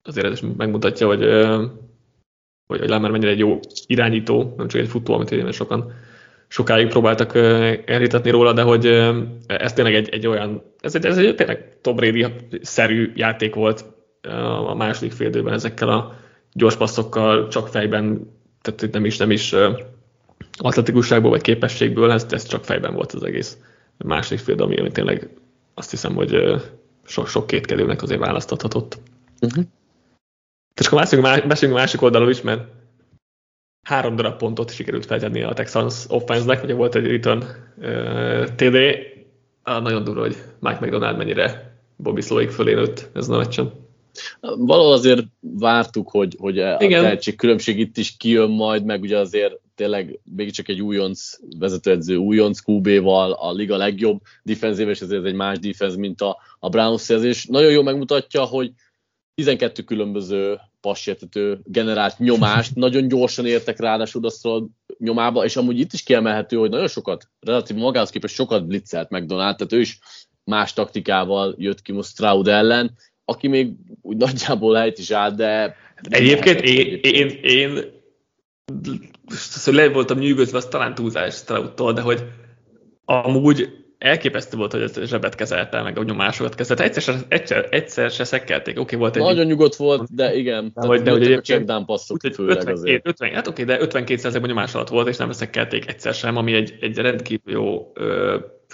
Azért 0.02 0.26
ez 0.26 0.32
is 0.32 0.42
megmutatja, 0.56 1.06
hogy, 1.06 1.22
hogy, 2.66 2.80
hogy 2.80 2.88
Lamar 2.88 3.10
mennyire 3.10 3.30
egy 3.30 3.38
jó 3.38 3.60
irányító, 3.86 4.54
nem 4.56 4.68
csak 4.68 4.80
egy 4.80 4.88
futó, 4.88 5.14
amit 5.14 5.30
én 5.30 5.52
sokan 5.52 5.92
sokáig 6.48 6.88
próbáltak 6.88 7.34
elhitetni 7.86 8.30
róla, 8.30 8.52
de 8.52 8.62
hogy 8.62 8.86
ez 9.46 9.72
tényleg 9.72 9.94
egy, 9.94 10.08
egy 10.08 10.26
olyan, 10.26 10.62
ez 10.80 10.94
egy, 10.94 11.06
ez 11.06 11.18
egy 11.18 11.34
tényleg 11.34 11.78
Tom 11.80 11.96
Brady-szerű 11.96 13.12
játék 13.16 13.54
volt 13.54 13.84
a 14.66 14.74
második 14.74 15.12
fél 15.12 15.48
ezekkel 15.48 15.88
a 15.88 16.14
gyors 16.52 16.76
passzokkal, 16.76 17.48
csak 17.48 17.68
fejben, 17.68 18.30
tehát 18.62 18.92
nem 18.92 19.04
is, 19.04 19.16
nem 19.16 19.30
is 19.30 19.54
atletikusságból 20.56 21.30
vagy 21.30 21.40
képességből, 21.40 22.12
ez, 22.12 22.26
ez 22.30 22.46
csak 22.46 22.64
fejben 22.64 22.94
volt 22.94 23.12
az 23.12 23.22
egész 23.22 23.58
második 23.96 24.44
fél, 24.44 24.62
ami, 24.62 24.76
ami 24.76 24.90
tényleg 24.90 25.28
azt 25.74 25.90
hiszem, 25.90 26.14
hogy 26.14 26.62
sok, 27.04 27.28
sok 27.28 27.46
kétkedőnek 27.46 28.02
azért 28.02 28.20
választathatott. 28.20 28.98
Uh-huh. 29.40 29.64
És 30.80 30.86
akkor 30.86 30.98
beszéljünk 31.46 31.78
a 31.78 31.82
másik 31.82 32.02
oldalról 32.02 32.30
is, 32.30 32.40
mert 32.40 32.62
három 33.82 34.16
darab 34.16 34.36
pontot 34.36 34.74
sikerült 34.74 35.06
feltenni 35.06 35.42
a 35.42 35.52
Texans 35.52 36.04
offense-nek, 36.08 36.62
ugye 36.62 36.74
volt 36.74 36.94
egy 36.94 37.06
return 37.06 37.44
uh, 37.76 38.44
TD, 38.44 38.76
ah, 39.62 39.82
nagyon 39.82 40.04
durva, 40.04 40.20
hogy 40.20 40.36
Mike 40.58 40.78
McDonald 40.80 41.16
mennyire 41.16 41.76
Bobby 41.96 42.20
Slowick 42.20 42.50
fölé 42.52 42.74
nőtt 42.74 43.10
ez 43.14 43.28
a 43.28 43.36
meccsen. 43.36 43.72
Valahol 44.40 44.92
azért 44.92 45.22
vártuk, 45.40 46.10
hogy, 46.10 46.36
hogy 46.38 46.58
a 46.58 46.76
Igen. 46.80 47.02
tehetség 47.02 47.36
különbség 47.36 47.78
itt 47.78 47.96
is 47.96 48.16
kijön 48.16 48.50
majd, 48.50 48.84
meg 48.84 49.02
ugye 49.02 49.18
azért 49.18 49.60
tényleg 49.74 50.20
csak 50.50 50.68
egy 50.68 50.82
újonc 50.82 51.30
vezetőedző, 51.58 52.16
újonc 52.16 52.60
QB-val, 52.66 53.32
a 53.32 53.52
liga 53.52 53.76
legjobb 53.76 54.20
defenzív, 54.42 54.88
és 54.88 55.00
ezért 55.00 55.24
egy 55.24 55.34
más 55.34 55.58
defense, 55.58 55.98
mint 55.98 56.20
a, 56.20 56.38
a 56.58 56.68
Browns 56.68 57.08
és 57.08 57.46
nagyon 57.46 57.70
jól 57.70 57.82
megmutatja, 57.82 58.44
hogy 58.44 58.72
12 59.34 59.82
különböző 59.82 60.58
passértető 60.80 61.60
generált 61.64 62.18
nyomást, 62.18 62.74
nagyon 62.84 63.08
gyorsan 63.08 63.46
értek 63.46 63.80
ráadásul 63.80 64.26
a 64.26 64.62
nyomába, 64.98 65.44
és 65.44 65.56
amúgy 65.56 65.78
itt 65.78 65.92
is 65.92 66.02
kiemelhető, 66.02 66.56
hogy 66.56 66.70
nagyon 66.70 66.88
sokat, 66.88 67.28
relatív 67.40 67.76
magához 67.76 68.10
képest 68.10 68.34
sokat 68.34 68.66
blitzelt 68.66 69.10
McDonald, 69.10 69.56
tehát 69.56 69.72
ő 69.72 69.80
is 69.80 69.98
más 70.44 70.72
taktikával 70.72 71.54
jött 71.58 71.82
ki 71.82 71.92
most 71.92 72.08
Stroud 72.08 72.48
ellen, 72.48 72.96
aki 73.24 73.48
még 73.48 73.72
úgy 74.02 74.16
nagyjából 74.16 74.74
helyt 74.74 74.98
is 74.98 75.10
áll, 75.10 75.30
de... 75.30 75.76
Egyébként 76.02 76.60
én, 76.60 76.98
én, 77.02 77.28
én, 77.42 77.92
én 79.34 79.40
szóval 79.40 79.84
le 79.84 79.92
voltam 79.92 80.18
nyűgözve, 80.18 80.56
az 80.56 80.66
talán 80.66 80.94
túlzás 80.94 81.34
Stroudtól, 81.34 81.92
de 81.92 82.00
hogy 82.00 82.24
amúgy 83.04 83.84
elképesztő 83.98 84.56
volt, 84.56 84.72
hogy 84.72 84.82
ezt 84.82 85.00
zsebet 85.04 85.34
kezelte, 85.34 85.82
meg 85.82 85.98
a 85.98 86.02
nyomásokat 86.02 86.54
kezelte. 86.54 86.84
Egyszer, 86.84 87.02
se, 87.02 87.14
egyszer, 87.28 87.68
egyszer 87.70 88.10
se 88.10 88.24
szekkelték. 88.24 88.80
Oké, 88.80 88.96
volt 88.96 89.16
egy... 89.16 89.22
Nagyon 89.22 89.46
nyugodt 89.46 89.76
volt, 89.76 90.14
de 90.14 90.34
igen. 90.36 90.72
De, 90.74 90.86
hogy, 90.86 91.02
de, 91.02 91.10
hogy 91.10 91.32
a 91.32 91.40
checkdown 91.40 91.84
passzok 91.84 92.16
úgy, 92.24 92.34
főleg 92.34 92.56
52, 92.56 92.72
azért. 92.72 93.06
50, 93.06 93.34
hát 93.34 93.46
oké, 93.46 93.64
de 93.64 93.80
52 93.80 94.38
a 94.38 94.46
nyomás 94.46 94.74
alatt 94.74 94.88
volt, 94.88 95.08
és 95.08 95.16
nem 95.16 95.32
szekkelték 95.32 95.88
egyszer 95.88 96.14
sem, 96.14 96.36
ami 96.36 96.52
egy, 96.52 96.74
egy 96.80 96.96
rendkívül 96.96 97.52
jó 97.52 97.92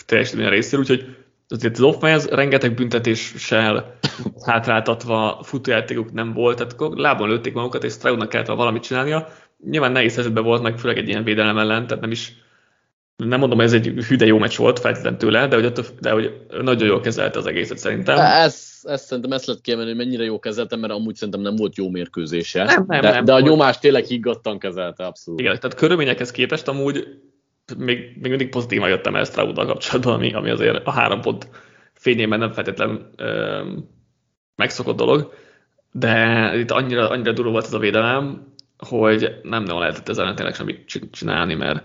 teljesítmény 0.06 0.46
a 0.46 0.50
részéről, 0.50 0.80
úgyhogy 0.80 1.16
azért 1.48 1.74
az 1.74 1.82
offense 1.82 2.34
rengeteg 2.34 2.74
büntetéssel 2.74 3.98
hátráltatva 4.46 5.40
futójátékuk 5.42 6.12
nem 6.12 6.32
volt, 6.32 6.56
tehát 6.56 6.98
lábon 6.98 7.28
lőtték 7.28 7.54
magukat, 7.54 7.84
és 7.84 7.92
Stroudnak 7.92 8.28
kellett 8.28 8.46
valamit 8.46 8.82
csinálnia. 8.82 9.28
Nyilván 9.64 9.92
nehéz 9.92 10.14
helyzetben 10.14 10.44
volt, 10.44 10.62
meg 10.62 10.78
főleg 10.78 10.98
egy 10.98 11.08
ilyen 11.08 11.24
védelem 11.24 11.58
ellen, 11.58 11.86
tehát 11.86 12.02
nem 12.02 12.10
is 12.10 12.32
nem 13.16 13.38
mondom, 13.38 13.58
hogy 13.58 13.66
ez 13.66 13.72
egy 13.72 13.86
hüde 13.86 14.26
jó 14.26 14.38
meccs 14.38 14.56
volt 14.56 14.78
feltétlenül 14.78 15.18
tőle, 15.18 15.48
de 15.48 15.54
hogy, 15.56 15.72
de 16.00 16.10
hogy 16.10 16.40
nagyon 16.62 16.88
jól 16.88 17.00
kezelte 17.00 17.38
az 17.38 17.46
egészet 17.46 17.78
szerintem. 17.78 18.18
Ez, 18.18 18.80
ez 18.82 19.02
szerintem 19.02 19.32
ezt 19.32 19.46
lehet 19.46 19.62
kiemelni, 19.62 19.90
hogy 19.90 19.98
mennyire 19.98 20.24
jó 20.24 20.38
kezelte, 20.38 20.76
mert 20.76 20.92
amúgy 20.92 21.14
szerintem 21.14 21.42
nem 21.42 21.56
volt 21.56 21.76
jó 21.76 21.90
mérkőzése. 21.90 22.64
Nem, 22.64 22.84
nem, 22.86 23.00
de, 23.00 23.10
nem, 23.10 23.24
de 23.24 23.32
a 23.32 23.40
nyomást 23.40 23.80
tényleg 23.80 24.04
higgadtan 24.04 24.58
kezelte, 24.58 25.04
abszolút. 25.04 25.40
Igen, 25.40 25.58
tehát 25.60 25.76
körülményekhez 25.76 26.30
képest 26.30 26.68
amúgy 26.68 27.06
még, 27.76 27.98
még 27.98 28.28
mindig 28.28 28.48
pozitívan 28.48 28.88
jöttem 28.88 29.16
el 29.16 29.24
Strauddal 29.24 29.66
kapcsolatban, 29.66 30.14
ami, 30.14 30.32
ami 30.32 30.50
azért 30.50 30.86
a 30.86 30.90
három 30.90 31.20
pont 31.20 31.48
fényében 31.92 32.38
nem 32.38 32.52
feltétlen 32.52 33.10
megszokott 34.56 34.96
dolog, 34.96 35.32
de 35.92 36.52
itt 36.58 36.70
annyira, 36.70 37.08
annyira 37.08 37.32
durva 37.32 37.50
volt 37.50 37.64
ez 37.64 37.72
a 37.72 37.78
védelem, 37.78 38.49
hogy 38.88 39.40
nem 39.42 39.62
nagyon 39.62 39.80
lehetett 39.80 40.08
ezzel 40.08 40.34
tényleg 40.34 40.54
semmit 40.54 41.10
csinálni, 41.10 41.54
mert 41.54 41.84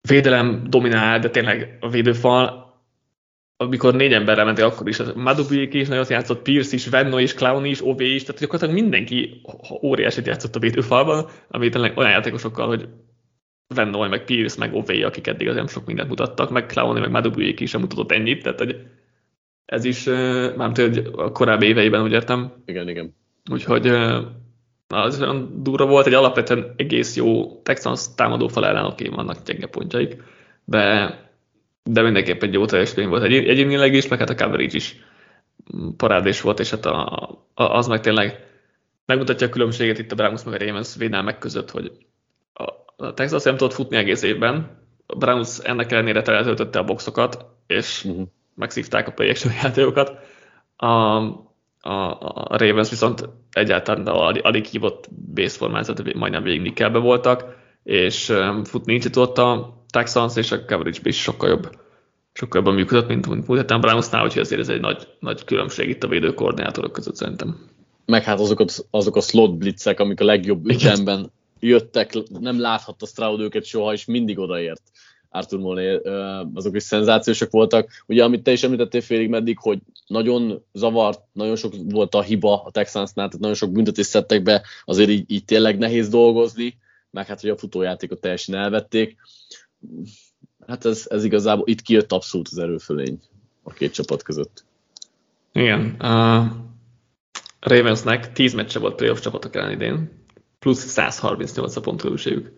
védelem 0.00 0.64
dominál, 0.68 1.18
de 1.18 1.30
tényleg 1.30 1.76
a 1.80 1.88
védőfal, 1.88 2.68
amikor 3.56 3.94
négy 3.94 4.12
emberrel 4.12 4.44
mentek, 4.44 4.64
akkor 4.64 4.88
is, 4.88 4.98
Madubik 5.14 5.74
is 5.74 5.88
nagyon 5.88 6.04
játszott, 6.08 6.42
Pierce 6.42 6.74
is, 6.74 6.88
Venno 6.88 7.18
is, 7.18 7.34
Clown 7.34 7.64
is, 7.64 7.86
OV 7.86 8.00
is, 8.00 8.22
tehát 8.22 8.40
gyakorlatilag 8.40 8.82
mindenki 8.82 9.40
óriásit 9.82 10.26
játszott 10.26 10.56
a 10.56 10.58
védőfalban, 10.58 11.28
ami 11.48 11.68
tényleg 11.68 11.96
olyan 11.96 12.10
játékosokkal, 12.10 12.66
hogy 12.66 12.88
Venno, 13.74 14.08
meg 14.08 14.24
Pierce, 14.24 14.58
meg 14.58 14.74
OV, 14.74 14.90
akik 15.04 15.26
eddig 15.26 15.46
azért 15.48 15.64
nem 15.64 15.72
sok 15.72 15.86
mindent 15.86 16.08
mutattak, 16.08 16.50
meg 16.50 16.66
Clown, 16.66 17.00
meg 17.00 17.10
Madubik 17.10 17.60
is 17.60 17.70
sem 17.70 17.80
mutatott 17.80 18.12
ennyit, 18.12 18.42
tehát 18.42 18.58
hogy 18.58 18.86
ez 19.64 19.84
is, 19.84 20.04
már 20.56 20.70
hogy 20.74 21.10
a 21.12 21.32
korábbi 21.32 21.66
éveiben, 21.66 22.02
úgy 22.02 22.12
értem. 22.12 22.52
Igen, 22.64 22.88
igen. 22.88 23.16
Úgyhogy 23.50 23.92
az 24.92 25.20
olyan 25.20 25.62
durva 25.62 25.86
volt, 25.86 26.06
egy 26.06 26.14
alapvetően 26.14 26.74
egész 26.76 27.16
jó 27.16 27.60
Texans 27.62 28.14
támadó 28.14 28.48
fal 28.48 28.66
ellen, 28.66 28.84
oké, 28.84 29.08
vannak 29.08 29.42
gyenge 29.44 29.66
pontjaik, 29.66 30.22
de, 30.64 31.14
de 31.82 32.02
mindenképp 32.02 32.42
egy 32.42 32.52
jó 32.52 32.64
teljesítmény 32.64 33.08
volt 33.08 33.22
egy, 33.22 33.34
egyénileg 33.34 33.94
is, 33.94 34.08
meg 34.08 34.18
hát 34.18 34.30
a 34.30 34.34
coverage 34.34 34.76
is 34.76 34.96
parádés 35.96 36.40
volt, 36.40 36.60
és 36.60 36.70
hát 36.70 36.86
a, 36.86 37.06
a, 37.54 37.62
az 37.62 37.86
meg 37.86 38.00
tényleg 38.00 38.46
megmutatja 39.06 39.46
a 39.46 39.50
különbséget 39.50 39.98
itt 39.98 40.12
a 40.12 40.14
Browns 40.14 40.44
meg 40.44 40.54
a 40.54 40.64
Ravens 40.64 40.96
védelmek 40.96 41.38
között, 41.38 41.70
hogy 41.70 41.92
a, 42.52 42.64
a 42.96 43.14
Texas 43.14 43.42
nem 43.42 43.56
tudott 43.56 43.74
futni 43.74 43.96
egész 43.96 44.22
évben, 44.22 44.78
a 45.06 45.16
Browns 45.16 45.58
ennek 45.58 45.92
ellenére 45.92 46.22
teltöltötte 46.22 46.78
a 46.78 46.84
boxokat, 46.84 47.46
és 47.66 48.04
uh-huh. 48.04 48.26
megszívták 48.54 49.08
a 49.08 49.12
play 49.12 49.34
játékokat. 49.62 50.18
A, 50.76 51.18
a, 51.80 51.92
a 51.92 52.56
Ravens 52.56 52.90
viszont 52.90 53.28
egyáltalán 53.52 54.06
alig, 54.06 54.44
alig 54.44 54.64
hívott 54.64 55.08
base 55.34 55.56
formázat, 55.56 56.14
majdnem 56.14 56.42
végig 56.42 56.60
nickelbe 56.60 56.98
voltak, 56.98 57.44
és 57.82 58.28
um, 58.28 58.64
futni 58.64 58.92
nincs 58.92 59.16
ott 59.16 59.38
a 59.38 59.78
Texans, 59.90 60.36
és 60.36 60.52
a 60.52 60.64
coverage 60.64 60.98
is 61.02 61.20
sokkal 61.20 61.48
jobb 61.48 61.70
sokkal 62.32 62.60
jobban 62.60 62.74
működött, 62.74 63.08
mint, 63.08 63.26
múlt 63.26 63.60
héten 63.60 63.80
Brownsnál, 63.80 64.24
úgyhogy 64.24 64.42
ezért 64.42 64.60
ez 64.60 64.68
egy 64.68 64.80
nagy, 64.80 65.08
nagy 65.20 65.44
különbség 65.44 65.88
itt 65.88 66.02
a 66.02 66.08
védőkoordinátorok 66.08 66.92
között 66.92 67.16
szerintem. 67.16 67.68
Meg 68.06 68.22
hát 68.22 68.40
azok 68.40 68.60
a, 68.60 68.64
azok 68.90 69.16
a 69.16 69.20
slot 69.20 69.58
blitzek, 69.58 70.00
amik 70.00 70.20
a 70.20 70.24
legjobb 70.24 70.66
ütemben 70.70 71.32
jöttek, 71.60 72.14
nem 72.40 72.60
láthatta 72.60 73.06
Stroud 73.06 73.40
őket 73.40 73.64
soha, 73.64 73.92
és 73.92 74.04
mindig 74.04 74.38
odaért. 74.38 74.82
Arthur 75.30 75.60
Moné, 75.60 76.00
azok 76.54 76.76
is 76.76 76.82
szenzációsak 76.82 77.50
voltak. 77.50 77.90
Ugye, 78.06 78.24
amit 78.24 78.42
te 78.42 78.52
is 78.52 78.62
említettél 78.62 79.00
félig 79.00 79.28
meddig, 79.28 79.58
hogy 79.58 79.78
nagyon 80.10 80.64
zavart, 80.72 81.20
nagyon 81.32 81.56
sok 81.56 81.72
volt 81.84 82.14
a 82.14 82.22
hiba 82.22 82.62
a 82.62 82.70
Texansnál, 82.70 83.26
tehát 83.26 83.40
nagyon 83.40 83.56
sok 83.56 83.72
büntetést 83.72 84.08
szedtek 84.08 84.42
be, 84.42 84.62
azért 84.84 85.08
így, 85.08 85.30
így 85.30 85.44
tényleg 85.44 85.78
nehéz 85.78 86.08
dolgozni, 86.08 86.78
meg 87.10 87.26
hát, 87.26 87.40
hogy 87.40 87.50
a 87.50 87.56
futójátékot 87.56 88.20
teljesen 88.20 88.54
elvették. 88.54 89.16
Hát 90.66 90.84
ez, 90.84 91.06
ez 91.08 91.24
igazából, 91.24 91.68
itt 91.68 91.82
kijött 91.82 92.12
abszolút 92.12 92.48
az 92.50 92.58
erőfölény 92.58 93.20
a 93.62 93.72
két 93.72 93.92
csapat 93.92 94.22
között. 94.22 94.64
Igen. 95.52 95.96
Uh, 96.00 96.44
Ravensnek 97.60 98.32
10 98.32 98.54
meccse 98.54 98.78
volt 98.78 98.94
playoff 98.94 99.20
csapatok 99.20 99.56
ellen 99.56 99.72
idén, 99.72 100.24
plusz 100.58 100.84
138 100.84 101.76
a 101.76 101.80
pont 101.80 102.00
különbségük 102.00 102.52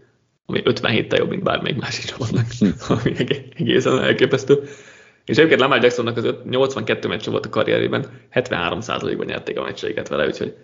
ami 0.46 0.62
57-tel 0.64 1.18
jobb, 1.18 1.28
mint 1.28 1.42
bármelyik 1.42 1.80
másik 1.80 2.04
csapatnak, 2.04 2.46
hm. 2.58 2.66
ami 2.88 3.14
egészen 3.56 3.98
elképesztő. 3.98 4.62
És 5.24 5.36
egyébként 5.36 5.60
Lamar 5.60 5.82
Jacksonnak 5.82 6.16
az 6.16 6.34
82 6.44 7.08
meccse 7.08 7.30
volt 7.30 7.46
a 7.46 7.48
karrierében, 7.48 8.06
73%-ban 8.32 9.26
nyerték 9.26 9.58
a 9.58 9.62
meccseiket 9.62 10.08
vele, 10.08 10.26
úgyhogy 10.26 10.56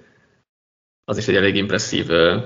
az 1.04 1.18
is 1.18 1.28
egy 1.28 1.36
elég 1.36 1.56
impresszív 1.56 2.08
uh, 2.10 2.42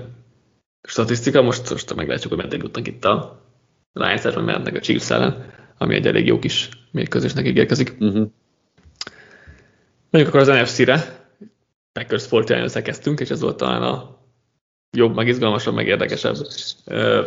statisztika. 0.88 1.42
Most, 1.42 1.70
most 1.70 1.94
meglátjuk, 1.94 2.32
hogy 2.32 2.42
meddig 2.42 2.62
jutnak 2.62 2.86
itt 2.86 3.04
a 3.04 3.42
Lions 3.92 4.22
vagy 4.22 4.44
mennek 4.44 4.74
a 4.74 4.80
Chiefs 4.80 5.10
ellen, 5.10 5.52
ami 5.78 5.94
egy 5.94 6.06
elég 6.06 6.26
jó 6.26 6.38
kis 6.38 6.68
mérkőzésnek 6.90 7.46
ígérkezik. 7.46 7.96
Uh-huh. 7.98 8.30
Menjünk 10.10 10.34
akkor 10.34 10.48
az 10.48 10.60
NFC-re. 10.60 11.20
Packers 11.92 12.28
49 12.28 12.82
kezdtünk, 12.82 13.20
és 13.20 13.30
ez 13.30 13.40
volt 13.40 13.56
talán 13.56 13.82
a 13.82 14.18
jobb, 14.96 15.14
meg 15.14 15.28
izgalmasabb, 15.28 15.74
meg 15.74 15.86
érdekesebb 15.86 16.36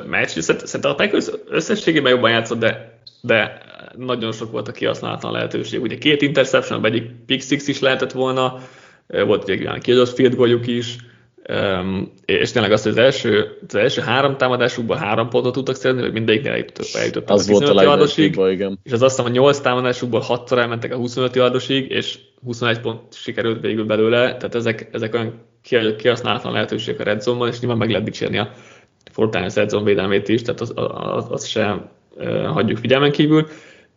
meccs. 0.08 0.40
Szerintem 0.40 0.92
a 0.92 0.96
Packers 0.96 1.28
összességében 1.48 2.12
jobban 2.12 2.30
játszott, 2.30 2.60
de 2.60 2.95
de 3.26 3.62
nagyon 3.98 4.32
sok 4.32 4.52
volt 4.52 4.68
a 4.68 4.72
kihasználatlan 4.72 5.32
lehetőség. 5.32 5.82
Ugye 5.82 5.98
két 5.98 6.22
interception, 6.22 6.86
egyik 6.86 7.04
pick 7.26 7.44
six 7.44 7.68
is 7.68 7.80
lehetett 7.80 8.12
volna, 8.12 8.60
volt 9.08 9.50
egy 9.50 9.62
olyan 9.62 9.80
kiadott 9.80 10.14
field 10.14 10.36
goaljuk 10.36 10.68
is, 10.68 10.96
és 12.26 12.52
tényleg 12.52 12.72
azt, 12.72 12.84
hogy 12.84 12.92
az 12.92 12.98
első, 12.98 13.58
az 13.68 13.76
első 13.76 14.02
három 14.02 14.38
támadásukban 14.38 14.98
három 14.98 15.30
pontot 15.30 15.54
tudtak 15.54 15.76
szerezni, 15.76 16.04
hogy 16.04 16.14
mindegyiknél 16.14 16.52
eljutottak, 16.52 17.02
eljutottak 17.02 17.36
az 17.36 17.50
a 17.50 17.54
15 17.54 17.82
yardosig, 17.82 18.36
igen. 18.50 18.80
és 18.84 18.92
az 18.92 19.02
azt 19.02 19.16
hiszem 19.16 19.32
a 19.32 19.36
8 19.36 19.60
támadásukból 19.60 20.24
6-szor 20.28 20.58
elmentek 20.58 20.94
a 20.94 20.96
25 20.96 21.36
yardosig, 21.36 21.92
és 21.92 22.20
21 22.44 22.80
pont 22.80 23.14
sikerült 23.14 23.62
végül 23.62 23.86
belőle, 23.86 24.20
tehát 24.38 24.56
ezek, 24.56 24.90
ezek 24.92 25.14
olyan 25.14 25.34
kihasználatlan 25.98 26.54
lehetőségek 26.54 27.00
a 27.00 27.04
red 27.04 27.22
zone 27.22 27.50
és 27.50 27.60
nyilván 27.60 27.78
meg 27.78 27.90
lehet 27.90 28.04
dicsérni 28.04 28.38
a 28.38 28.52
Fortnite 29.12 29.60
red 29.60 29.70
zone 29.70 29.84
védelmét 29.84 30.28
is, 30.28 30.42
tehát 30.42 30.62
az, 30.62 30.74
az, 30.76 31.26
az 31.30 31.46
se 31.46 31.92
hagyjuk 32.46 32.78
figyelmen 32.78 33.12
kívül, 33.12 33.48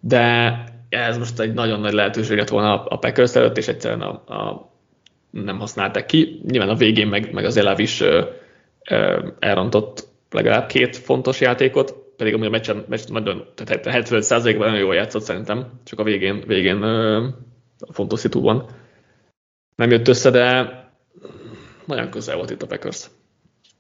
de 0.01 0.53
ez 0.89 1.19
most 1.19 1.41
egy 1.41 1.55
nagyon 1.55 1.81
nagy 1.81 1.93
lehetőséget 1.93 2.49
volna 2.49 2.85
a 2.85 2.97
Packers 2.97 3.35
előtt, 3.35 3.57
és 3.57 3.69
egyszerűen 3.69 4.01
a, 4.01 4.35
a 4.35 4.73
nem 5.31 5.59
használták 5.59 6.07
ki. 6.07 6.41
Nyilván 6.47 6.69
a 6.69 6.75
végén 6.75 7.07
meg, 7.07 7.33
meg 7.33 7.45
az 7.45 7.57
Elav 7.57 7.79
is 7.79 8.01
ö, 8.01 8.25
ö, 8.91 9.29
elrontott 9.39 10.09
legalább 10.31 10.67
két 10.67 10.97
fontos 10.97 11.41
játékot, 11.41 11.95
pedig 12.17 12.35
amúgy 12.35 12.47
a 12.47 12.51
meccsen, 12.51 12.85
meccsen 12.89 13.13
nagyon, 13.13 13.45
tehát 13.55 14.07
75%-ban 14.09 14.67
nagyon 14.67 14.79
jól 14.79 14.95
játszott 14.95 15.23
szerintem, 15.23 15.81
csak 15.85 15.99
a 15.99 16.03
végén, 16.03 16.43
végén 16.47 16.83
ö, 16.83 17.27
a 17.79 17.93
fontos 17.93 18.21
szitúban 18.21 18.69
nem 19.77 19.91
jött 19.91 20.09
össze, 20.09 20.31
de 20.31 20.73
nagyon 21.85 22.11
közel 22.11 22.37
volt 22.37 22.51
itt 22.51 22.63
a 22.63 22.67
Packers. 22.67 23.11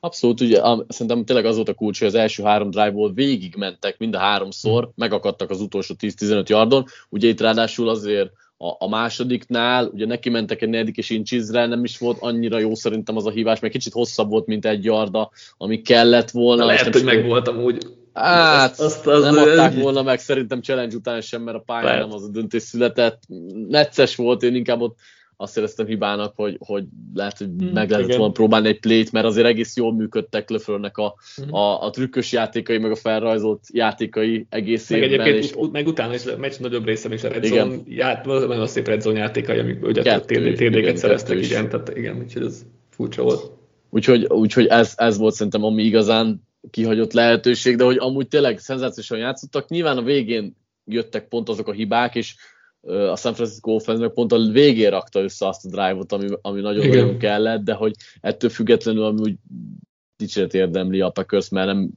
Abszolút, 0.00 0.40
ugye 0.40 0.60
szerintem 0.88 1.24
tényleg 1.24 1.46
az 1.46 1.56
volt 1.56 1.68
a 1.68 1.74
kulcs, 1.74 1.98
hogy 1.98 2.08
az 2.08 2.14
első 2.14 2.42
három 2.42 2.70
drive-ból 2.70 3.12
végig 3.12 3.54
mentek 3.56 3.98
mind 3.98 4.14
a 4.14 4.18
háromszor, 4.18 4.90
megakadtak 4.94 5.50
az 5.50 5.60
utolsó 5.60 5.94
10-15 5.98 6.46
yardon, 6.46 6.84
ugye 7.08 7.28
itt 7.28 7.40
ráadásul 7.40 7.88
azért 7.88 8.30
a, 8.56 8.84
a 8.84 8.88
másodiknál, 8.88 9.86
ugye 9.86 10.06
neki 10.06 10.28
mentek 10.30 10.62
egy 10.62 10.68
negyedik 10.68 10.96
és 10.96 11.10
incsizre, 11.10 11.66
nem 11.66 11.84
is 11.84 11.98
volt 11.98 12.16
annyira 12.20 12.58
jó 12.58 12.74
szerintem 12.74 13.16
az 13.16 13.26
a 13.26 13.30
hívás, 13.30 13.60
mert 13.60 13.72
kicsit 13.72 13.92
hosszabb 13.92 14.30
volt, 14.30 14.46
mint 14.46 14.66
egy 14.66 14.84
yarda, 14.84 15.30
ami 15.56 15.82
kellett 15.82 16.30
volna. 16.30 16.64
lehet, 16.64 16.92
hogy 16.92 17.04
meg 17.04 17.26
voltam 17.26 17.62
úgy. 17.62 17.86
Hát, 18.12 18.70
azt, 18.70 18.80
azt, 18.80 19.06
azt, 19.06 19.22
nem 19.22 19.36
adták 19.36 19.72
egy... 19.72 19.80
volna 19.80 20.02
meg 20.02 20.18
szerintem 20.18 20.62
challenge 20.62 20.96
után 20.96 21.20
sem, 21.20 21.42
mert 21.42 21.56
a 21.56 21.62
pályán 21.66 21.98
nem 21.98 22.12
az 22.12 22.24
a 22.24 22.28
döntés 22.28 22.62
született. 22.62 23.22
Necces 23.68 24.16
volt, 24.16 24.42
én 24.42 24.54
inkább 24.54 24.80
ott 24.80 24.96
azt 25.40 25.56
éreztem 25.56 25.86
hibának, 25.86 26.32
hogy, 26.36 26.56
hogy 26.58 26.84
lehet, 27.14 27.38
hogy 27.38 27.48
hmm, 27.58 27.70
meg 27.72 27.90
lehetett 27.90 28.16
volna 28.16 28.32
próbálni 28.32 28.68
egy 28.68 28.80
plét, 28.80 29.12
mert 29.12 29.26
azért 29.26 29.46
egész 29.46 29.76
jól 29.76 29.94
működtek 29.94 30.50
Leflörnek 30.50 30.96
a, 30.96 31.14
hmm. 31.36 31.54
a, 31.54 31.82
a 31.82 31.90
trükkös 31.90 32.32
játékai, 32.32 32.78
meg 32.78 32.90
a 32.90 32.96
felrajzolt 32.96 33.60
játékai 33.72 34.46
egész 34.50 34.90
meg 34.90 35.02
évben. 35.02 35.20
Egyébként 35.20 35.44
és... 35.44 35.68
meg 35.72 35.86
utána 35.86 36.14
is 36.14 36.26
a 36.26 36.36
meccs 36.36 36.58
nagyobb 36.58 36.84
része 36.84 37.14
is 37.14 37.24
a 37.24 37.28
Red 37.28 37.44
Zone, 37.44 37.76
ját, 37.86 38.24
nagyon 38.24 38.66
szép 38.66 38.86
Red 38.86 39.00
Zone 39.00 39.18
játékai, 39.18 39.58
amik 39.58 39.84
ugye 39.84 40.20
TD-ket 40.20 40.96
szereztek, 40.96 41.44
igen, 41.44 41.68
tehát 41.68 41.96
igen, 41.96 42.18
úgyhogy 42.18 42.44
ez 42.44 42.66
furcsa 42.90 43.22
volt. 43.22 43.50
Úgyhogy, 43.90 44.24
úgyhogy 44.24 44.66
ez, 44.66 44.92
ez 44.96 45.18
volt 45.18 45.34
szerintem 45.34 45.64
ami 45.64 45.82
igazán 45.82 46.42
kihagyott 46.70 47.12
lehetőség, 47.12 47.76
de 47.76 47.84
hogy 47.84 47.96
amúgy 47.98 48.28
tényleg 48.28 48.58
szenzációsan 48.58 49.18
játszottak. 49.18 49.68
Nyilván 49.68 49.96
a 49.96 50.02
végén 50.02 50.56
jöttek 50.84 51.28
pont 51.28 51.48
azok 51.48 51.68
a 51.68 51.72
hibák, 51.72 52.14
és 52.14 52.34
a 52.86 53.16
San 53.16 53.34
Francisco 53.34 53.70
offense 53.70 54.02
meg 54.02 54.12
pont 54.12 54.32
a 54.32 54.50
végén 54.52 54.90
rakta 54.90 55.20
össze 55.20 55.46
azt 55.46 55.64
a 55.64 55.68
drive-ot, 55.68 56.12
ami, 56.12 56.26
ami 56.42 56.60
nagyon-nagyon 56.60 57.18
kellett, 57.18 57.62
de 57.62 57.72
hogy 57.72 57.94
ettől 58.20 58.50
függetlenül 58.50 59.04
ami 59.04 59.20
úgy 59.20 59.34
dicséret 60.16 60.54
érdemli 60.54 61.00
a 61.00 61.10
Packers, 61.10 61.48
mert 61.48 61.66
nem 61.66 61.90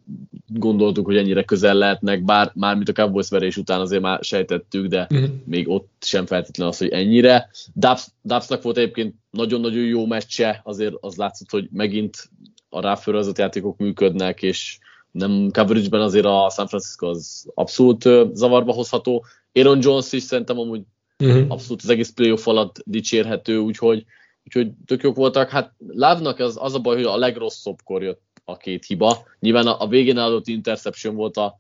gondoltuk, 0.48 1.06
hogy 1.06 1.18
ennyire 1.18 1.44
közel 1.44 1.76
lehetnek, 1.76 2.24
bár 2.24 2.52
már 2.56 2.76
mint 2.76 2.90
a 2.90 2.94
Cowboys 2.94 3.30
verés 3.30 3.58
után 3.58 3.80
azért 3.80 4.02
már 4.02 4.24
sejtettük, 4.24 4.86
de 4.86 5.08
uh-huh. 5.10 5.30
még 5.46 5.70
ott 5.70 5.92
sem 6.00 6.26
feltétlenül 6.26 6.74
az, 6.74 6.80
hogy 6.80 6.90
ennyire. 6.90 7.50
Dubs, 7.74 8.06
Dubsnak 8.22 8.62
volt 8.62 8.78
egyébként 8.78 9.16
nagyon-nagyon 9.30 9.84
jó 9.84 10.06
meccse, 10.06 10.62
azért 10.64 10.94
az 11.00 11.16
látszott, 11.16 11.50
hogy 11.50 11.68
megint 11.72 12.30
a 12.70 12.82
ráfőrözött 12.82 13.38
játékok 13.38 13.78
működnek, 13.78 14.42
és 14.42 14.80
nem 15.12 15.50
coverage-ben 15.52 16.02
azért 16.02 16.26
a 16.26 16.52
San 16.54 16.68
Francisco 16.68 17.08
az 17.08 17.52
abszolút 17.54 18.10
zavarba 18.34 18.74
hozható. 18.74 19.26
Aaron 19.54 19.80
Jones 19.82 20.12
is 20.12 20.24
szerintem 20.24 20.60
amúgy 20.60 20.82
uh-huh. 21.20 21.46
abszolút 21.52 21.82
az 21.82 21.90
egész 21.90 22.10
playoff 22.10 22.48
alatt 22.48 22.82
dicsérhető, 22.86 23.58
úgyhogy, 23.58 24.06
úgyhogy 24.46 24.72
tök 24.86 25.02
jók 25.02 25.16
voltak. 25.16 25.50
Hát 25.50 25.74
Lávnak 25.88 26.40
az, 26.40 26.58
az 26.60 26.74
a 26.74 26.80
baj, 26.80 26.96
hogy 26.96 27.06
a 27.06 27.18
legrosszabbkor 27.18 28.04
jött 28.04 28.42
a 28.46 28.58
két 28.58 28.86
hiba. 28.86 29.28
Nyilván 29.40 29.68
a, 29.68 29.82
a 29.82 29.88
végén 29.88 30.18
adott 30.18 30.48
interception 30.48 31.16
volt 31.16 31.38
a, 31.38 31.58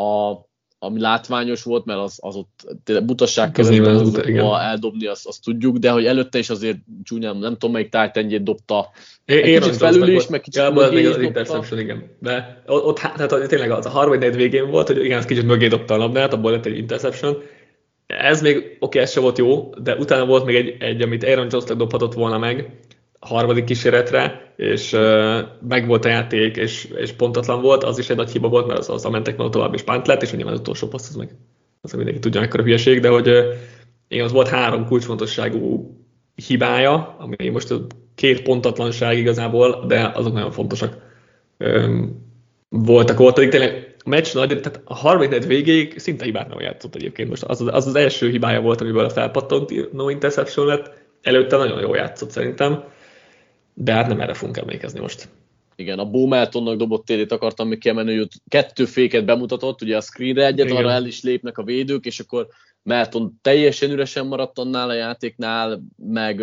a 0.00 0.32
ami 0.84 1.00
látványos 1.00 1.62
volt, 1.62 1.84
mert 1.84 1.98
az, 1.98 2.18
az 2.20 2.36
ott 2.36 3.04
butasság 3.04 3.58
az, 3.58 3.68
az, 3.68 4.18
eldobni, 4.60 5.06
azt, 5.06 5.26
azt 5.26 5.42
tudjuk, 5.42 5.76
de 5.76 5.90
hogy 5.90 6.06
előtte 6.06 6.38
is 6.38 6.50
azért 6.50 6.78
csúnyán, 7.02 7.36
nem 7.36 7.52
tudom, 7.52 7.72
melyik 7.72 7.88
tájtengyét 7.88 8.42
dobta. 8.42 8.90
Egy 9.24 9.46
Én 9.46 9.60
kicsit 9.60 9.76
felül 9.76 10.08
is, 10.08 10.26
meg 10.26 10.40
kicsit 10.40 10.70
mögé 10.70 11.06
az 11.06 11.18
interception, 11.18 11.80
igen. 11.80 12.16
De 12.18 12.62
ott, 12.66 12.98
tehát 12.98 13.48
tényleg 13.48 13.70
az 13.70 13.86
a 13.86 13.90
harmadik 13.90 14.34
végén 14.34 14.70
volt, 14.70 14.86
hogy 14.86 15.04
igen, 15.04 15.24
kicsit 15.24 15.46
mögé 15.46 15.66
dobta 15.66 15.94
a 15.94 15.96
labdát, 15.96 16.32
abból 16.32 16.50
lett 16.50 16.66
egy 16.66 16.78
interception. 16.78 17.42
Ez 18.06 18.42
még, 18.42 18.56
oké, 18.56 18.76
okay, 18.80 19.00
ez 19.00 19.10
sem 19.10 19.22
volt 19.22 19.38
jó, 19.38 19.70
de 19.82 19.94
utána 19.94 20.26
volt 20.26 20.44
még 20.44 20.54
egy, 20.54 20.76
egy 20.78 21.02
amit 21.02 21.24
Aaron 21.24 21.46
jones 21.50 21.64
dobhatott 21.64 22.14
volna 22.14 22.38
meg, 22.38 22.78
harmadik 23.24 23.64
kísérletre, 23.64 24.52
és 24.56 24.92
uh, 24.92 25.38
meg 25.68 25.90
a 25.90 26.08
játék, 26.08 26.56
és, 26.56 26.84
és 26.96 27.12
pontatlan 27.12 27.60
volt, 27.60 27.84
az 27.84 27.98
is 27.98 28.10
egy 28.10 28.16
nagy 28.16 28.30
hiba 28.30 28.48
volt, 28.48 28.66
mert 28.66 28.78
az, 28.78 28.88
az 28.88 29.04
mentek 29.04 29.36
meg 29.36 29.48
tovább, 29.48 29.74
és 29.74 29.82
pánt 29.82 30.06
lett, 30.06 30.22
és 30.22 30.32
nyilván 30.32 30.52
az 30.52 30.60
utolsó 30.60 30.88
passz, 30.88 31.08
az 31.08 31.14
meg 31.14 31.36
az 31.80 31.92
mindenki 31.92 32.20
tudja, 32.20 32.40
mekkora 32.40 32.62
hülyeség, 32.62 33.00
de 33.00 33.08
hogy 33.08 33.28
uh, 33.28 34.22
az 34.22 34.32
volt 34.32 34.48
három 34.48 34.86
kulcsfontosságú 34.86 35.96
hibája, 36.46 37.16
ami 37.18 37.48
most 37.48 37.74
két 38.14 38.42
pontatlanság 38.42 39.18
igazából, 39.18 39.84
de 39.86 40.10
azok 40.14 40.32
nagyon 40.32 40.50
fontosak 40.50 40.96
um, 41.58 42.22
voltak 42.68 43.20
ott, 43.20 43.34
pedig 43.34 43.48
tényleg 43.48 43.94
a 44.04 44.08
meccs 44.08 44.34
nagy, 44.34 44.48
tehát 44.48 44.80
a 44.84 44.94
harmadik 44.94 45.44
végéig 45.44 45.98
szinte 45.98 46.24
hibát 46.24 46.48
nem 46.48 46.60
játszott 46.60 46.94
egyébként. 46.94 47.28
Most 47.28 47.42
az, 47.42 47.60
az 47.60 47.86
az 47.86 47.94
első 47.94 48.30
hibája 48.30 48.60
volt, 48.60 48.80
amiből 48.80 49.04
a 49.04 49.10
felpattant 49.10 49.92
no 49.92 50.08
interception 50.08 50.66
lett, 50.66 50.92
előtte 51.22 51.56
nagyon 51.56 51.80
jól 51.80 51.96
játszott 51.96 52.30
szerintem 52.30 52.84
de 53.74 53.92
hát 53.92 54.06
nem 54.06 54.20
erre 54.20 54.34
fogunk 54.34 54.56
emlékezni 54.56 55.00
most. 55.00 55.28
Igen, 55.76 55.98
a 55.98 56.10
Bo 56.10 56.26
Meltonnak 56.26 56.76
dobott 56.76 57.04
térét 57.04 57.32
akartam 57.32 57.68
még 57.68 57.78
kiemelni, 57.78 58.16
hogy 58.16 58.28
kettő 58.48 58.84
féket 58.84 59.24
bemutatott, 59.24 59.82
ugye 59.82 59.96
a 59.96 60.00
screenre 60.00 60.46
egyet, 60.46 60.66
Igen. 60.66 60.76
arra 60.76 60.90
el 60.90 61.06
is 61.06 61.22
lépnek 61.22 61.58
a 61.58 61.62
védők, 61.62 62.04
és 62.04 62.20
akkor 62.20 62.48
Melton 62.82 63.38
teljesen 63.42 63.90
üresen 63.90 64.26
maradt 64.26 64.58
annál 64.58 64.88
a 64.88 64.94
játéknál, 64.94 65.82
meg 65.96 66.40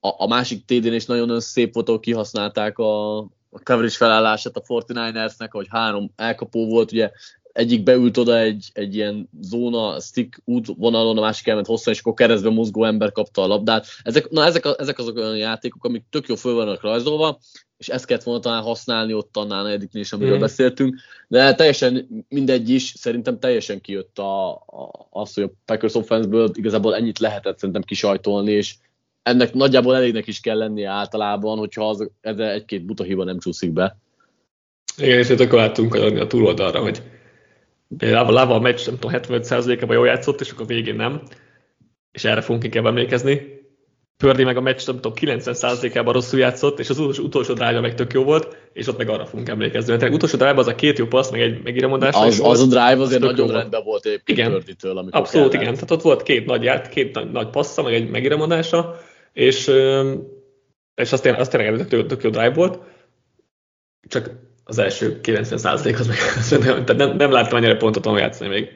a, 0.00 0.14
a 0.24 0.26
másik 0.28 0.64
TD-n 0.64 0.92
is 0.92 1.06
nagyon 1.06 1.40
szép 1.40 1.74
volt, 1.74 1.88
ahol 1.88 2.00
kihasználták 2.00 2.78
a, 2.78 3.18
a 3.18 3.60
coverage 3.62 3.94
felállását 3.96 4.56
a 4.56 4.62
49ersnek, 4.62 5.48
hogy 5.50 5.66
három 5.70 6.12
elkapó 6.16 6.66
volt, 6.66 6.92
ugye 6.92 7.10
egyik 7.56 7.82
beült 7.82 8.16
oda 8.16 8.38
egy, 8.38 8.70
egy 8.72 8.94
ilyen 8.94 9.28
zóna, 9.40 10.00
stick 10.00 10.42
útvonalon, 10.44 11.18
a 11.18 11.20
másik 11.20 11.46
elment 11.46 11.66
hosszan, 11.66 11.92
és 11.92 12.00
akkor 12.00 12.14
keresztbe 12.14 12.50
mozgó 12.50 12.84
ember 12.84 13.12
kapta 13.12 13.42
a 13.42 13.46
labdát. 13.46 13.86
Ezek, 14.02 14.28
na, 14.30 14.44
ezek, 14.44 14.64
a, 14.64 14.74
ezek 14.78 14.98
azok 14.98 15.16
olyan 15.16 15.36
játékok, 15.36 15.84
amik 15.84 16.04
tök 16.10 16.26
jó 16.26 16.34
föl 16.34 16.54
vannak 16.54 16.82
rajzolva, 16.82 17.38
és 17.76 17.88
ezt 17.88 18.04
kellett 18.04 18.22
volna 18.22 18.40
talán 18.40 18.62
használni 18.62 19.12
ott 19.12 19.36
annál 19.36 19.62
negyediknél 19.62 20.02
is, 20.02 20.12
amiről 20.12 20.36
mm. 20.36 20.40
beszéltünk, 20.40 20.96
de 21.28 21.54
teljesen 21.54 22.24
mindegy 22.28 22.70
is, 22.70 22.92
szerintem 22.96 23.38
teljesen 23.38 23.80
kijött 23.80 24.18
a, 24.18 24.50
a, 24.52 25.06
az, 25.10 25.34
hogy 25.34 25.44
a 25.44 25.52
Packers 25.64 25.94
offense 25.94 26.48
igazából 26.52 26.94
ennyit 26.94 27.18
lehetett 27.18 27.58
szerintem 27.58 27.82
kisajtolni, 27.82 28.52
és 28.52 28.74
ennek 29.22 29.54
nagyjából 29.54 29.96
elégnek 29.96 30.26
is 30.26 30.40
kell 30.40 30.58
lennie 30.58 30.90
általában, 30.90 31.58
hogyha 31.58 31.88
az, 31.88 32.10
egy-két 32.36 32.84
buta 32.84 33.04
hiba 33.04 33.24
nem 33.24 33.38
csúszik 33.38 33.72
be. 33.72 33.96
Igen, 34.96 35.18
és 35.18 35.28
akkor 35.28 35.58
láttunk 35.58 35.94
a 35.94 36.26
túloldalra, 36.26 36.80
hogy 36.80 37.02
Lava 37.98 38.54
a 38.54 38.60
meccs, 38.60 38.86
nem 38.86 38.98
tudom, 38.98 39.20
75%-ában 39.22 39.96
jól 39.96 40.06
játszott, 40.06 40.40
és 40.40 40.50
akkor 40.50 40.62
a 40.62 40.66
végén 40.66 40.94
nem. 40.94 41.22
És 42.12 42.24
erre 42.24 42.40
fogunk 42.40 42.64
inkább 42.64 42.86
emlékezni. 42.86 43.54
Pördi 44.16 44.44
meg 44.44 44.56
a 44.56 44.60
meccs, 44.60 44.86
nem 44.86 44.94
tudom, 44.94 45.12
90%-ában 45.20 46.12
rosszul 46.12 46.38
játszott, 46.38 46.78
és 46.78 46.90
az 46.90 46.98
utolsó, 46.98 47.24
utolsó 47.24 47.54
drive 47.54 47.80
meg 47.80 47.94
tök 47.94 48.12
jó 48.12 48.24
volt, 48.24 48.56
és 48.72 48.86
ott 48.86 48.96
meg 48.96 49.08
arra 49.08 49.26
fogunk 49.26 49.48
emlékezni. 49.48 49.96
Tehát 49.96 50.14
utolsó 50.14 50.36
drive 50.36 50.54
az 50.54 50.66
a 50.66 50.74
két 50.74 50.98
jó 50.98 51.06
passz, 51.06 51.30
meg 51.30 51.40
egy 51.40 51.62
megíromondás. 51.62 52.14
Az, 52.14 52.40
az, 52.42 52.60
a 52.60 52.66
drive 52.66 53.02
azért 53.02 53.22
az 53.22 53.30
nagyon 53.30 53.50
rendben 53.50 53.84
volt 53.84 54.06
egyébként 54.06 54.38
igen. 54.38 54.50
Pörditől, 54.50 54.98
amikor 54.98 55.20
Abszolút, 55.20 55.50
kellett. 55.50 55.62
igen. 55.62 55.74
Tehát 55.74 55.90
ott 55.90 56.02
volt 56.02 56.22
két 56.22 56.46
nagy 56.46 56.62
ját, 56.62 56.88
két 56.88 57.14
nagy, 57.14 57.30
nagy 57.30 57.50
passza, 57.50 57.82
meg 57.82 57.94
egy 57.94 58.10
megíromondása, 58.10 59.00
és, 59.32 59.70
és 60.94 61.12
azt, 61.12 61.26
azt 61.26 61.50
tényleg 61.50 61.86
tök, 61.88 62.06
tök 62.06 62.22
jó 62.22 62.30
drive 62.30 62.54
volt. 62.54 62.78
Csak 64.08 64.30
az 64.68 64.78
első 64.78 65.20
90% 65.22 65.98
az 65.98 66.06
meg 66.06 66.84
tehát 66.84 66.96
nem, 66.96 67.16
nem 67.16 67.30
láttam 67.30 67.56
annyira 67.56 67.76
pontot, 67.76 68.18
játszani 68.18 68.50
még 68.50 68.68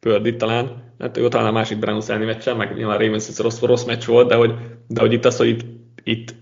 Pördi 0.00 0.36
talán. 0.36 0.94
Hát 0.98 1.16
ő 1.16 1.28
talán 1.28 1.46
a 1.46 1.52
másik 1.52 1.78
Browns 1.78 2.08
elleni 2.08 2.24
meccsen, 2.24 2.56
meg 2.56 2.74
nyilván 2.74 2.98
Ravens 2.98 3.28
ez 3.28 3.40
rossz, 3.40 3.60
rossz 3.60 3.84
meccs 3.84 4.04
volt, 4.04 4.28
de 4.28 4.34
hogy, 4.34 4.54
de 4.88 5.00
hogy 5.00 5.12
itt 5.12 5.24
az, 5.24 5.36
hogy 5.36 5.48
itt, 5.48 5.64
itt 6.02 6.34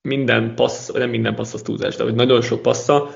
minden 0.00 0.54
passz, 0.54 0.92
nem 0.92 1.10
minden 1.10 1.34
passz 1.34 1.54
az 1.54 1.62
túlzás, 1.62 1.96
de 1.96 2.02
hogy 2.02 2.14
nagyon 2.14 2.40
sok 2.40 2.62
passza, 2.62 3.10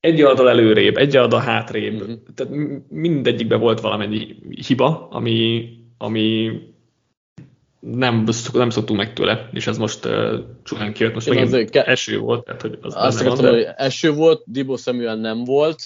egy 0.00 0.20
addal 0.20 0.48
előrébb, 0.48 0.96
egy 0.96 1.16
addal 1.16 1.40
hátrébb, 1.40 1.92
mm-hmm. 1.92 2.14
tehát 2.34 2.52
mindegyikben 2.88 3.60
volt 3.60 3.80
valamennyi 3.80 4.36
hiba, 4.66 5.08
ami, 5.10 5.68
ami 5.98 6.52
nem, 7.92 8.24
nem 8.52 8.70
szoktunk 8.70 8.98
meg 8.98 9.12
tőle, 9.12 9.48
és 9.52 9.66
ez 9.66 9.78
most 9.78 10.04
uh, 10.04 10.34
csúnyán 10.62 10.92
kijött, 10.92 11.14
most 11.14 11.28
megint 11.28 11.46
azért 11.46 11.70
ke- 11.70 11.86
eső 11.86 12.18
volt. 12.18 12.44
Tehát, 12.44 12.60
hogy 12.60 12.78
az 12.80 12.94
azt 12.96 13.20
akartam, 13.20 13.52
hogy 13.52 13.66
eső 13.76 14.12
volt, 14.12 14.42
Dibo 14.46 14.76
Samuel 14.76 15.16
nem 15.16 15.44
volt, 15.44 15.82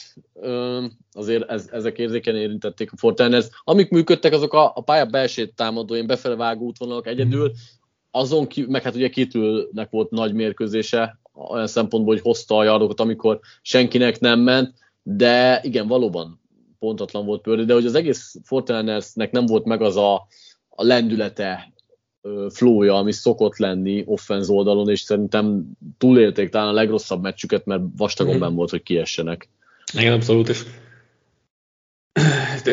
azért 1.13 1.51
ez, 1.51 1.69
ezek 1.73 1.99
érzéken 1.99 2.37
érintették 2.37 2.93
a 2.93 2.97
Fortiners. 2.97 3.47
Amik 3.65 3.91
működtek, 3.91 4.33
azok 4.33 4.53
a, 4.53 4.73
a 4.75 4.81
pálya 4.81 5.05
belsét 5.05 5.55
támadóin, 5.55 6.07
befele 6.07 6.37
vágó 6.37 6.67
útvonalak 6.67 7.07
egyedül, 7.07 7.53
azon 8.11 8.47
ki, 8.47 8.65
meg 8.69 8.83
hát 8.83 8.95
ugye 8.95 9.09
kitülnek 9.09 9.91
volt 9.91 10.11
nagy 10.11 10.33
mérkőzése, 10.33 11.21
olyan 11.51 11.67
szempontból, 11.67 12.15
hogy 12.15 12.23
hozta 12.23 12.57
a 12.57 12.65
jardokat, 12.65 13.01
amikor 13.01 13.41
senkinek 13.63 14.21
nem 14.21 14.41
ment, 14.41 14.75
de 15.03 15.61
igen, 15.63 15.87
valóban 15.87 16.41
pontatlan 16.79 17.27
volt 17.27 17.41
Pördi, 17.41 17.65
de 17.65 17.73
hogy 17.73 17.87
az 17.87 17.95
egész 17.95 18.35
Fortinersnek 18.45 19.31
nem 19.31 19.47
volt 19.47 19.65
meg 19.65 19.83
az 19.83 19.97
a, 19.97 20.15
a 20.69 20.85
lendülete, 20.85 21.73
flója, 22.51 22.95
ami 22.95 23.13
szokott 23.13 23.57
lenni 23.57 24.03
offenz 24.07 24.51
oldalon, 24.51 24.89
és 24.89 25.01
szerintem 25.01 25.65
túlélték 25.99 26.49
talán 26.49 26.69
a 26.69 26.73
legrosszabb 26.73 27.23
meccsüket, 27.23 27.67
mert 27.67 27.83
vastagon 27.97 28.53
mm. 28.53 28.55
volt, 28.55 28.71
hogy 28.71 28.83
kiessenek. 28.83 29.49
Igen, 29.93 30.13
abszolút, 30.13 30.49
és 30.49 30.65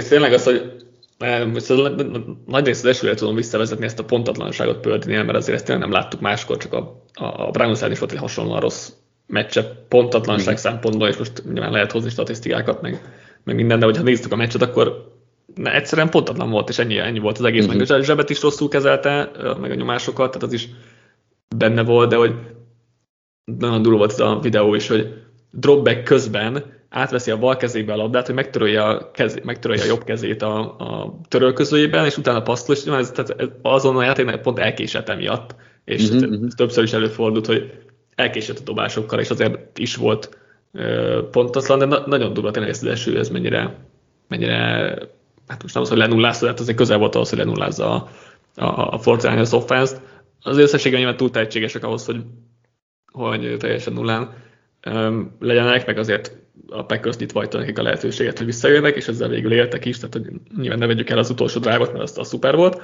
tényleg 0.07 0.33
az, 0.33 0.43
hogy 0.43 0.85
nagy 2.45 2.65
részt 2.65 2.83
az 2.83 2.89
esőre 2.89 3.13
tudom 3.13 3.35
visszavezetni 3.35 3.85
ezt 3.85 3.99
a 3.99 4.05
pontatlanságot 4.05 4.79
Pördinél, 4.79 5.23
mert 5.23 5.37
azért 5.37 5.55
ezt 5.55 5.65
tényleg 5.65 5.83
nem 5.83 5.93
láttuk 5.93 6.19
máskor, 6.19 6.57
csak 6.57 6.73
a, 6.73 7.03
a, 7.13 7.47
a 7.47 7.51
Browns 7.51 7.81
is 7.81 7.99
volt 7.99 8.11
egy 8.11 8.17
hasonlóan 8.17 8.59
rossz 8.59 8.91
meccse 9.27 9.85
pontatlanság 9.87 10.53
mm. 10.53 10.57
szempontból, 10.57 11.07
és 11.07 11.17
most 11.17 11.43
nyilván 11.45 11.71
lehet 11.71 11.91
hozni 11.91 12.09
statisztikákat, 12.09 12.81
meg, 12.81 13.01
meg 13.43 13.55
minden, 13.55 13.79
de 13.79 13.85
hogyha 13.85 14.03
néztük 14.03 14.31
a 14.31 14.35
meccset, 14.35 14.61
akkor 14.61 15.14
ne, 15.55 15.73
egyszerűen 15.73 16.09
pontatlan 16.09 16.49
volt, 16.49 16.69
és 16.69 16.79
ennyi, 16.79 16.97
ennyi 16.97 17.19
volt 17.19 17.37
az 17.37 17.45
egész, 17.45 17.65
uh-huh. 17.65 17.87
meg 17.87 17.91
a 17.99 18.03
zsebet 18.03 18.29
is 18.29 18.41
rosszul 18.41 18.69
kezelte, 18.69 19.31
meg 19.59 19.71
a 19.71 19.75
nyomásokat, 19.75 20.27
tehát 20.31 20.43
az 20.43 20.53
is 20.53 20.69
benne 21.55 21.83
volt, 21.83 22.09
de 22.09 22.15
hogy 22.15 22.35
nagyon 23.57 23.81
durva 23.81 23.97
volt 23.97 24.11
ez 24.11 24.19
a 24.19 24.39
videó 24.39 24.75
is, 24.75 24.87
hogy 24.87 25.13
dropback 25.51 26.03
közben 26.03 26.73
átveszi 26.89 27.31
a 27.31 27.37
bal 27.37 27.57
kezébe 27.57 27.93
a 27.93 27.95
labdát, 27.95 28.25
hogy 28.25 28.35
megtörölje 28.35 28.83
a, 28.83 29.11
kez, 29.11 29.39
megtörölje 29.43 29.83
a 29.83 29.87
jobb 29.87 30.03
kezét 30.03 30.41
a, 30.41 30.59
a 30.77 31.19
törölközőjében, 31.27 32.05
és 32.05 32.17
utána 32.17 32.41
passzol, 32.41 32.75
és 32.75 32.83
ez, 32.85 33.11
tehát 33.11 33.51
azon 33.61 33.97
a 33.97 34.03
játéknak 34.03 34.41
pont 34.41 34.59
elkésett 34.59 35.09
emiatt, 35.09 35.55
és 35.85 36.09
uh-huh, 36.09 36.29
uh-huh. 36.29 36.47
többször 36.47 36.83
is 36.83 36.93
előfordult, 36.93 37.45
hogy 37.45 37.71
elkésett 38.15 38.59
a 38.59 38.63
dobásokkal, 38.63 39.19
és 39.19 39.29
azért 39.29 39.77
is 39.77 39.95
volt 39.95 40.37
uh, 40.73 41.17
pontatlan, 41.17 41.79
de 41.79 41.85
na- 41.85 42.07
nagyon 42.07 42.33
durva 42.33 42.51
tényleg 42.51 42.71
ez 42.71 42.83
az 42.83 42.89
eső, 42.89 43.19
ez 43.19 43.29
mennyire, 43.29 43.75
mennyire 44.27 44.97
hát 45.47 45.61
most 45.61 45.73
nem 45.73 45.83
az, 45.83 45.89
hogy 45.89 45.97
lenullázta, 45.97 46.47
hát 46.47 46.59
azért 46.59 46.77
közel 46.77 46.97
volt 46.97 47.15
ahhoz, 47.15 47.29
hogy 47.29 47.37
lenullázza 47.37 47.93
a, 47.93 48.09
a, 48.55 48.93
a 48.93 48.97
Fortnite 48.99 49.39
az 49.39 49.53
offense-t. 49.53 50.01
Az 50.41 50.57
összességben 50.57 50.99
nyilván 50.99 51.17
túl 51.17 51.29
tehetségesek 51.29 51.83
ahhoz, 51.83 52.05
hogy, 52.05 52.23
hogy 53.11 53.55
teljesen 53.59 53.93
nullán 53.93 54.33
um, 54.85 55.35
legyenek, 55.39 55.85
meg 55.85 55.97
azért 55.97 56.37
a 56.69 56.85
Packers 56.85 57.17
nyitva 57.17 57.39
hagyta 57.39 57.57
nekik 57.57 57.79
a 57.79 57.81
lehetőséget, 57.81 58.37
hogy 58.37 58.45
visszajönnek, 58.45 58.95
és 58.95 59.07
ezzel 59.07 59.29
végül 59.29 59.53
éltek 59.53 59.85
is, 59.85 59.97
tehát 59.97 60.13
hogy 60.13 60.25
nyilván 60.57 60.79
ne 60.79 60.85
vegyük 60.85 61.09
el 61.09 61.17
az 61.17 61.29
utolsó 61.29 61.59
drágot, 61.59 61.91
mert 61.91 62.03
az 62.03 62.17
a 62.17 62.23
szuper 62.23 62.55
volt. 62.55 62.81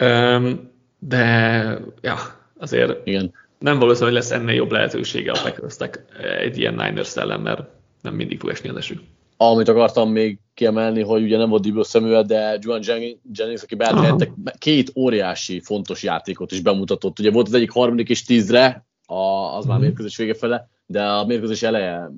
Um, 0.00 0.70
de 0.98 1.78
ja, 2.00 2.16
azért 2.58 3.06
Igen. 3.06 3.32
nem 3.58 3.78
valószínű, 3.78 4.04
hogy 4.04 4.14
lesz 4.14 4.30
ennél 4.30 4.54
jobb 4.54 4.70
lehetősége 4.70 5.30
a 5.30 5.40
Packersnek 5.42 6.04
egy 6.40 6.58
ilyen 6.58 6.74
Niners 6.74 7.16
ellen, 7.16 7.40
mert 7.40 7.62
nem 8.02 8.14
mindig 8.14 8.38
fog 8.38 8.50
esni 8.50 8.68
az 8.68 8.76
eső. 8.76 9.00
Amit 9.36 9.68
akartam 9.68 10.10
még 10.10 10.38
kiemelni, 10.54 11.02
hogy 11.02 11.22
ugye 11.22 11.36
nem 11.36 11.48
volt 11.48 11.62
Dibble 11.62 11.82
Samuel, 11.82 12.22
de 12.22 12.58
Juan 12.60 12.80
Jennings, 12.82 13.62
aki 13.62 13.74
beállítottak, 13.74 14.34
két 14.58 14.92
óriási 14.94 15.60
fontos 15.60 16.02
játékot 16.02 16.52
is 16.52 16.60
bemutatott. 16.60 17.18
Ugye 17.18 17.30
volt 17.30 17.46
az 17.46 17.54
egyik 17.54 17.70
harmadik 17.70 18.08
és 18.08 18.24
tízre, 18.24 18.86
a, 19.06 19.14
az 19.56 19.64
már 19.64 19.76
mhm. 19.76 19.86
mérkőzés 19.86 20.16
vége 20.16 20.34
fele, 20.34 20.68
de 20.86 21.02
a 21.02 21.26
mérkőzés 21.26 21.62
eleje, 21.62 22.10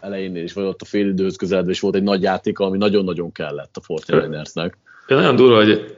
elejénél 0.00 0.42
is, 0.42 0.52
vagy 0.52 0.64
ott 0.64 0.82
a 0.82 0.84
fél 0.84 1.08
időhöz 1.08 1.36
közeledve 1.36 1.70
is 1.70 1.80
volt 1.80 1.94
egy 1.94 2.02
nagy 2.02 2.22
játék, 2.22 2.58
ami 2.58 2.78
nagyon-nagyon 2.78 3.32
kellett 3.32 3.76
a 3.76 3.80
Fortinersnek. 3.80 4.78
Nagyon 5.06 5.36
durva, 5.36 5.56
hogy 5.56 5.96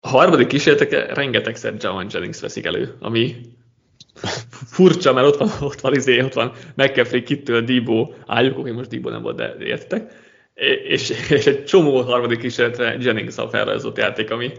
a 0.00 0.08
harmadik 0.08 0.46
kísérletek 0.46 1.14
rengetegszer 1.14 1.74
Jawan 1.78 2.06
Jennings 2.10 2.40
veszik 2.40 2.64
elő, 2.64 2.96
ami 3.00 3.36
furcsa, 4.66 5.12
mert 5.12 5.26
ott 5.26 5.36
van, 5.36 5.48
ott 5.60 5.80
van, 5.80 5.94
izé, 5.94 6.22
ott 6.22 6.32
van 6.32 6.52
McCaffrey, 6.74 7.22
Kittől, 7.22 7.60
Debo, 7.60 8.12
álljuk, 8.26 8.56
hogy 8.56 8.72
most 8.72 8.90
Debo 8.90 9.10
nem 9.10 9.22
volt, 9.22 9.36
de 9.36 9.54
értek. 9.58 10.12
És, 10.88 11.12
és 11.30 11.46
egy 11.46 11.64
csomó 11.64 12.00
harmadik 12.00 12.38
kísérletre 12.38 12.96
Jennings 13.00 13.38
a 13.38 13.48
felrajzolt 13.48 13.98
játék, 13.98 14.30
ami, 14.30 14.50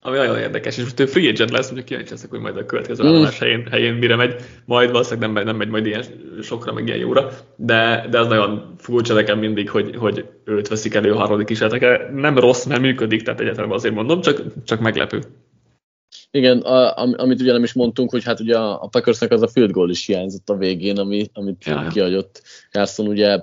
ami 0.00 0.16
nagyon 0.16 0.38
érdekes, 0.38 0.76
és 0.76 0.82
most 0.82 1.00
ő 1.00 1.06
free 1.06 1.28
agent 1.28 1.50
lesz, 1.50 1.68
úgyhogy 1.68 1.84
kíváncsi 1.84 2.10
leszek, 2.10 2.30
hogy 2.30 2.40
majd 2.40 2.56
a 2.56 2.66
következő 2.66 3.02
mm. 3.02 3.06
állomás 3.06 3.38
helyén, 3.38 3.66
helyén 3.70 3.94
mire 3.94 4.16
megy, 4.16 4.34
majd 4.64 4.90
valószínűleg 4.90 5.32
nem, 5.32 5.44
nem 5.44 5.56
megy 5.56 5.68
majd 5.68 5.86
ilyen 5.86 6.04
sokra, 6.42 6.72
meg 6.72 6.86
ilyen 6.86 6.98
jóra, 6.98 7.30
de, 7.56 8.06
de 8.10 8.18
az 8.20 8.26
nagyon 8.26 8.74
furcsa 8.78 9.14
nekem 9.14 9.38
mindig, 9.38 9.70
hogy, 9.70 9.96
hogy 9.96 10.24
őt 10.44 10.68
veszik 10.68 10.94
elő 10.94 11.12
a 11.12 11.16
harmadik 11.16 11.46
kísérletekre. 11.46 12.10
Nem 12.14 12.38
rossz, 12.38 12.64
mert 12.64 12.80
működik, 12.80 13.22
tehát 13.22 13.40
egyáltalán 13.40 13.70
azért 13.70 13.94
mondom, 13.94 14.20
csak, 14.20 14.42
csak 14.64 14.80
meglepő. 14.80 15.20
Igen, 16.36 16.58
a, 16.58 16.94
amit 16.96 17.40
ugye 17.40 17.52
nem 17.52 17.62
is 17.62 17.72
mondtunk, 17.72 18.10
hogy 18.10 18.24
hát 18.24 18.40
ugye 18.40 18.58
a 18.58 18.86
Packersnek 18.86 19.30
az 19.30 19.42
a 19.42 19.48
field 19.48 19.70
goal 19.70 19.90
is 19.90 20.06
hiányzott 20.06 20.50
a 20.50 20.56
végén, 20.56 20.98
ami, 20.98 21.30
amit 21.32 21.64
ja. 21.64 21.88
kiadott 21.92 22.42
Carson, 22.70 23.06
ugye 23.06 23.40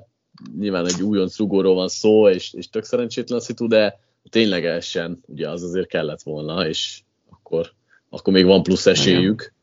nyilván 0.59 0.87
egy 0.87 1.01
újonc 1.01 1.37
rugóról 1.37 1.75
van 1.75 1.87
szó, 1.87 2.29
és, 2.29 2.53
és 2.53 2.69
tök 2.69 2.83
szerencsétlen 2.83 3.39
szitu, 3.39 3.67
de 3.67 3.99
ténylegesen 4.29 5.23
ugye 5.25 5.49
az 5.49 5.63
azért 5.63 5.87
kellett 5.87 6.21
volna, 6.21 6.67
és 6.67 6.99
akkor, 7.29 7.71
akkor 8.09 8.33
még 8.33 8.45
van 8.45 8.63
plusz 8.63 8.85
esélyük. 8.85 9.53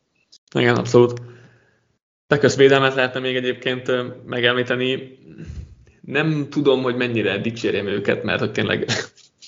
Igen, 0.50 0.62
Igen 0.62 0.76
abszolút. 0.76 1.20
Packers 2.26 2.56
védelmet 2.56 2.94
lehetne 2.94 3.20
még 3.20 3.36
egyébként 3.36 3.90
megemlíteni. 4.26 5.18
Nem 6.00 6.46
tudom, 6.50 6.82
hogy 6.82 6.96
mennyire 6.96 7.38
dicsérjem 7.38 7.86
őket, 7.86 8.22
mert 8.22 8.40
hogy 8.40 8.52
tényleg 8.52 8.86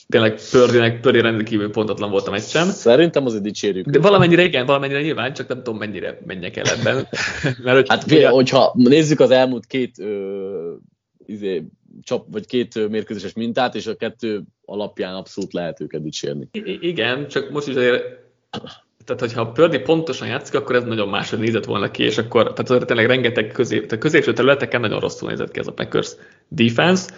tényleg 0.08 0.40
Pördinek, 0.50 1.00
Pördi 1.00 1.20
rendkívül 1.20 1.70
pontatlan 1.70 2.10
volt 2.10 2.26
a 2.26 2.30
meccsen. 2.30 2.66
Szerintem 2.66 3.26
azért 3.26 3.42
dicsérjük. 3.42 3.86
De 3.86 3.98
valamennyire 3.98 4.42
igen, 4.42 4.66
valamennyire 4.66 5.00
nyilván, 5.00 5.32
csak 5.32 5.48
nem 5.48 5.56
tudom 5.56 5.78
mennyire 5.78 6.18
menjek 6.26 6.56
el 6.56 6.66
ebben. 6.66 6.94
Mert, 7.64 7.76
hogy, 7.76 7.88
hát 7.88 8.04
ugye, 8.04 8.28
hogyha 8.28 8.72
nézzük 8.76 9.20
az 9.20 9.30
elmúlt 9.30 9.66
két 9.66 9.98
ö, 9.98 10.74
izé, 11.26 11.64
csap, 12.02 12.26
vagy 12.30 12.46
két 12.46 12.88
mérkőzéses 12.88 13.32
mintát, 13.32 13.74
és 13.74 13.86
a 13.86 13.96
kettő 13.96 14.42
alapján 14.64 15.14
abszolút 15.14 15.52
lehet 15.52 15.80
őket 15.80 16.02
dicsérni. 16.02 16.48
I- 16.52 16.88
igen, 16.88 17.28
csak 17.28 17.50
most 17.50 17.68
is 17.68 17.74
azért 17.74 18.02
tehát, 19.04 19.20
hogyha 19.20 19.52
Pördi 19.52 19.78
pontosan 19.78 20.28
játszik, 20.28 20.54
akkor 20.54 20.76
ez 20.76 20.84
nagyon 20.84 21.08
máshogy 21.08 21.38
nézett 21.38 21.64
volna 21.64 21.90
ki, 21.90 22.02
és 22.02 22.18
akkor 22.18 22.42
tehát 22.42 22.70
azért 22.70 22.86
tényleg 22.86 23.06
rengeteg 23.06 23.46
közép, 23.46 23.86
tehát 23.86 24.04
középső 24.04 24.32
területeken 24.32 24.80
nagyon 24.80 25.00
rosszul 25.00 25.28
nézett 25.28 25.50
ki 25.50 25.58
ez 25.58 25.66
a 25.66 25.72
Packers 25.72 26.14
defense, 26.48 27.10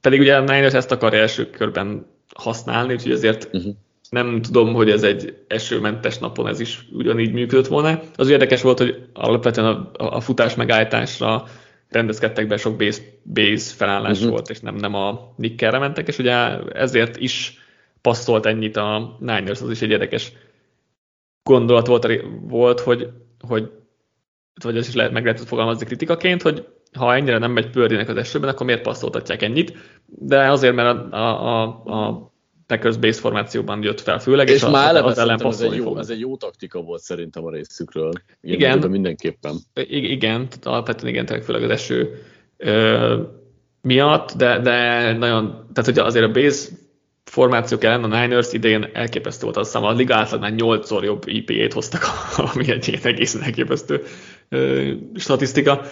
pedig 0.00 0.20
ugye 0.20 0.36
a 0.36 0.40
Niners 0.40 0.72
ezt 0.72 0.92
akarja 0.92 1.20
első 1.20 1.50
körben 1.50 2.06
használni, 2.38 2.92
úgyhogy 2.92 3.12
azért 3.12 3.48
uh-huh. 3.52 3.74
nem 4.10 4.42
tudom, 4.42 4.74
hogy 4.74 4.90
ez 4.90 5.02
egy 5.02 5.44
esőmentes 5.48 6.18
napon 6.18 6.46
ez 6.46 6.60
is 6.60 6.88
ugyanígy 6.92 7.32
működött 7.32 7.66
volna. 7.66 8.00
Az 8.16 8.28
érdekes 8.28 8.62
volt, 8.62 8.78
hogy 8.78 9.08
alapvetően 9.12 9.66
a, 9.66 10.16
a 10.16 10.20
futás 10.20 10.54
megállításra 10.54 11.44
rendezkedtek 11.88 12.46
be, 12.46 12.56
sok 12.56 12.76
base, 12.76 13.02
base 13.34 13.74
felállás 13.74 14.16
uh-huh. 14.16 14.30
volt, 14.30 14.50
és 14.50 14.60
nem, 14.60 14.74
nem 14.74 14.94
a 14.94 15.32
nickelre 15.36 15.78
mentek, 15.78 16.08
és 16.08 16.18
ugye 16.18 16.34
ezért 16.72 17.16
is 17.16 17.58
passzolt 18.00 18.46
ennyit 18.46 18.76
a 18.76 19.16
Niners, 19.20 19.60
az 19.60 19.70
is 19.70 19.82
egy 19.82 19.90
érdekes 19.90 20.32
gondolat 21.42 21.86
volt, 21.86 22.22
volt 22.40 22.80
hogy, 22.80 23.08
hogy 23.40 23.70
vagy 24.62 24.76
ez 24.76 24.88
is 24.88 24.94
lehet, 24.94 25.12
meg 25.12 25.24
lehet 25.24 25.40
fogalmazni 25.40 25.86
kritikaként, 25.86 26.42
hogy 26.42 26.66
ha 26.96 27.14
ennyire 27.14 27.38
nem 27.38 27.52
megy 27.52 27.70
pördinek 27.70 28.08
az 28.08 28.16
esőben, 28.16 28.48
akkor 28.48 28.66
miért 28.66 28.82
passzoltatják 28.82 29.42
ennyit? 29.42 29.72
De 30.06 30.50
azért, 30.50 30.74
mert 30.74 31.12
a, 31.12 31.16
a, 31.16 31.62
a 31.86 32.32
Packers 32.66 32.96
base 32.96 33.20
formációban 33.20 33.82
jött 33.82 34.00
fel 34.00 34.18
főleg, 34.18 34.48
és, 34.48 34.54
és 34.54 34.62
már 34.62 34.96
az, 34.96 35.04
az 35.04 35.18
ellen 35.18 35.46
ez 35.46 35.60
egy, 35.60 35.74
jó, 35.74 35.98
ez 35.98 36.10
egy 36.10 36.20
jó 36.20 36.36
taktika 36.36 36.80
volt 36.80 37.00
szerintem 37.00 37.44
a 37.44 37.50
részükről. 37.50 38.12
Igen, 38.40 38.78
igen 38.78 38.90
mindenképpen. 38.90 39.54
Igen, 39.88 40.48
alapvetően 40.62 41.12
igen, 41.14 41.42
főleg 41.42 41.62
az 41.62 41.70
eső 41.70 42.22
ö, 42.56 43.22
miatt, 43.80 44.32
de, 44.32 44.58
de 44.58 45.12
nagyon, 45.12 45.70
tehát 45.72 45.84
hogy 45.84 45.98
azért 45.98 46.24
a 46.24 46.30
base 46.30 46.68
formációk 47.24 47.84
ellen 47.84 48.12
a 48.12 48.20
Niners 48.20 48.52
idején 48.52 48.90
elképesztő 48.92 49.44
volt, 49.44 49.56
azt 49.56 49.72
hiszem 49.72 49.88
a 49.88 49.92
liga 49.92 50.14
átlagnál 50.14 50.52
8-szor 50.56 51.02
jobb 51.02 51.22
IP-ét 51.26 51.72
hoztak, 51.72 52.02
ami 52.54 52.70
egy 52.70 52.98
egészen 53.02 53.42
elképesztő 53.42 54.02
ö, 54.48 54.92
statisztika 55.14 55.82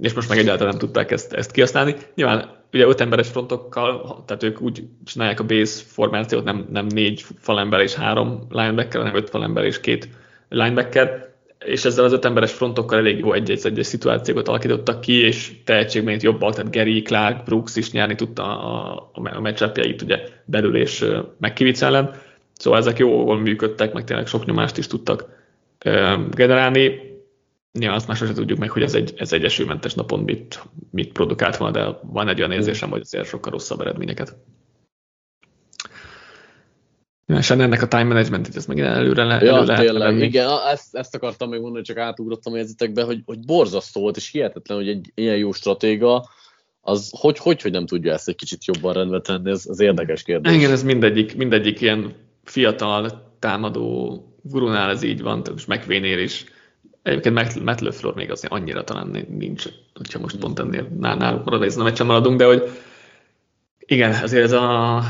és 0.00 0.12
most 0.12 0.28
meg 0.28 0.38
egyáltalán 0.38 0.68
nem 0.68 0.78
tudták 0.78 1.10
ezt, 1.10 1.32
ezt 1.32 1.50
kihasználni. 1.50 1.94
Nyilván 2.14 2.56
ugye 2.72 2.86
öt 2.86 3.00
emberes 3.00 3.28
frontokkal, 3.28 4.22
tehát 4.26 4.42
ők 4.42 4.60
úgy 4.60 4.84
csinálják 5.04 5.40
a 5.40 5.44
base 5.44 5.82
formációt, 5.86 6.44
nem, 6.44 6.66
nem 6.70 6.86
négy 6.86 7.24
falember 7.38 7.80
és 7.80 7.94
három 7.94 8.46
linebacker, 8.50 9.00
hanem 9.00 9.16
öt 9.16 9.30
falember 9.30 9.64
és 9.64 9.80
két 9.80 10.08
linebacker. 10.48 11.26
és 11.64 11.84
ezzel 11.84 12.04
az 12.04 12.12
öt 12.12 12.24
emberes 12.24 12.52
frontokkal 12.52 12.98
elég 12.98 13.18
jó 13.18 13.32
egy-egy 13.32 13.84
szituációt 13.84 14.48
alakítottak 14.48 15.00
ki, 15.00 15.12
és 15.12 15.52
tehetségben 15.64 16.18
jobbak, 16.20 16.54
tehát 16.54 16.74
Gary, 16.74 17.02
Clark, 17.02 17.44
Brooks 17.44 17.76
is 17.76 17.90
nyerni 17.90 18.14
tudta 18.14 18.42
a, 18.42 19.10
a 19.12 19.40
matchupjait 19.40 20.02
ugye 20.02 20.18
belül 20.44 20.76
és 20.76 21.06
megkivic 21.38 21.82
ellen. 21.82 22.14
Szóval 22.52 22.78
ezek 22.78 22.98
jól 22.98 23.38
működtek, 23.38 23.92
meg 23.92 24.04
tényleg 24.04 24.26
sok 24.26 24.44
nyomást 24.44 24.78
is 24.78 24.86
tudtak 24.86 25.24
generálni. 26.30 27.07
Ja, 27.72 27.92
azt 27.92 28.06
már 28.06 28.16
sosem 28.16 28.34
tudjuk 28.34 28.58
meg, 28.58 28.70
hogy 28.70 28.82
ez 28.82 28.94
egy, 28.94 29.14
ez 29.16 29.32
egy 29.32 29.44
esőmentes 29.44 29.94
napon 29.94 30.20
mit, 30.20 30.62
mit 30.90 31.12
produkált 31.12 31.56
volna, 31.56 31.78
de 31.78 31.98
van 32.02 32.28
egy 32.28 32.38
olyan 32.38 32.52
érzésem, 32.52 32.90
hogy 32.90 33.00
azért 33.00 33.28
sokkal 33.28 33.52
rosszabb 33.52 33.80
eredményeket. 33.80 34.36
És 37.26 37.50
ennek 37.50 37.82
a 37.82 37.88
time 37.88 38.04
management 38.04 38.56
ez 38.56 38.66
meg 38.66 38.80
előre 38.80 39.24
le, 39.24 39.44
ja, 39.44 39.56
elő 39.56 39.64
lehet 39.66 39.84
tényleg, 39.84 40.12
venni. 40.12 40.24
igen, 40.24 40.48
ezt, 40.70 40.94
ezt 40.94 41.14
akartam 41.14 41.48
még 41.48 41.60
mondani, 41.60 41.84
csak 41.84 41.96
átugrottam 41.96 42.52
a 42.52 42.56
jegyzetekbe, 42.56 43.02
hogy, 43.02 43.20
hogy 43.24 43.38
borzasztó 43.44 44.00
volt, 44.00 44.16
és 44.16 44.30
hihetetlen, 44.30 44.78
hogy 44.78 44.88
egy 44.88 45.12
ilyen 45.14 45.36
jó 45.36 45.52
stratéga, 45.52 46.28
az 46.80 47.10
hogy, 47.18 47.38
hogy, 47.38 47.62
hogy 47.62 47.72
nem 47.72 47.86
tudja 47.86 48.12
ezt 48.12 48.28
egy 48.28 48.36
kicsit 48.36 48.64
jobban 48.64 48.92
rendbe 48.92 49.20
tenni, 49.20 49.50
ez 49.50 49.64
az 49.68 49.80
érdekes 49.80 50.22
kérdés. 50.22 50.54
Igen, 50.54 50.70
ez 50.70 50.82
mindegyik, 50.82 51.36
mindegyik 51.36 51.80
ilyen 51.80 52.14
fiatal 52.44 53.32
támadó 53.38 54.22
gurunál 54.42 54.90
ez 54.90 55.02
így 55.02 55.22
van, 55.22 55.42
és 55.56 55.64
McVaynél 55.64 56.18
is. 56.18 56.44
Egyébként 57.08 57.64
Matt 57.64 57.80
LeFleur 57.80 58.14
még 58.14 58.30
azért 58.30 58.52
annyira 58.52 58.84
talán 58.84 59.26
nincs, 59.28 59.64
hogyha 59.94 60.18
most 60.18 60.36
pont 60.36 60.58
ennél 60.58 60.88
náluk 60.98 61.44
marad, 61.44 61.62
ez 61.62 61.76
nem 61.76 62.06
maradunk, 62.06 62.38
de 62.38 62.44
hogy 62.44 62.70
igen, 63.78 64.22
azért 64.22 64.44
ez 64.44 64.52
a 64.52 65.02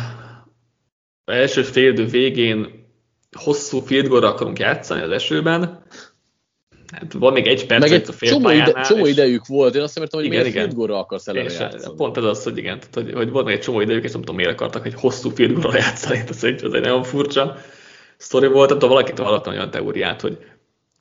első 1.24 1.62
féldő 1.62 2.06
végén 2.06 2.86
hosszú 3.36 3.80
field 3.80 4.24
akarunk 4.24 4.58
játszani 4.58 5.02
az 5.02 5.10
esőben, 5.10 5.82
Hát 6.92 7.12
van 7.12 7.32
még 7.32 7.46
egy 7.46 7.66
perc 7.66 7.80
Meg 7.80 7.92
egy 7.92 8.08
a 8.08 8.12
fél 8.12 8.30
csomó, 8.30 8.50
ide, 8.50 8.80
csomó 8.80 9.06
és... 9.06 9.12
idejük 9.12 9.46
volt, 9.46 9.74
én 9.74 9.82
azt 9.82 9.98
hiszem, 9.98 10.08
hogy 10.12 10.24
igen, 10.24 10.40
miért 10.40 10.54
field 10.54 10.74
goal 10.74 10.90
akarsz 10.90 11.26
ellene 11.26 11.52
játszani. 11.52 11.94
Pont 11.96 12.16
ez 12.16 12.24
az, 12.24 12.42
hogy 12.42 12.58
igen, 12.58 12.78
tehát, 12.78 12.94
hogy, 12.94 13.12
hogy 13.12 13.30
volt 13.30 13.46
még 13.46 13.54
egy 13.54 13.60
csomó 13.60 13.80
idejük, 13.80 14.04
és 14.04 14.12
nem 14.12 14.20
tudom 14.20 14.36
miért 14.36 14.50
akartak 14.50 14.86
egy 14.86 14.94
hosszú 14.94 15.30
field 15.30 15.64
játszani, 15.72 16.22
ez 16.28 16.44
egy, 16.44 16.64
ez 16.64 16.72
egy 16.72 16.80
nagyon 16.80 17.02
furcsa 17.02 17.56
sztori 18.16 18.46
volt, 18.46 18.68
tehát 18.68 18.82
valakitől 18.82 19.26
hallottam 19.26 19.52
olyan 19.52 19.70
teóriát, 19.70 20.20
hogy, 20.20 20.38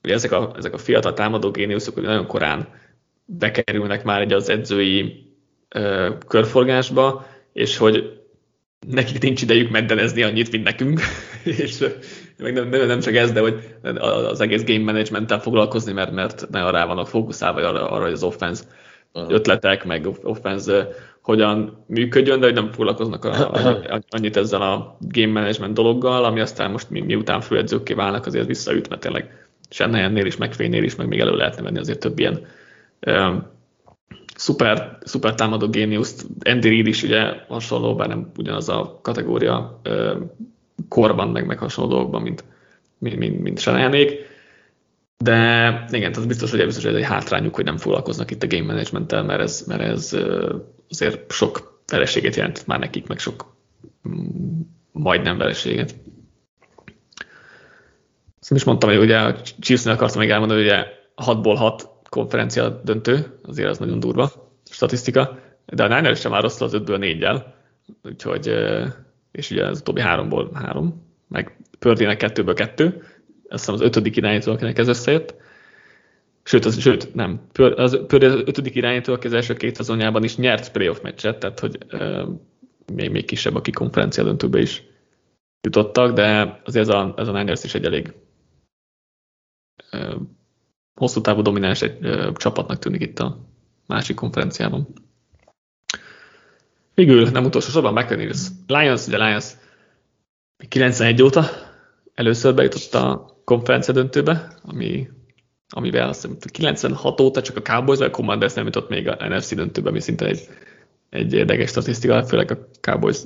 hogy 0.00 0.10
ezek, 0.10 0.32
a, 0.32 0.52
ezek 0.56 0.74
a 0.74 0.78
fiatal 0.78 1.12
támadó 1.12 1.50
géniuszok, 1.50 1.94
hogy 1.94 2.02
nagyon 2.02 2.26
korán 2.26 2.68
bekerülnek 3.24 4.04
már 4.04 4.20
egy 4.20 4.32
az 4.32 4.48
edzői 4.48 5.26
ö, 5.68 6.08
körforgásba, 6.26 7.26
és 7.52 7.76
hogy 7.76 8.18
nekik 8.86 9.22
nincs 9.22 9.42
idejük 9.42 9.70
meddenezni 9.70 10.22
annyit, 10.22 10.52
mint 10.52 10.64
nekünk, 10.64 11.00
és 11.62 11.84
meg 12.38 12.52
nem, 12.52 12.68
nem, 12.68 12.86
nem, 12.86 13.00
csak 13.00 13.14
ez, 13.14 13.32
de 13.32 13.40
hogy 13.40 13.76
az 14.00 14.40
egész 14.40 14.64
game 14.64 14.84
management 14.84 15.42
foglalkozni, 15.42 15.92
mert, 15.92 16.12
mert 16.12 16.48
nagyon 16.50 16.70
rá 16.70 16.86
vannak 16.86 17.08
fókuszálva 17.08 17.68
arra, 17.68 17.90
arra 17.90 18.04
hogy 18.04 18.12
az 18.12 18.22
offense 18.22 18.62
uh-huh. 19.12 19.32
ötletek, 19.32 19.84
meg 19.84 20.06
offense 20.22 20.88
hogyan 21.22 21.84
működjön, 21.86 22.40
de 22.40 22.46
hogy 22.46 22.54
nem 22.54 22.72
foglalkoznak 22.72 23.24
a, 23.24 23.60
annyit 24.08 24.36
ezzel 24.36 24.62
a 24.62 24.96
game 25.00 25.40
management 25.40 25.74
dologgal, 25.74 26.24
ami 26.24 26.40
aztán 26.40 26.70
most 26.70 26.90
mi, 26.90 27.00
miután 27.00 27.40
főedzőkké 27.40 27.92
válnak, 27.94 28.26
azért 28.26 28.46
visszaüt, 28.46 28.88
mert 28.88 29.00
tényleg 29.00 29.47
Senneyennél 29.68 30.26
is, 30.26 30.36
megfénynél 30.36 30.82
is, 30.82 30.94
meg 30.94 31.08
még 31.08 31.20
elő 31.20 31.36
lehetne 31.36 31.62
venni 31.62 31.78
azért 31.78 31.98
több 31.98 32.18
ilyen 32.18 32.46
szuper, 34.34 34.98
szuper 35.04 35.34
támadó 35.34 35.68
géniuszt. 35.68 36.26
Andy 36.44 36.68
Reid 36.68 36.86
is 36.86 37.02
ugye 37.02 37.32
hasonló, 37.48 37.94
bár 37.94 38.08
nem 38.08 38.30
ugyanaz 38.36 38.68
a 38.68 38.98
kategória 39.02 39.80
um, 39.88 40.30
korban, 40.88 41.28
meg, 41.28 41.46
meg 41.46 41.58
hasonló 41.58 41.90
dolgokban, 41.90 42.22
mint, 42.22 42.44
mint, 42.98 43.16
mint, 43.16 43.40
mint 43.40 43.58
Senneyenék. 43.58 44.26
De 45.16 45.84
igen, 45.90 46.12
az 46.14 46.26
biztos, 46.26 46.50
hogy 46.50 46.64
biztos, 46.64 46.84
hogy 46.84 46.92
ez 46.94 46.98
egy 46.98 47.06
hátrányuk, 47.06 47.54
hogy 47.54 47.64
nem 47.64 47.76
foglalkoznak 47.76 48.30
itt 48.30 48.42
a 48.42 48.46
game 48.46 48.64
management 48.64 49.10
mert 49.10 49.40
ez, 49.40 49.64
mert 49.66 49.80
ez 49.80 50.16
azért 50.88 51.32
sok 51.32 51.80
vereséget 51.86 52.36
jelent 52.36 52.66
már 52.66 52.78
nekik, 52.78 53.06
meg 53.06 53.18
sok 53.18 53.56
majdnem 54.92 55.38
vereséget. 55.38 55.94
Azt 58.50 58.60
is 58.60 58.64
mondtam, 58.64 58.90
hogy 58.90 58.98
ugye 58.98 59.18
a 59.18 59.36
Chiefs-nél 59.60 59.94
akartam 59.94 60.20
még 60.20 60.30
elmondani, 60.30 60.60
hogy 60.60 60.68
ugye 60.68 60.86
6-ból 61.16 61.54
6 61.56 61.88
konferencia 62.08 62.68
döntő, 62.68 63.38
azért 63.42 63.68
az 63.68 63.78
nagyon 63.78 64.00
durva 64.00 64.30
statisztika, 64.70 65.38
de 65.66 65.84
a 65.84 65.88
Niners 65.88 66.20
sem 66.20 66.30
már 66.30 66.42
rossz 66.42 66.60
az 66.60 66.72
5-ből 66.74 66.98
4-jel, 67.00 67.42
úgyhogy, 68.02 68.54
és 69.32 69.50
ugye 69.50 69.66
az 69.66 69.80
utóbbi 69.80 70.00
3-ból 70.04 70.50
3, 70.54 71.02
meg 71.28 71.56
Pördének 71.78 72.22
2-ből 72.24 72.52
2, 72.54 72.84
azt 73.48 73.58
hiszem 73.58 73.74
az 73.74 73.80
ötödik 73.80 74.16
irányító, 74.16 74.52
akinek 74.52 74.78
ez 74.78 74.88
összejött, 74.88 75.34
Sőt, 76.42 76.64
az, 76.64 76.80
sőt 76.80 77.14
nem. 77.14 77.40
Az, 77.54 77.98
az 78.08 78.22
ötödik 78.44 78.74
irányító, 78.74 79.12
aki 79.12 79.26
az 79.26 79.32
első 79.32 79.54
két 79.54 79.74
szezonjában 79.74 80.24
is 80.24 80.36
nyert 80.36 80.72
playoff 80.72 81.00
meccset, 81.00 81.38
tehát 81.38 81.60
hogy 81.60 81.78
uh, 81.92 82.28
még, 82.94 83.10
még 83.10 83.24
kisebb, 83.24 83.54
aki 83.54 83.70
konferencia 83.70 84.24
döntőbe 84.24 84.60
is 84.60 84.82
jutottak, 85.62 86.12
de 86.12 86.60
azért 86.64 86.88
ez 86.88 86.94
a, 86.94 87.14
ez 87.16 87.28
a 87.28 87.32
Niners 87.32 87.64
is 87.64 87.74
egy 87.74 87.84
elég 87.84 88.12
hosszú 90.94 91.20
távú 91.20 91.42
domináns 91.42 91.82
egy 91.82 91.98
csapatnak 92.34 92.78
tűnik 92.78 93.00
itt 93.00 93.18
a 93.18 93.38
másik 93.86 94.16
konferenciában. 94.16 94.88
Végül, 96.94 97.28
nem 97.30 97.44
utolsó 97.44 97.70
sorban 97.70 97.92
McInnes. 97.92 98.46
Lions, 98.66 99.06
ugye 99.06 99.16
Lions 99.16 99.44
91 100.68 101.22
óta 101.22 101.44
először 102.14 102.54
bejutott 102.54 102.94
a 102.94 103.36
konferencia 103.44 103.94
döntőbe, 103.94 104.52
ami 104.62 105.08
amivel 105.70 106.08
azt 106.08 106.22
hiszem 106.22 106.38
96 106.52 107.20
óta 107.20 107.42
csak 107.42 107.56
a 107.56 107.62
Cowboys, 107.62 107.98
vagy 107.98 108.06
a 108.06 108.10
Commanders 108.10 108.54
nem 108.54 108.64
jutott 108.64 108.88
még 108.88 109.08
a 109.08 109.28
NFC 109.28 109.54
döntőbe, 109.54 109.88
ami 109.88 110.00
szinte 110.00 110.26
egy, 110.26 110.48
egy 111.10 111.32
érdekes 111.32 111.70
statisztika, 111.70 112.24
főleg 112.24 112.50
a 112.50 112.68
Cowboys 112.80 113.18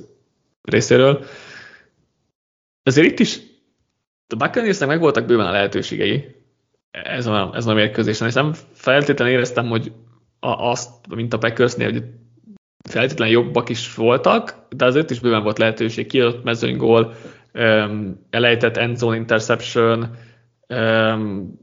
részéről. 0.61 1.25
Azért 2.83 3.11
itt 3.11 3.19
is 3.19 3.39
a 4.27 4.35
Buccaneersnek 4.35 4.87
meg 4.87 4.99
voltak 4.99 5.25
bőven 5.25 5.45
a 5.45 5.51
lehetőségei 5.51 6.35
ez 6.93 7.25
a, 7.25 7.51
ez 7.53 7.65
a 7.65 7.73
mérkőzésen, 7.73 8.27
és 8.27 8.33
nem 8.33 8.53
feltétlenül 8.73 9.33
éreztem, 9.33 9.67
hogy 9.67 9.91
a, 10.39 10.47
azt, 10.47 11.15
mint 11.15 11.33
a 11.33 11.37
Packersnél, 11.37 11.91
hogy 11.91 12.03
feltétlenül 12.89 13.33
jobbak 13.33 13.69
is 13.69 13.95
voltak, 13.95 14.65
de 14.69 14.85
azért 14.85 15.09
is 15.09 15.19
bőven 15.19 15.43
volt 15.43 15.57
lehetőség, 15.57 16.07
kiadott 16.07 16.43
mezőnygól, 16.43 17.13
um, 17.53 18.25
elejtett 18.29 18.77
endzone 18.77 19.15
interception, 19.15 19.99
um, 20.67 21.61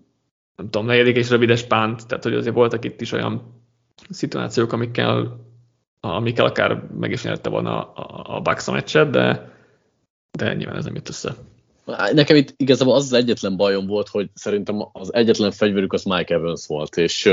nem 0.56 0.70
tudom, 0.70 0.86
negyedik 0.86 1.16
és 1.16 1.30
rövides 1.30 1.62
pánt, 1.62 2.06
tehát 2.06 2.24
hogy 2.24 2.34
azért 2.34 2.54
voltak 2.54 2.84
itt 2.84 3.00
is 3.00 3.12
olyan 3.12 3.62
szituációk, 4.08 4.72
amikkel, 4.72 5.44
amikkel 6.00 6.44
akár 6.44 6.82
meg 6.98 7.10
is 7.10 7.22
nyerte 7.22 7.48
volna 7.48 7.92
a, 7.92 8.36
a 8.36 8.40
Bucks 8.40 8.68
a 8.68 8.72
meccset, 8.72 9.10
de, 9.10 9.52
de 10.38 10.54
nyilván 10.54 10.76
ez 10.76 10.84
nem 10.84 10.94
jött 10.94 11.08
össze. 11.08 11.34
Nekem 12.12 12.36
itt 12.36 12.54
igazából 12.56 12.94
az 12.94 13.04
az 13.04 13.12
egyetlen 13.12 13.56
bajom 13.56 13.86
volt, 13.86 14.08
hogy 14.08 14.28
szerintem 14.34 14.88
az 14.92 15.14
egyetlen 15.14 15.50
fegyverük 15.50 15.92
az 15.92 16.04
Mike 16.04 16.34
Evans 16.34 16.66
volt, 16.66 16.96
és 16.96 17.30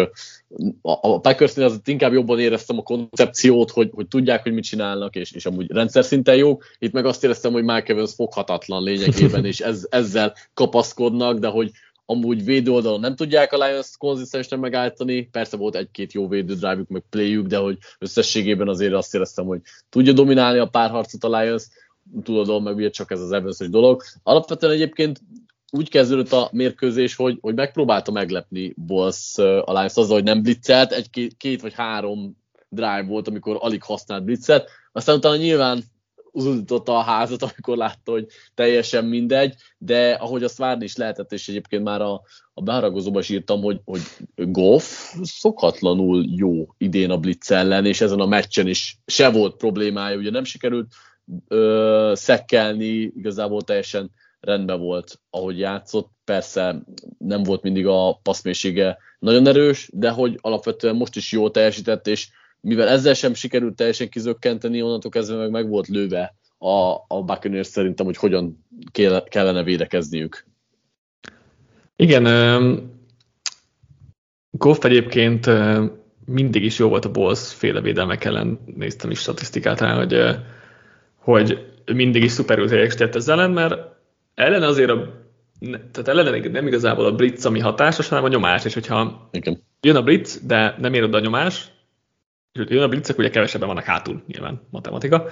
a 0.81 1.19
Packersnél 1.19 1.65
az 1.65 1.81
inkább 1.85 2.13
jobban 2.13 2.39
éreztem 2.39 2.77
a 2.77 2.83
koncepciót, 2.83 3.71
hogy, 3.71 3.89
hogy 3.93 4.07
tudják, 4.07 4.43
hogy 4.43 4.53
mit 4.53 4.63
csinálnak, 4.63 5.15
és, 5.15 5.31
és 5.31 5.45
amúgy 5.45 5.71
rendszer 5.71 6.03
szinten 6.03 6.35
jók. 6.35 6.65
Itt 6.79 6.91
meg 6.91 7.05
azt 7.05 7.23
éreztem, 7.23 7.51
hogy 7.51 7.63
Mike 7.63 7.93
Evans 7.93 8.13
foghatatlan 8.13 8.83
lényegében, 8.83 9.45
és 9.45 9.59
ez, 9.59 9.87
ezzel 9.89 10.33
kapaszkodnak, 10.53 11.39
de 11.39 11.47
hogy, 11.47 11.71
amúgy 12.09 12.43
védő 12.43 12.71
oldalon 12.71 12.99
nem 12.99 13.15
tudják 13.15 13.53
a 13.53 13.65
Lions 13.65 13.89
konzisztensen 13.97 14.59
megállítani, 14.59 15.27
persze 15.31 15.57
volt 15.57 15.75
egy-két 15.75 16.13
jó 16.13 16.27
védő 16.27 16.53
drive 16.53 16.83
meg 16.87 17.03
playük, 17.09 17.47
de 17.47 17.57
hogy 17.57 17.77
összességében 17.99 18.67
azért 18.67 18.93
azt 18.93 19.15
éreztem, 19.15 19.45
hogy 19.45 19.61
tudja 19.89 20.13
dominálni 20.13 20.59
a 20.59 20.65
párharcot 20.65 21.23
a 21.23 21.39
Lions, 21.39 21.63
tudod, 22.23 22.63
meg 22.63 22.75
ugye 22.75 22.89
csak 22.89 23.11
ez 23.11 23.21
az 23.21 23.31
evans 23.31 23.57
dolog. 23.57 24.03
Alapvetően 24.23 24.73
egyébként 24.73 25.21
úgy 25.71 25.89
kezdődött 25.89 26.31
a 26.31 26.49
mérkőzés, 26.51 27.15
hogy, 27.15 27.37
hogy 27.41 27.55
megpróbálta 27.55 28.11
meglepni 28.11 28.73
Bulls 28.77 29.37
a 29.37 29.71
Lions 29.73 29.95
azzal, 29.95 30.15
hogy 30.15 30.23
nem 30.23 30.41
blitzelt, 30.41 30.91
egy 30.91 31.09
két, 31.09 31.37
két 31.37 31.61
vagy 31.61 31.73
három 31.73 32.37
drive 32.69 33.05
volt, 33.07 33.27
amikor 33.27 33.57
alig 33.59 33.83
használt 33.83 34.23
blitzet, 34.23 34.69
aztán 34.91 35.15
utána 35.15 35.35
nyilván 35.35 35.83
uzudította 36.31 36.97
a 36.97 37.01
házat, 37.01 37.41
amikor 37.53 37.77
látta, 37.77 38.11
hogy 38.11 38.27
teljesen 38.53 39.05
mindegy, 39.05 39.55
de 39.77 40.11
ahogy 40.11 40.43
azt 40.43 40.57
várni 40.57 40.83
is 40.83 40.95
lehetett, 40.95 41.31
és 41.31 41.47
egyébként 41.47 41.83
már 41.83 42.01
a, 42.01 42.21
a 42.53 42.61
beharagozóban 42.61 43.21
is 43.21 43.29
írtam, 43.29 43.61
hogy, 43.61 43.81
hogy 43.85 44.01
Goff 44.35 45.13
szokatlanul 45.21 46.25
jó 46.29 46.67
idén 46.77 47.11
a 47.11 47.17
Blitz 47.17 47.51
ellen, 47.51 47.85
és 47.85 48.01
ezen 48.01 48.19
a 48.19 48.25
meccsen 48.25 48.67
is 48.67 48.97
se 49.05 49.29
volt 49.29 49.55
problémája, 49.55 50.17
ugye 50.17 50.29
nem 50.29 50.43
sikerült 50.43 50.87
ö, 51.47 52.11
szekkelni, 52.15 53.11
igazából 53.15 53.61
teljesen 53.61 54.11
rendben 54.39 54.79
volt, 54.79 55.19
ahogy 55.29 55.59
játszott. 55.59 56.11
Persze 56.25 56.81
nem 57.17 57.43
volt 57.43 57.61
mindig 57.61 57.87
a 57.87 58.19
passzmélysége 58.23 58.97
nagyon 59.19 59.47
erős, 59.47 59.89
de 59.93 60.09
hogy 60.09 60.37
alapvetően 60.41 60.95
most 60.95 61.15
is 61.15 61.31
jól 61.31 61.51
teljesített, 61.51 62.07
és 62.07 62.29
mivel 62.61 62.87
ezzel 62.87 63.13
sem 63.13 63.33
sikerült 63.33 63.75
teljesen 63.75 64.09
kizökkenteni, 64.09 64.81
onnantól 64.81 65.11
kezdve 65.11 65.37
meg, 65.37 65.49
meg 65.51 65.69
volt 65.69 65.87
lőve 65.87 66.35
a, 66.57 66.93
a 67.07 67.23
Buccaneers 67.23 67.67
szerintem, 67.67 68.05
hogy 68.05 68.17
hogyan 68.17 68.65
kellene 69.29 69.63
védekezniük. 69.63 70.45
Igen, 71.95 72.23
Goff 74.51 74.83
egyébként 74.83 75.49
mindig 76.25 76.63
is 76.63 76.79
jó 76.79 76.89
volt 76.89 77.05
a 77.05 77.11
Bulls 77.11 77.53
féle 77.53 77.81
védelmek 77.81 78.23
ellen, 78.23 78.59
néztem 78.75 79.11
is 79.11 79.19
statisztikát 79.19 79.79
rá, 79.79 79.95
hogy, 79.95 80.13
hogy 81.27 81.65
mindig 81.93 82.23
is 82.23 82.31
szuperül 82.31 82.67
teljesített 82.67 83.15
ezzel 83.15 83.39
ellen, 83.39 83.51
mert 83.51 83.75
ellen 84.35 84.63
azért 84.63 84.89
a 84.89 85.25
tehát 85.91 86.07
ellen 86.07 86.51
nem 86.51 86.67
igazából 86.67 87.05
a 87.05 87.15
blitz, 87.15 87.45
ami 87.45 87.59
hatásos, 87.59 88.07
hanem 88.07 88.23
a 88.23 88.27
nyomás, 88.27 88.65
és 88.65 88.73
hogyha 88.73 89.29
Igen. 89.31 89.63
jön 89.81 89.95
a 89.95 90.03
blitz, 90.03 90.41
de 90.45 90.75
nem 90.79 90.93
ér 90.93 91.03
oda 91.03 91.17
a 91.17 91.21
nyomás, 91.21 91.71
és 92.51 92.65
jön 92.67 92.83
a 92.83 92.87
blitzek, 92.87 93.17
ugye 93.17 93.29
kevesebben 93.29 93.67
vannak 93.67 93.83
hátul, 93.83 94.23
nyilván 94.27 94.61
matematika, 94.69 95.25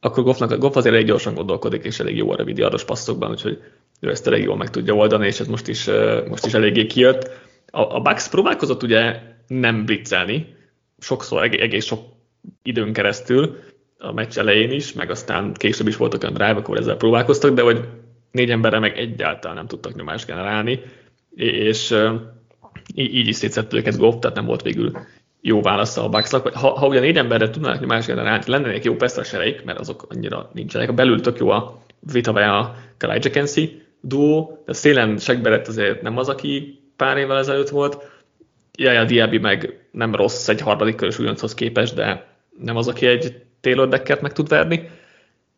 akkor 0.00 0.24
Goffnak, 0.24 0.58
Goff 0.58 0.76
azért 0.76 0.94
elég 0.94 1.06
gyorsan 1.06 1.34
gondolkodik, 1.34 1.84
és 1.84 2.00
elég 2.00 2.16
jó 2.16 2.30
a 2.30 2.36
rövid 2.36 2.58
yardos 2.58 2.84
passzokban, 2.84 3.30
úgyhogy 3.30 3.62
ő 4.00 4.10
ezt 4.10 4.26
elég 4.26 4.42
jól 4.42 4.56
meg 4.56 4.70
tudja 4.70 4.94
oldani, 4.94 5.26
és 5.26 5.40
ez 5.40 5.46
most 5.46 5.68
is, 5.68 5.88
most 6.28 6.46
is 6.46 6.54
eléggé 6.54 6.86
kijött. 6.86 7.30
A, 7.70 7.80
a 7.80 8.00
Bucks 8.00 8.28
próbálkozott 8.28 8.82
ugye 8.82 9.20
nem 9.46 9.84
blitzelni, 9.84 10.56
sokszor, 10.98 11.42
egész 11.42 11.84
sok 11.84 12.00
időn 12.62 12.92
keresztül, 12.92 13.56
a 13.98 14.12
meccs 14.12 14.38
elején 14.38 14.70
is, 14.70 14.92
meg 14.92 15.10
aztán 15.10 15.52
később 15.52 15.88
is 15.88 15.96
voltak 15.96 16.22
olyan 16.22 16.34
drive, 16.34 16.54
akkor 16.54 16.76
ezzel 16.76 16.96
próbálkoztak, 16.96 17.54
de 17.54 17.62
hogy 17.62 17.84
négy 18.30 18.50
emberre 18.50 18.78
meg 18.78 18.98
egyáltalán 18.98 19.56
nem 19.56 19.66
tudtak 19.66 19.94
nyomást 19.94 20.26
generálni, 20.26 20.80
és 21.34 21.94
így 22.94 23.28
is 23.28 23.36
szétszett 23.36 23.72
őket 23.72 23.96
Goff, 23.96 24.14
tehát 24.20 24.36
nem 24.36 24.46
volt 24.46 24.62
végül 24.62 24.92
jó 25.40 25.62
válasz 25.62 25.96
a 25.96 26.08
Bucksnak. 26.08 26.48
Ha, 26.48 26.68
ha 26.78 26.86
ugye 26.86 27.00
négy 27.00 27.16
emberre 27.16 27.50
tudnának 27.50 27.80
nyomást 27.80 28.06
generálni, 28.06 28.42
lennének 28.46 28.84
jó 28.84 28.94
pesztrasereik, 28.94 29.64
mert 29.64 29.78
azok 29.78 30.06
annyira 30.08 30.50
nincsenek. 30.52 30.88
A 30.88 30.92
belül 30.92 31.20
tök 31.20 31.38
jó 31.38 31.48
a 31.48 31.82
Vita 32.12 32.32
a 32.32 32.74
Kalai 32.98 33.18
Kensi 33.18 33.82
duó, 34.00 34.62
de 34.66 34.72
szélen 34.72 35.18
Segberett 35.18 35.68
azért 35.68 36.02
nem 36.02 36.18
az, 36.18 36.28
aki 36.28 36.80
pár 36.96 37.16
évvel 37.16 37.38
ezelőtt 37.38 37.68
volt. 37.68 37.98
Jaja 38.78 39.04
Diaby 39.04 39.38
meg 39.38 39.88
nem 39.90 40.14
rossz 40.14 40.48
egy 40.48 40.60
harmadik 40.60 40.94
körös 40.94 41.18
újonchoz 41.18 41.54
képest, 41.54 41.94
de 41.94 42.26
nem 42.58 42.76
az, 42.76 42.88
aki 42.88 43.06
egy 43.06 43.46
Taylor 43.68 43.88
Deckert 43.88 44.20
meg 44.20 44.32
tud 44.32 44.48
verni. 44.48 44.88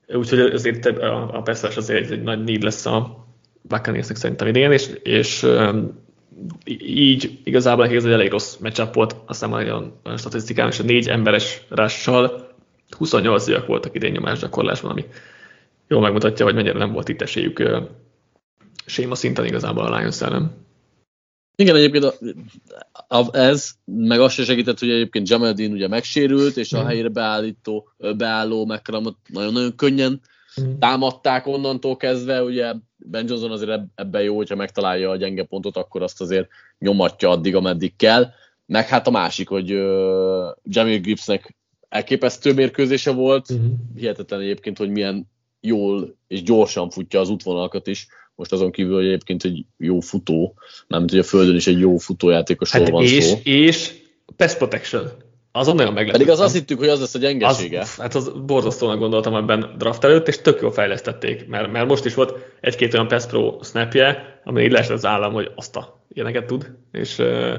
Úgyhogy 0.07 0.41
azért 0.41 0.87
a, 0.87 1.37
a 1.37 1.43
Pesztes 1.43 1.77
azért 1.77 2.11
egy 2.11 2.23
nagy 2.23 2.45
need 2.45 2.63
lesz 2.63 2.87
a 2.87 3.27
Buccaneersnek 3.63 4.17
szerintem 4.17 4.49
idén, 4.49 4.73
és, 4.73 4.91
és 5.03 5.47
így 6.87 7.39
igazából 7.45 7.87
ez 7.87 8.05
egy 8.05 8.13
elég 8.13 8.31
rossz 8.31 8.57
matchup 8.57 8.95
volt, 8.95 9.17
aztán 9.27 9.51
már 9.51 9.63
olyan, 9.63 10.01
olyan 10.05 10.19
statisztikám, 10.19 10.69
és 10.69 10.79
a 10.79 10.83
négy 10.83 11.09
emberes 11.09 11.63
rással 11.69 12.49
28 12.99 13.47
évek 13.47 13.67
voltak 13.67 13.95
idén 13.95 14.13
nyomásgyakorlásban, 14.13 14.91
ami 14.91 15.05
jól 15.89 16.01
megmutatja, 16.01 16.45
hogy 16.45 16.55
mennyire 16.55 16.79
nem 16.79 16.93
volt 16.93 17.09
itt 17.09 17.23
esélyük 17.23 17.63
séma 18.87 19.15
szinten 19.15 19.45
igazából 19.45 19.85
a 19.85 19.97
Lions 19.97 20.21
ellen. 20.21 20.69
Igen, 21.61 21.77
egyébként 21.77 22.05
a, 22.05 22.15
a, 23.17 23.37
ez, 23.37 23.71
meg 23.85 24.21
azt 24.21 24.35
se 24.35 24.45
segített, 24.45 24.79
hogy 24.79 24.91
egyébként 24.91 25.29
Jamal 25.29 25.53
Dean 25.53 25.73
ugye 25.73 25.89
megsérült, 25.89 26.57
és 26.57 26.73
a 26.73 26.83
mm. 26.83 26.87
helyére 26.87 27.09
beállító, 27.09 27.89
beálló 28.17 28.67
McCramot 28.67 29.17
nagyon-nagyon 29.27 29.77
könnyen 29.77 30.21
mm. 30.61 30.79
támadták 30.79 31.47
onnantól 31.47 31.97
kezdve, 31.97 32.43
ugye 32.43 32.75
Ben 32.97 33.29
Johnson 33.29 33.51
azért 33.51 33.81
ebben 33.95 34.23
jó, 34.23 34.37
hogyha 34.37 34.57
megtalálja 34.57 35.11
a 35.11 35.17
gyenge 35.17 35.45
pontot, 35.45 35.77
akkor 35.77 36.03
azt 36.03 36.21
azért 36.21 36.49
nyomatja 36.79 37.31
addig, 37.31 37.55
ameddig 37.55 37.97
kell. 37.97 38.31
Meg 38.67 38.89
hát 38.89 39.07
a 39.07 39.11
másik, 39.11 39.49
hogy 39.49 39.73
uh, 39.73 40.49
Jamie 40.63 40.99
Gibbsnek 40.99 41.57
elképesztő 41.89 42.55
mérkőzése 42.55 43.13
volt, 43.13 43.53
mm-hmm. 43.53 43.73
hihetetlen 43.95 44.41
egyébként, 44.41 44.79
hogy 44.79 44.91
milyen 44.91 45.29
jól 45.61 46.17
és 46.27 46.43
gyorsan 46.43 46.91
futja 46.91 47.21
az 47.21 47.29
útvonalakat 47.29 47.87
is, 47.87 48.07
most 48.41 48.53
azon 48.53 48.71
kívül, 48.71 48.95
hogy 48.95 49.07
egyébként 49.07 49.45
egy 49.45 49.65
jó 49.79 50.01
futó, 50.01 50.55
nem 50.87 51.05
hogy 51.09 51.19
a 51.19 51.23
földön 51.23 51.55
is 51.55 51.67
egy 51.67 51.79
jó 51.79 51.97
futójátékosról 51.97 52.83
hát 52.83 52.93
van 52.93 53.03
és, 53.03 53.25
szó. 53.25 53.39
És 53.43 53.93
pass 54.37 54.55
protection. 54.55 55.11
Azon 55.53 55.75
nagyon 55.75 55.93
meglepő. 55.93 56.19
Pedig 56.19 56.33
az 56.33 56.41
azt 56.41 56.55
hittük, 56.55 56.79
hogy 56.79 56.89
az 56.89 57.01
lesz 57.01 57.15
a 57.15 57.19
gyengesége. 57.19 57.81
Az, 57.81 57.97
hát 57.97 58.15
az 58.15 58.33
borzasztónak 58.47 58.99
gondoltam 58.99 59.35
ebben 59.35 59.75
draft 59.79 60.05
előtt, 60.05 60.29
és 60.29 60.39
tök 60.39 60.61
jól 60.61 60.73
fejlesztették, 60.73 61.49
mert, 61.49 61.73
mert 61.73 61.89
most 61.89 62.05
is 62.05 62.15
volt 62.15 62.35
egy-két 62.61 62.95
olyan 62.95 63.09
pass 63.09 63.27
pro 63.27 63.59
snapje, 63.63 64.41
ami 64.45 64.63
így 64.63 64.73
leesett 64.73 64.97
az 64.97 65.07
állam, 65.07 65.33
hogy 65.33 65.51
azt 65.55 65.77
a 65.77 66.05
ilyeneket 66.13 66.47
tud, 66.47 66.73
és 66.93 67.19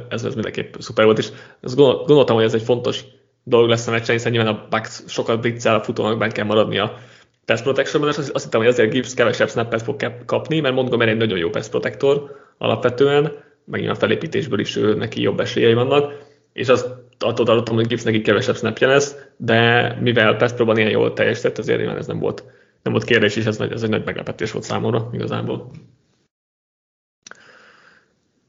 ez, 0.10 0.24
ez 0.24 0.34
mindenképp 0.34 0.74
szuper 0.80 1.06
volt, 1.06 1.18
és 1.18 1.28
azt 1.62 1.76
gondoltam, 1.76 2.36
hogy 2.36 2.46
ez 2.46 2.54
egy 2.54 2.64
fontos 2.64 3.04
dolog 3.44 3.70
lesz 3.70 3.88
a 3.88 3.92
meccsen, 3.92 4.16
hiszen 4.16 4.32
nyilván 4.32 4.54
a 4.54 4.68
Bucks 4.70 5.04
sokat 5.08 5.42
blitzel, 5.42 5.76
a 5.76 5.84
futónak 5.84 6.18
benne 6.18 6.32
kell 6.32 6.46
maradnia 6.46 6.98
pass 7.46 7.62
protection 7.62 8.08
és 8.08 8.18
azt, 8.18 8.30
azt 8.30 8.44
hittem, 8.44 8.60
hogy 8.60 8.70
azért 8.70 8.92
Gibbs 8.92 9.14
kevesebb 9.14 9.50
snappet 9.50 9.82
fog 9.82 10.26
kapni, 10.26 10.60
mert 10.60 10.76
Montgomery 10.76 11.12
egy 11.12 11.18
nagyon 11.18 11.38
jó 11.38 11.50
pass 11.50 11.68
protector 11.68 12.36
alapvetően, 12.58 13.32
meg 13.66 13.90
a 13.90 13.96
felépítésből 13.96 14.60
is 14.60 14.76
ő, 14.76 14.96
neki 14.96 15.22
jobb 15.22 15.40
esélyei 15.40 15.74
vannak, 15.74 16.30
és 16.54 16.68
azt 16.68 16.88
attól 17.20 17.46
tartottam, 17.46 17.76
hogy 17.76 17.88
Gibbs 17.88 18.04
neki 18.04 18.22
kevesebb 18.22 18.56
snapje 18.56 18.88
lesz, 18.88 19.16
de 19.38 19.94
mivel 20.02 20.36
pass 20.36 20.52
pro 20.52 20.76
ilyen 20.76 20.90
jól 20.90 21.14
teljesített, 21.14 21.58
azért 21.58 21.78
nyilván 21.78 21.98
ez 21.98 22.08
nem 22.08 22.20
volt, 22.20 22.44
nem 22.82 22.94
volt 22.94 23.06
kérdés, 23.06 23.36
és 23.36 23.46
ez, 23.46 23.60
ez 23.60 23.84
egy 23.84 23.90
nagy 23.90 24.06
meglepetés 24.06 24.52
volt 24.52 24.66
számomra 24.66 25.10
igazából. 25.14 25.72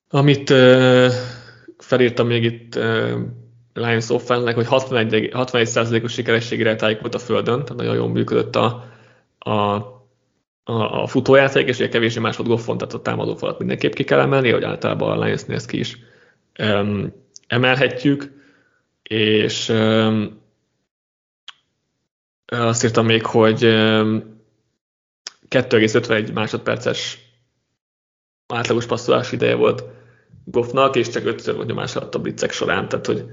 Amit 0.09 0.51
uh, 0.51 1.09
felírtam 1.79 2.27
még 2.27 2.45
itt 2.45 2.77
uh, 2.77 3.21
Lions 3.73 4.11
offense 4.11 4.53
hogy 4.53 4.67
61, 4.67 5.31
61%-os 5.33 6.13
sikerességére 6.13 6.99
volt 7.01 7.15
a 7.15 7.19
földön, 7.19 7.61
tehát 7.61 7.77
nagyon 7.77 7.95
jól 7.95 8.09
működött 8.09 8.57
a, 8.57 8.85
a, 9.39 9.51
a, 10.65 11.03
a 11.03 11.07
futójáték, 11.07 11.69
és 11.69 11.77
ugye 11.77 11.89
kevésbé 11.89 12.21
más 12.21 12.37
volt 12.37 12.49
Goffon, 12.49 12.79
tehát 12.79 12.95
a 12.95 13.01
támadó 13.01 13.35
falat 13.35 13.59
mindenképp 13.59 13.93
ki 13.93 14.05
kell 14.05 14.21
emelni, 14.21 14.51
hogy 14.51 14.65
általában 14.65 15.19
a 15.19 15.25
Lions 15.25 15.45
néz 15.45 15.65
ki 15.65 15.79
is 15.79 15.99
um, 16.59 17.13
emelhetjük, 17.47 18.33
és 19.03 19.69
um, 19.69 20.41
azt 22.47 22.85
írtam 22.85 23.07
még, 23.07 23.27
hogy 23.27 23.65
um, 23.65 24.41
2,51 25.49 26.33
másodperces 26.33 27.19
átlagos 28.47 28.87
passzolás 28.87 29.33
ideje 29.33 29.55
volt 29.55 29.85
Goffnak, 30.45 30.97
és 30.97 31.09
csak 31.09 31.25
ötször 31.25 31.55
volt 31.55 31.67
nyomás 31.67 31.97
alatt 31.97 32.15
a 32.15 32.19
blitzek 32.19 32.53
során, 32.53 32.89
tehát 32.89 33.07
hogy 33.07 33.25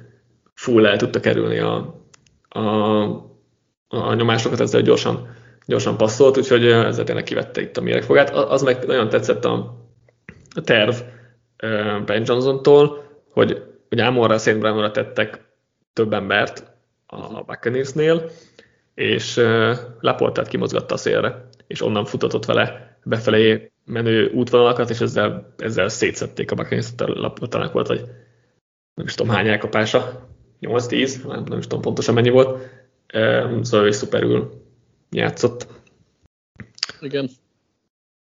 full 0.60 0.86
el 0.86 0.98
tudta 0.98 1.20
kerülni 1.20 1.60
a, 1.60 2.04
a, 2.50 2.62
a 3.88 4.14
nyomásokat, 4.14 4.60
ezzel 4.60 4.82
gyorsan, 4.82 5.36
gyorsan 5.66 5.98
passzolt, 5.98 6.38
úgyhogy 6.38 6.66
ezzel 6.66 7.06
tényleg 7.06 7.24
kivette 7.24 7.62
itt 7.62 7.78
a 7.78 7.82
méregfogát. 7.82 8.30
Az 8.30 8.62
meg 8.62 8.86
nagyon 8.86 9.10
tetszett 9.10 9.46
a, 9.46 9.78
a 10.56 10.62
terv 10.62 10.96
Ben 12.06 12.24
Johnson-tól, 12.26 13.04
hogy 13.32 13.64
ugye 13.92 14.06
Amonra, 14.06 14.38
St. 14.38 14.60
Brownra 14.60 14.92
tettek 14.92 15.46
több 15.94 16.14
embert 16.14 16.64
a 17.06 17.44
Buccaneersnél, 17.44 18.30
és 18.94 19.42
Laportát 20.00 20.48
kimozgatta 20.48 20.94
a 20.94 20.98
szélre, 20.98 21.50
és 21.68 21.82
onnan 21.82 22.06
futatott 22.06 22.46
vele 22.46 22.98
befelé 23.04 23.72
menő 23.86 24.30
útvonalakat, 24.30 24.90
és 24.90 25.00
ezzel, 25.00 25.54
ezzel 25.58 25.90
szétszették 25.90 26.52
a 26.52 26.56
Buccaneers, 26.56 26.90
Laportának 26.98 27.74
volt, 27.74 27.88
hogy 27.88 28.02
nem 28.94 29.06
is 29.06 29.16
tudom 29.16 29.36
hány 29.36 29.48
elkapása, 29.48 30.29
8-10, 30.62 31.28
nem, 31.28 31.44
nem 31.44 31.58
is 31.58 31.68
tudom 31.68 31.82
pontosan 31.82 32.14
mennyi 32.14 32.30
volt, 32.30 32.70
szóval 33.62 33.86
ő 33.86 33.92
szuperül 33.92 34.64
játszott. 35.10 35.68
Igen. 37.02 37.30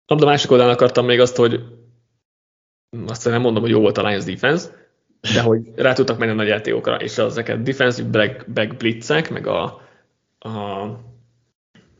A 0.05 0.25
másik 0.25 0.51
oldalon 0.51 0.73
akartam 0.73 1.05
még 1.05 1.19
azt, 1.19 1.35
hogy 1.35 1.63
azt 3.07 3.25
nem 3.25 3.41
mondom, 3.41 3.61
hogy 3.61 3.71
jó 3.71 3.79
volt 3.79 3.97
a 3.97 4.07
Lions 4.07 4.23
defense, 4.23 4.69
de 5.33 5.41
hogy 5.41 5.71
rá 5.75 5.93
tudtak 5.93 6.17
menni 6.17 6.31
a 6.31 6.35
nagy 6.35 6.47
játékokra, 6.47 6.95
és 6.95 7.17
ezeket 7.17 7.61
defensive 7.61 8.09
back, 8.09 8.51
back 8.51 8.77
blitzek, 8.77 9.29
meg 9.29 9.47
a, 9.47 9.63
a 10.39 10.85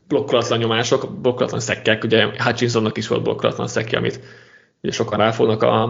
blokkolatlan 0.08 0.58
nyomások, 0.58 1.20
blokkolatlan 1.20 1.60
szekkek, 1.60 2.04
ugye 2.04 2.42
Hutchinsonnak 2.42 2.96
is 2.96 3.08
volt 3.08 3.22
blokkolatlan 3.22 3.68
szekke, 3.68 3.96
amit 3.96 4.20
ugye 4.82 4.92
sokan 4.92 5.18
ráfognak 5.18 5.62
a, 5.62 5.82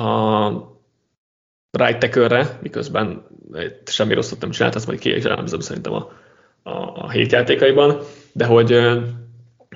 a 0.00 0.77
right 1.70 1.98
tackle 1.98 2.58
miközben 2.62 3.26
semmi 3.84 4.14
rosszat 4.14 4.40
nem 4.40 4.50
csinált, 4.50 4.74
ezt 4.74 4.86
majd 4.86 4.98
ki 4.98 5.20
szerintem 5.58 5.92
a, 5.92 6.10
a, 6.62 6.70
a 6.94 7.10
hét 7.10 7.32
játékaiban, 7.32 8.00
de 8.32 8.46
hogy 8.46 8.68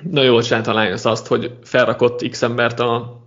nagyon 0.03 0.31
jól 0.31 0.41
csinált 0.41 0.67
a 0.67 0.81
Lions 0.81 1.05
azt, 1.05 1.27
hogy 1.27 1.57
felrakott 1.61 2.29
X 2.29 2.41
embert 2.41 2.79
a, 2.79 3.21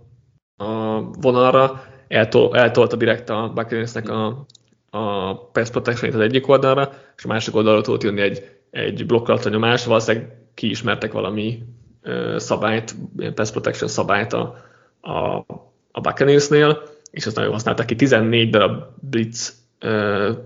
a 0.55 0.99
vonalra, 1.01 1.83
eltol, 2.07 2.57
eltolta 2.57 2.95
direkt 2.95 3.29
a 3.29 3.51
Buccaneersnek 3.53 4.09
a, 4.09 4.45
a 4.89 5.35
pass 5.35 5.69
protection 5.69 6.13
az 6.13 6.19
egyik 6.19 6.47
oldalra, 6.47 6.93
és 7.17 7.23
a 7.23 7.27
másik 7.27 7.55
oldalra 7.55 7.81
tudott 7.81 8.03
jönni 8.03 8.21
egy, 8.21 8.49
egy 8.71 9.05
blokkolatlan 9.05 9.53
nyomás, 9.53 9.85
valószínűleg 9.85 10.37
kiismertek 10.53 11.11
valami 11.11 11.63
uh, 12.03 12.37
szabályt, 12.37 12.95
pass 13.33 13.51
protection 13.51 13.89
szabályt 13.89 14.33
a, 14.33 14.55
a, 15.01 15.45
a 15.91 16.01
Buccaneersnél, 16.01 16.81
és 17.17 17.25
azt 17.25 17.35
nagyon 17.35 17.51
használták 17.51 17.85
ki. 17.85 17.95
14 17.95 18.49
darab 18.49 18.83
blitz, 18.99 19.53
uh, 19.81 20.37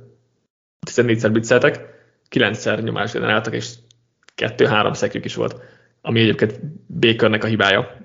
14-szer 0.88 1.32
blitzeltek, 1.32 1.80
9-szer 2.30 2.84
nyomást 2.84 3.14
generáltak, 3.14 3.54
és 3.54 3.74
2-3 4.36 4.94
szekjük 4.94 5.26
is 5.26 5.36
volt, 5.36 5.56
ami 6.02 6.20
egyébként 6.20 6.60
Bakernek 7.00 7.44
a 7.44 7.48
hibája 7.48 7.98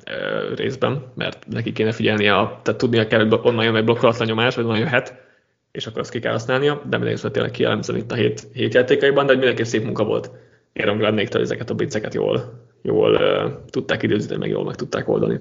részben, 0.55 1.12
mert 1.14 1.47
neki 1.47 1.73
kéne 1.73 1.93
figyelnie, 1.93 2.37
a, 2.37 2.61
tehát 2.62 2.81
tudnia 2.81 3.07
kell, 3.07 3.27
hogy 3.27 3.41
onnan 3.43 3.64
jön 3.64 3.77
egy 3.77 3.85
blokkolatlan 3.85 4.29
nyomás, 4.29 4.55
vagy 4.55 4.64
onnan 4.64 4.79
jöhet, 4.79 5.14
és 5.73 5.87
akkor 5.87 6.01
azt 6.01 6.11
ki 6.11 6.19
kell 6.19 6.33
használnia, 6.33 6.83
de 6.89 6.97
mindenki 6.97 7.31
tényleg 7.31 7.51
kielemzem 7.51 7.97
itt 7.97 8.12
a 8.12 8.14
hét, 8.14 8.49
hét 8.53 8.75
játékaiban, 8.75 9.27
de 9.27 9.33
mindenki 9.33 9.64
szép 9.64 9.85
munka 9.85 10.05
volt. 10.05 10.31
Aaron 10.75 10.97
Glennéktől 10.97 11.43
ezeket 11.43 11.71
a 11.71 11.75
blitzeket 11.75 12.14
jól, 12.14 12.62
jól 12.83 13.14
uh, 13.14 13.53
tudták 13.71 14.03
időzíteni, 14.03 14.41
meg 14.41 14.49
jól 14.49 14.64
meg 14.64 14.75
tudták 14.75 15.09
oldani. 15.09 15.41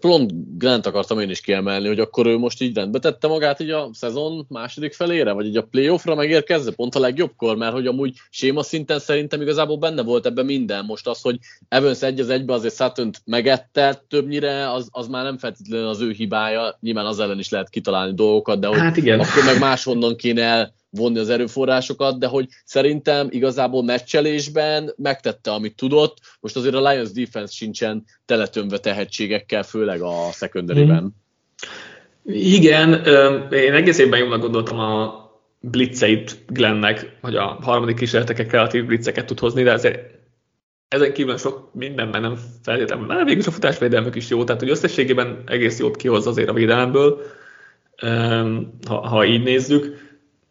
Pont 0.00 0.58
Grant 0.58 0.86
akartam 0.86 1.20
én 1.20 1.30
is 1.30 1.40
kiemelni, 1.40 1.86
hogy 1.86 2.00
akkor 2.00 2.26
ő 2.26 2.36
most 2.36 2.62
így 2.62 2.74
rendbe 2.74 2.98
tette 2.98 3.28
magát 3.28 3.60
így 3.60 3.70
a 3.70 3.90
szezon 3.92 4.46
második 4.48 4.92
felére, 4.92 5.32
vagy 5.32 5.46
így 5.46 5.56
a 5.56 5.62
playoffra 5.62 6.14
megérkezze, 6.14 6.72
pont 6.72 6.94
a 6.94 6.98
legjobbkor, 6.98 7.56
mert 7.56 7.72
hogy 7.72 7.86
amúgy 7.86 8.14
séma 8.30 8.62
szinten 8.62 8.98
szerintem 8.98 9.40
igazából 9.40 9.76
benne 9.76 10.02
volt 10.02 10.26
ebben 10.26 10.44
minden. 10.44 10.84
Most 10.84 11.06
az, 11.06 11.20
hogy 11.20 11.38
Evans 11.68 12.02
egy 12.02 12.20
az 12.20 12.28
egybe 12.30 12.52
azért 12.52 12.74
sutton 12.74 13.10
megette 13.24 14.04
többnyire, 14.08 14.72
az, 14.72 14.88
az 14.90 15.08
már 15.08 15.24
nem 15.24 15.38
feltétlenül 15.38 15.86
az 15.86 16.00
ő 16.00 16.10
hibája, 16.10 16.78
nyilván 16.80 17.06
az 17.06 17.18
ellen 17.18 17.38
is 17.38 17.48
lehet 17.48 17.68
kitalálni 17.68 18.14
dolgokat, 18.14 18.60
de 18.60 18.66
hogy 18.66 18.78
hát 18.78 18.96
igen. 18.96 19.20
akkor 19.20 19.44
meg 19.44 19.58
máshonnan 19.58 20.16
kéne 20.16 20.42
el 20.42 20.74
vonni 20.96 21.18
az 21.18 21.28
erőforrásokat, 21.28 22.18
de 22.18 22.26
hogy 22.26 22.48
szerintem 22.64 23.28
igazából 23.30 23.84
meccselésben 23.84 24.92
megtette, 24.96 25.52
amit 25.52 25.76
tudott. 25.76 26.18
Most 26.40 26.56
azért 26.56 26.74
a 26.74 26.90
Lions 26.90 27.12
defense 27.12 27.52
sincsen 27.52 28.04
teletömve 28.24 28.78
tehetségekkel, 28.78 29.62
főleg 29.62 30.00
a 30.00 30.14
secondary-ben. 30.32 31.02
Mm. 31.02 31.06
Igen, 32.32 33.04
én 33.52 33.74
egész 33.74 33.98
évben 33.98 34.18
jónak 34.18 34.40
gondoltam 34.40 34.78
a 34.78 35.24
blitzeit 35.60 36.44
Glennnek, 36.46 37.16
hogy 37.20 37.36
a 37.36 37.58
harmadik 37.62 37.96
kísérleteket 37.96 38.46
kreatív 38.46 38.84
blitzeket 38.84 39.26
tud 39.26 39.38
hozni, 39.38 39.62
de 39.62 39.72
azért 39.72 40.14
ezen 40.88 41.12
kívül 41.12 41.36
sok 41.36 41.74
mindenben 41.74 42.20
nem 42.20 42.38
feltétlenül, 42.62 43.06
mert 43.06 43.24
végül 43.24 43.42
a 43.46 43.50
futásvédelmük 43.50 44.14
is 44.14 44.28
jó, 44.28 44.44
tehát 44.44 44.60
hogy 44.60 44.70
összességében 44.70 45.42
egész 45.46 45.78
jót 45.78 45.96
kihoz 45.96 46.26
azért 46.26 46.48
a 46.48 46.52
védelemből, 46.52 47.20
ha, 48.86 49.08
ha 49.08 49.24
így 49.24 49.42
nézzük 49.42 50.05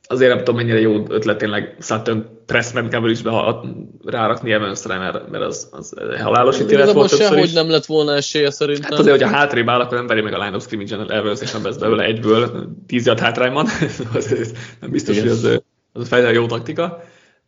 azért 0.07 0.29
nem 0.29 0.37
tudom, 0.37 0.55
mennyire 0.55 0.79
jó 0.79 1.03
ötlet 1.09 1.37
tényleg 1.37 1.75
Sutton 1.79 2.35
Pressman 2.45 2.89
coverage-be 2.89 3.61
rárakni 4.03 4.51
Evansre, 4.51 4.97
mert, 4.97 5.29
mert 5.29 5.43
az, 5.43 5.69
az 5.71 5.93
halálos 6.21 6.59
ítélet 6.59 6.91
volt 6.91 7.09
többször 7.09 7.37
is. 7.37 7.53
nem 7.53 7.69
lett 7.69 7.85
volna 7.85 8.15
esélye 8.15 8.51
szerintem. 8.51 8.89
Hát 8.89 8.99
azért, 8.99 9.15
hogy 9.21 9.27
a 9.33 9.35
hátrébb 9.35 9.69
áll, 9.69 9.79
akkor 9.79 9.97
nem 9.97 10.07
veri 10.07 10.21
meg 10.21 10.33
a 10.33 10.43
line 10.43 10.55
of 10.55 10.63
scrimmage-en 10.63 11.11
Evans, 11.11 11.41
és 11.41 11.51
nem 11.51 11.61
vesz 11.61 11.77
belőle 11.77 12.03
egyből, 12.03 12.69
tíz 12.87 13.05
yard 13.05 13.19
hátrányban. 13.19 13.65
az, 14.13 14.53
nem 14.79 14.91
biztos, 14.91 15.19
hogy 15.19 15.29
az, 15.29 15.61
az 15.93 16.11
a 16.11 16.31
jó 16.31 16.45
taktika. 16.45 17.03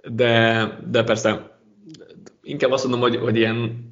De, 0.10 0.80
de 0.92 1.04
persze 1.04 1.60
inkább 2.44 2.72
azt 2.72 2.84
mondom, 2.88 3.02
hogy, 3.02 3.16
hogy 3.16 3.38
ilyen 3.38 3.86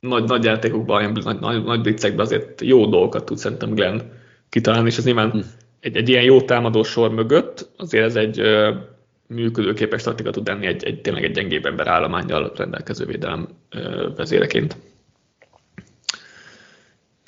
nagy, 0.00 0.24
nagy 0.24 0.44
játékokban, 0.44 1.00
ilyen 1.00 1.18
nagy, 1.24 1.38
nagy, 1.38 1.64
nagy 1.64 1.80
blitzekben 1.80 2.24
azért 2.24 2.60
jó 2.60 2.86
dolgokat 2.86 3.24
tud 3.24 3.38
szerintem 3.38 3.74
Glenn 3.74 4.00
kitalálni, 4.48 4.88
és 4.88 4.96
ez 4.96 5.04
nyilván 5.04 5.30
hm 5.30 5.38
egy, 5.86 5.96
egy 5.96 6.08
ilyen 6.08 6.22
jó 6.22 6.40
támadó 6.40 6.82
sor 6.82 7.10
mögött 7.10 7.68
azért 7.76 8.04
ez 8.04 8.16
egy 8.16 8.40
ö, 8.40 8.74
működőképes 9.26 10.02
taktika 10.02 10.30
tud 10.30 10.46
lenni 10.46 10.66
egy, 10.66 10.84
egy 10.84 11.00
tényleg 11.00 11.24
egy 11.24 11.30
gyengébb 11.30 11.66
ember 11.66 11.86
állományjal 11.86 12.52
rendelkező 12.56 13.04
védelem 13.04 13.48
ö, 13.70 14.08
vezéreként. 14.16 14.76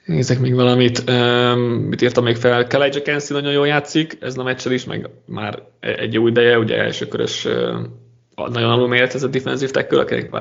Nézzek 0.04 0.40
még 0.40 0.54
valamit. 0.54 1.10
Um, 1.10 1.60
mit 1.60 2.02
írtam 2.02 2.24
még 2.24 2.36
fel? 2.36 2.66
Kalaja 2.66 3.02
Kensi 3.02 3.32
nagyon 3.32 3.52
jól 3.52 3.66
játszik, 3.66 4.16
ez 4.20 4.38
a 4.38 4.42
meccsel 4.42 4.72
is, 4.72 4.84
meg 4.84 5.08
már 5.24 5.62
egy 5.80 6.12
jó 6.12 6.26
ideje, 6.26 6.58
ugye 6.58 6.76
elsőkörös 6.76 7.44
uh, 7.44 8.50
nagyon 8.50 8.70
alul 8.70 8.88
méret 8.88 9.14
ez 9.14 9.22
a 9.22 9.28
defensív 9.28 9.70
tackle, 9.70 10.00
akinek 10.00 10.34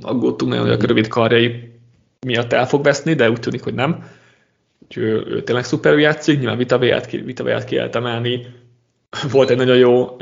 aggódtunk 0.00 0.50
nagyon, 0.50 0.66
hogy 0.66 0.84
a 0.84 0.86
rövid 0.86 1.08
karjai 1.08 1.72
miatt 2.26 2.52
el 2.52 2.66
fog 2.66 2.84
veszni, 2.84 3.14
de 3.14 3.30
úgy 3.30 3.40
tűnik, 3.40 3.62
hogy 3.62 3.74
nem. 3.74 4.04
Úgyhogy 4.86 5.02
ő, 5.02 5.24
ő 5.26 5.42
tényleg 5.42 5.64
szuperül 5.64 6.00
játszik, 6.00 6.38
nyilván 6.38 6.58
Vitavéját 6.58 7.06
ki, 7.06 7.16
Vitavéját 7.16 7.64
ki 7.64 7.76
lehet 7.76 7.96
emelni. 7.96 8.46
Volt 9.32 9.50
egy 9.50 9.56
nagyon 9.56 9.76
jó, 9.76 10.16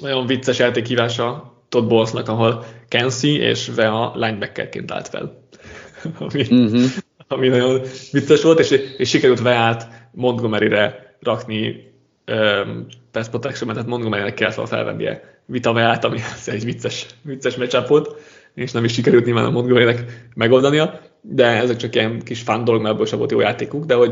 nagyon 0.00 0.26
vicces 0.26 0.58
játékhívása 0.58 1.54
Todd 1.68 1.88
Bowlesnak, 1.88 2.28
ahol 2.28 2.64
Kensi 2.88 3.36
és 3.36 3.70
Vea 3.74 4.12
linebackerként 4.14 4.90
állt 4.90 5.08
fel. 5.08 5.44
ami, 6.18 6.40
uh-huh. 6.40 6.84
ami 7.28 7.48
nagyon 7.48 7.80
vicces 8.12 8.42
volt, 8.42 8.58
és, 8.58 8.70
és 8.96 9.08
sikerült 9.08 9.40
Veát 9.40 10.08
Montgomery-re 10.12 11.16
rakni 11.20 11.92
um, 12.26 12.86
pass 13.10 13.28
protection 13.28 13.72
tehát 13.72 13.88
Montgomery-nek 13.88 14.34
kellett 14.34 14.54
volna 14.54 14.70
felvennie 14.70 15.40
Vita 15.46 15.72
Veát, 15.72 16.04
ami 16.04 16.18
egy 16.46 16.64
vicces, 16.64 17.06
vicces 17.22 17.56
volt, 17.88 18.16
és 18.54 18.72
nem 18.72 18.84
is 18.84 18.92
sikerült 18.92 19.24
nyilván 19.24 19.44
a 19.44 19.50
Montgomery-nek 19.50 20.28
megoldania 20.34 21.00
de 21.20 21.46
ezek 21.46 21.76
csak 21.76 21.94
ilyen 21.94 22.22
kis 22.22 22.40
fán 22.40 22.64
dolog, 22.64 22.82
mert 22.82 22.94
ebből 22.94 23.06
sem 23.06 23.18
volt 23.18 23.30
jó 23.30 23.40
játékuk, 23.40 23.84
de 23.84 23.94
hogy 23.94 24.10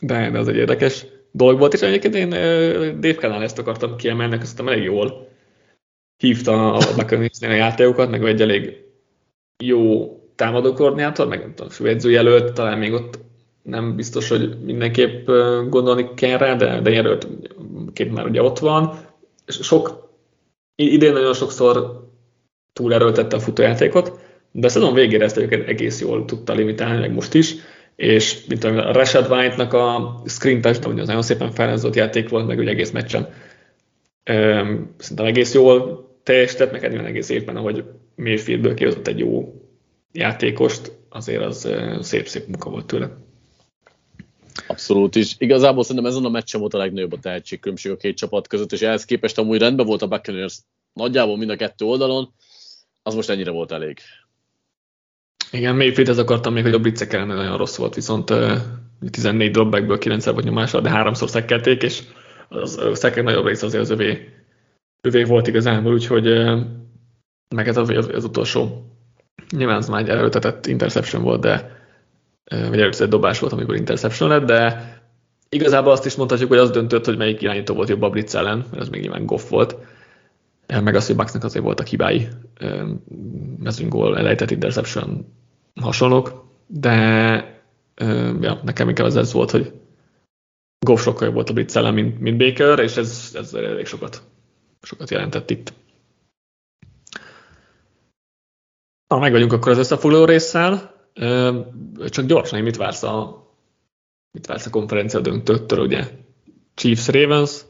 de, 0.00 0.30
de 0.30 0.38
az 0.38 0.48
egy 0.48 0.56
érdekes 0.56 1.06
dolog 1.30 1.58
volt, 1.58 1.74
és 1.74 1.80
egyébként 1.80 2.14
én 2.14 2.30
Dave 3.00 3.14
Canal 3.14 3.42
ezt 3.42 3.58
akartam 3.58 3.96
kiemelni, 3.96 4.38
azt 4.40 4.60
elég 4.60 4.82
jól 4.82 5.28
hívta 6.16 6.72
a 6.72 6.76
McConaughey 6.96 7.50
a 7.50 7.52
játékokat, 7.52 8.10
meg 8.10 8.24
egy 8.24 8.40
elég 8.40 8.84
jó 9.64 10.10
támadó 10.34 10.72
koordinátor, 10.72 11.28
meg 11.28 11.38
nem 11.38 11.54
tudom, 11.54 11.70
főedző 11.70 12.10
jelölt, 12.10 12.52
talán 12.52 12.78
még 12.78 12.92
ott 12.92 13.18
nem 13.62 13.96
biztos, 13.96 14.28
hogy 14.28 14.58
mindenképp 14.64 15.26
gondolni 15.68 16.14
kell 16.14 16.38
rá, 16.38 16.54
de, 16.54 16.80
de 16.80 16.90
jelölt 16.90 17.28
két 17.92 18.12
már 18.12 18.26
ugye 18.26 18.42
ott 18.42 18.58
van. 18.58 18.98
Sok, 19.46 20.10
idén 20.74 21.12
nagyon 21.12 21.34
sokszor 21.34 22.05
túlerőltette 22.76 23.36
a 23.36 23.40
futójátékot, 23.40 24.18
de 24.52 24.66
a 24.66 24.70
szezon 24.70 24.94
végére 24.94 25.24
ezt 25.24 25.36
egyébként 25.36 25.68
egész 25.68 26.00
jól 26.00 26.24
tudta 26.24 26.52
limitálni, 26.52 27.00
meg 27.00 27.12
most 27.12 27.34
is, 27.34 27.54
és 27.96 28.44
mint 28.46 28.64
a 28.64 28.92
Rashad 28.92 29.30
White-nak 29.30 29.72
a 29.72 30.22
screen 30.26 30.60
touchdown, 30.60 30.98
az 30.98 31.06
nagyon 31.06 31.22
szépen 31.22 31.50
felhozott 31.50 31.94
játék 31.94 32.28
volt, 32.28 32.46
meg 32.46 32.58
ugye 32.58 32.70
egész 32.70 32.90
meccsen. 32.90 33.28
Szerintem 34.98 35.26
egész 35.26 35.54
jól 35.54 36.06
teljesített, 36.22 36.72
meg 36.72 36.84
egy 36.84 36.94
egész 36.94 37.28
évben, 37.28 37.56
ahogy 37.56 37.84
Mayfieldből 38.14 38.74
kihozott 38.74 39.06
egy 39.06 39.18
jó 39.18 39.54
játékost, 40.12 40.92
azért 41.08 41.42
az 41.42 41.68
szép-szép 42.00 42.46
munka 42.46 42.70
volt 42.70 42.86
tőle. 42.86 43.10
Abszolút 44.66 45.14
is. 45.14 45.34
Igazából 45.38 45.82
szerintem 45.82 46.10
ezen 46.10 46.24
a 46.24 46.28
meccsen 46.28 46.60
volt 46.60 46.74
a 46.74 46.78
legnagyobb 46.78 47.12
a 47.12 47.18
tehetségkülönbség 47.18 47.92
a 47.92 47.96
két 47.96 48.16
csapat 48.16 48.46
között, 48.46 48.72
és 48.72 48.82
ehhez 48.82 49.04
képest 49.04 49.38
amúgy 49.38 49.58
rendben 49.58 49.86
volt 49.86 50.02
a 50.02 50.08
Buccaneers 50.08 50.58
nagyjából 50.92 51.36
mind 51.36 51.50
a 51.50 51.56
kettő 51.56 51.84
oldalon, 51.84 52.32
az 53.06 53.14
most 53.14 53.30
ennyire 53.30 53.50
volt 53.50 53.72
elég. 53.72 53.98
Igen, 55.50 55.80
ez 55.96 56.18
akartam 56.18 56.52
még, 56.52 56.62
hogy 56.62 56.74
a 56.74 56.78
blitzek 56.78 57.12
ellen 57.12 57.26
nagyon 57.26 57.56
rossz 57.56 57.76
volt, 57.76 57.94
viszont 57.94 58.32
14 59.10 59.50
dropbackből 59.50 59.98
9 59.98 60.24
vagy 60.24 60.44
nyomásra, 60.44 60.80
de 60.80 60.90
háromszor 60.90 61.28
szekkelték, 61.28 61.82
és 61.82 62.02
az 62.48 62.80
szekkek 62.92 63.24
nagyobb 63.24 63.46
része 63.46 63.66
azért 63.66 63.82
az 63.82 63.90
övé, 63.90 64.28
övé 65.00 65.22
volt 65.22 65.46
igazából, 65.46 65.92
úgyhogy 65.92 66.24
meg 67.54 67.68
ez 67.68 67.76
az, 67.76 67.88
az, 67.88 68.24
utolsó, 68.24 68.84
nyilván 69.56 69.76
az 69.76 69.88
már 69.88 70.00
egy 70.00 70.08
előtetett 70.08 70.66
interception 70.66 71.22
volt, 71.22 71.40
de 71.40 71.84
vagy 72.44 72.80
először 72.80 73.08
dobás 73.08 73.38
volt, 73.38 73.52
amikor 73.52 73.76
interception 73.76 74.28
lett, 74.28 74.44
de 74.44 74.94
igazából 75.48 75.92
azt 75.92 76.06
is 76.06 76.14
mondhatjuk, 76.14 76.48
hogy 76.48 76.58
az 76.58 76.70
döntött, 76.70 77.04
hogy 77.04 77.16
melyik 77.16 77.42
irányító 77.42 77.74
volt 77.74 77.88
jobb 77.88 78.02
a 78.02 78.10
blitz 78.10 78.34
ellen, 78.34 78.58
mert 78.70 78.82
az 78.82 78.88
még 78.88 79.00
nyilván 79.00 79.26
Goff 79.26 79.48
volt, 79.48 79.76
meg 80.66 80.94
az, 80.94 81.06
hogy 81.06 81.16
Bucksnak 81.16 81.44
azért 81.44 81.64
voltak 81.64 81.86
hibái, 81.86 82.28
mezőnygól 83.58 84.18
elejtett 84.18 84.50
interception 84.50 85.32
hasonlók, 85.74 86.44
de 86.66 86.94
ja, 88.40 88.60
nekem 88.64 88.88
inkább 88.88 89.06
az 89.06 89.16
ez 89.16 89.32
volt, 89.32 89.50
hogy 89.50 89.72
Goff 90.86 91.02
sokkal 91.02 91.26
jobb 91.26 91.34
volt 91.34 91.50
a 91.50 91.52
blitz 91.52 91.76
ellen, 91.76 91.94
mint, 91.94 92.20
mint 92.20 92.38
Baker, 92.38 92.78
és 92.78 92.96
ez, 92.96 93.30
ez 93.34 93.54
elég 93.54 93.86
sokat, 93.86 94.22
sokat 94.82 95.10
jelentett 95.10 95.50
itt. 95.50 95.72
Na, 99.08 99.18
meg 99.18 99.32
vagyunk 99.32 99.52
akkor 99.52 99.72
az 99.72 99.78
összefoglaló 99.78 100.24
résszel. 100.24 100.94
Csak 102.08 102.26
gyorsan, 102.26 102.62
mit 102.62 102.76
vársz 102.76 103.02
a, 103.02 103.46
mit 104.30 104.46
vársz 104.46 104.66
a 104.66 104.70
konferencia 104.70 105.20
döntőttől, 105.20 105.78
ugye? 105.78 106.08
Chiefs 106.74 107.08
Ravens 107.08 107.64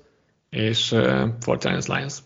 és 0.51 0.93
uh, 0.93 1.29
49 1.47 1.87
Lions. 1.89 2.19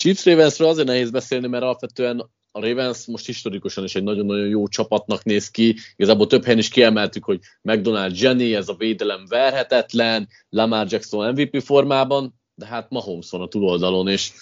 Chiefs 0.00 0.24
Ravensről 0.24 0.68
azért 0.68 0.86
nehéz 0.86 1.10
beszélni, 1.10 1.46
mert 1.46 1.62
alapvetően 1.62 2.30
a 2.52 2.60
Ravens 2.60 3.06
most 3.06 3.26
historikusan 3.26 3.84
is 3.84 3.94
egy 3.94 4.02
nagyon-nagyon 4.02 4.48
jó 4.48 4.68
csapatnak 4.68 5.24
néz 5.24 5.50
ki. 5.50 5.76
Igazából 5.96 6.26
több 6.26 6.42
helyen 6.42 6.58
is 6.58 6.68
kiemeltük, 6.68 7.24
hogy 7.24 7.40
McDonald 7.62 8.20
Jenny, 8.20 8.54
ez 8.54 8.68
a 8.68 8.74
védelem 8.74 9.24
verhetetlen, 9.28 10.28
Lamar 10.48 10.86
Jackson 10.90 11.32
MVP 11.32 11.62
formában, 11.62 12.34
de 12.54 12.66
hát 12.66 12.90
Mahomes 12.90 13.30
van 13.30 13.40
a 13.40 13.48
túloldalon, 13.48 14.08
és 14.08 14.32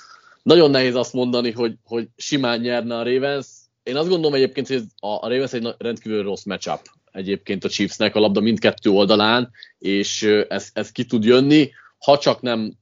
nagyon 0.42 0.70
nehéz 0.70 0.94
azt 0.94 1.12
mondani, 1.12 1.50
hogy, 1.50 1.74
hogy 1.84 2.08
simán 2.16 2.60
nyerne 2.60 2.96
a 2.96 3.02
Ravens. 3.02 3.46
Én 3.82 3.96
azt 3.96 4.08
gondolom 4.08 4.34
egyébként, 4.34 4.68
hogy 4.68 4.82
a 5.00 5.28
Ravens 5.28 5.52
egy 5.52 5.74
rendkívül 5.78 6.22
rossz 6.22 6.44
matchup 6.44 6.80
egyébként 7.12 7.64
a 7.64 7.68
Chiefsnek 7.68 8.14
a 8.14 8.20
labda 8.20 8.40
mindkettő 8.40 8.90
oldalán, 8.90 9.50
és 9.78 10.22
ez, 10.48 10.70
ez 10.72 10.92
ki 10.92 11.04
tud 11.04 11.24
jönni, 11.24 11.70
ha 11.98 12.18
csak 12.18 12.40
nem 12.40 12.72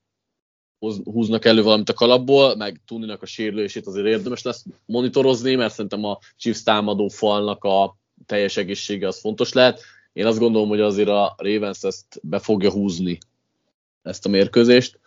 húznak 1.04 1.44
elő 1.44 1.62
valamit 1.62 1.88
a 1.88 1.92
kalapból, 1.92 2.56
meg 2.56 2.80
Tuninak 2.86 3.22
a 3.22 3.26
sérülését 3.26 3.86
azért 3.86 4.06
érdemes 4.06 4.42
lesz 4.42 4.64
monitorozni, 4.86 5.54
mert 5.54 5.72
szerintem 5.72 6.04
a 6.04 6.18
Chiefs 6.36 6.62
támadó 6.62 7.08
falnak 7.08 7.64
a 7.64 7.96
teljes 8.26 8.56
egészsége 8.56 9.06
az 9.06 9.20
fontos 9.20 9.52
lehet. 9.52 9.80
Én 10.12 10.26
azt 10.26 10.38
gondolom, 10.38 10.68
hogy 10.68 10.80
azért 10.80 11.08
a 11.08 11.34
Ravens 11.38 11.82
ezt 11.82 12.20
be 12.22 12.38
fogja 12.38 12.70
húzni. 12.70 13.18
ezt 14.02 14.26
a 14.26 14.28
mérkőzést. 14.28 14.98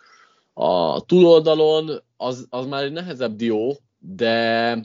A 0.52 1.04
túloldalon 1.04 2.02
az, 2.16 2.46
az 2.50 2.66
már 2.66 2.84
egy 2.84 2.92
nehezebb 2.92 3.36
dió, 3.36 3.78
de 3.98 4.76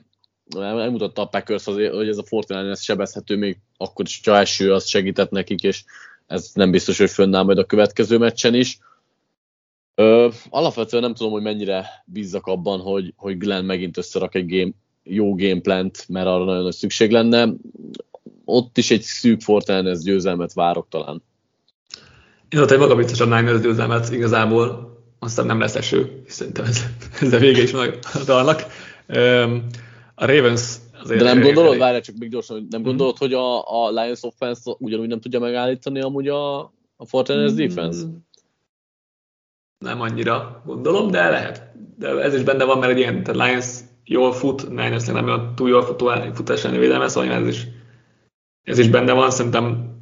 elmutatta 0.53 1.21
a 1.21 1.27
Packers, 1.27 1.67
azért, 1.67 1.93
hogy 1.93 2.07
ez 2.07 2.17
a 2.17 2.23
Fortnite 2.23 2.69
ez 2.69 2.81
sebezhető, 2.81 3.35
még 3.35 3.57
akkor 3.77 4.05
is, 4.05 4.21
ha 4.25 4.35
első, 4.35 4.73
az 4.73 4.87
segített 4.87 5.29
nekik, 5.29 5.61
és 5.61 5.83
ez 6.27 6.51
nem 6.53 6.71
biztos, 6.71 6.97
hogy 6.97 7.09
fönnáll 7.09 7.43
majd 7.43 7.57
a 7.57 7.65
következő 7.65 8.17
meccsen 8.17 8.53
is. 8.53 8.79
Ö, 9.95 10.29
alapvetően 10.49 11.03
nem 11.03 11.13
tudom, 11.13 11.31
hogy 11.31 11.41
mennyire 11.41 11.85
bízzak 12.05 12.45
abban, 12.45 12.79
hogy, 12.79 13.13
hogy 13.15 13.37
Glenn 13.37 13.65
megint 13.65 13.97
összerak 13.97 14.35
egy 14.35 14.45
game, 14.45 14.71
jó 15.03 15.35
gameplant, 15.35 16.05
mert 16.07 16.27
arra 16.27 16.43
nagyon 16.43 16.63
nagy 16.63 16.73
szükség 16.73 17.11
lenne. 17.11 17.53
Ott 18.45 18.77
is 18.77 18.91
egy 18.91 19.01
szűk 19.01 19.41
Fortnite 19.41 19.95
győzelmet 20.03 20.53
várok 20.53 20.87
talán. 20.89 21.23
Én 22.49 22.59
ott 22.59 22.71
egy 22.71 22.79
magabiztosabb 22.79 23.29
Niners 23.29 23.61
győzelmet 23.61 24.11
igazából, 24.11 24.93
aztán 25.19 25.45
nem 25.45 25.59
lesz 25.59 25.75
eső, 25.75 26.23
szerintem 26.27 26.65
ez, 26.65 26.85
ez 27.21 27.33
a 27.33 27.37
vége 27.37 27.61
is 27.61 27.71
meg 27.71 27.99
a 28.13 28.23
dalnak. 28.25 28.65
A 30.15 30.25
Ravens 30.25 30.75
azért... 31.01 31.19
De 31.19 31.33
nem 31.33 31.41
gondolod, 31.41 31.77
várj 31.77 31.99
csak 31.99 32.15
még 32.17 32.29
gyorsan, 32.29 32.57
hogy 32.57 32.67
nem 32.69 32.79
mhm. 32.79 32.89
gondolod, 32.89 33.17
hogy 33.17 33.33
a, 33.33 33.83
a 33.85 33.89
Lions 33.89 34.23
offense 34.23 34.75
ugyanúgy 34.77 35.07
nem 35.07 35.19
tudja 35.19 35.39
megállítani 35.39 36.01
amúgy 36.01 36.27
a, 36.27 36.59
a 36.95 37.05
Fortiners 37.05 37.51
mm. 37.51 37.55
defense? 37.55 38.05
Nem 39.77 40.01
annyira 40.01 40.61
gondolom, 40.65 41.11
de 41.11 41.29
lehet. 41.29 41.71
De 41.97 42.09
ez 42.09 42.33
is 42.33 42.43
benne 42.43 42.63
van, 42.63 42.79
mert 42.79 42.91
egy 42.91 42.97
ilyen, 42.97 43.23
tehát 43.23 43.47
Lions 43.47 43.79
jól 44.05 44.33
fut, 44.33 44.69
Niners 44.69 45.05
nem 45.05 45.25
olyan 45.25 45.55
túl 45.55 45.69
jól 45.69 45.81
futó 45.81 46.11
futás 46.33 46.63
elleni 46.63 46.79
védelme, 46.79 47.07
szóval 47.07 47.31
ez 47.31 47.47
is, 47.47 47.67
ez 48.63 48.77
is 48.77 48.89
benne 48.89 49.11
van, 49.13 49.31
szerintem, 49.31 49.95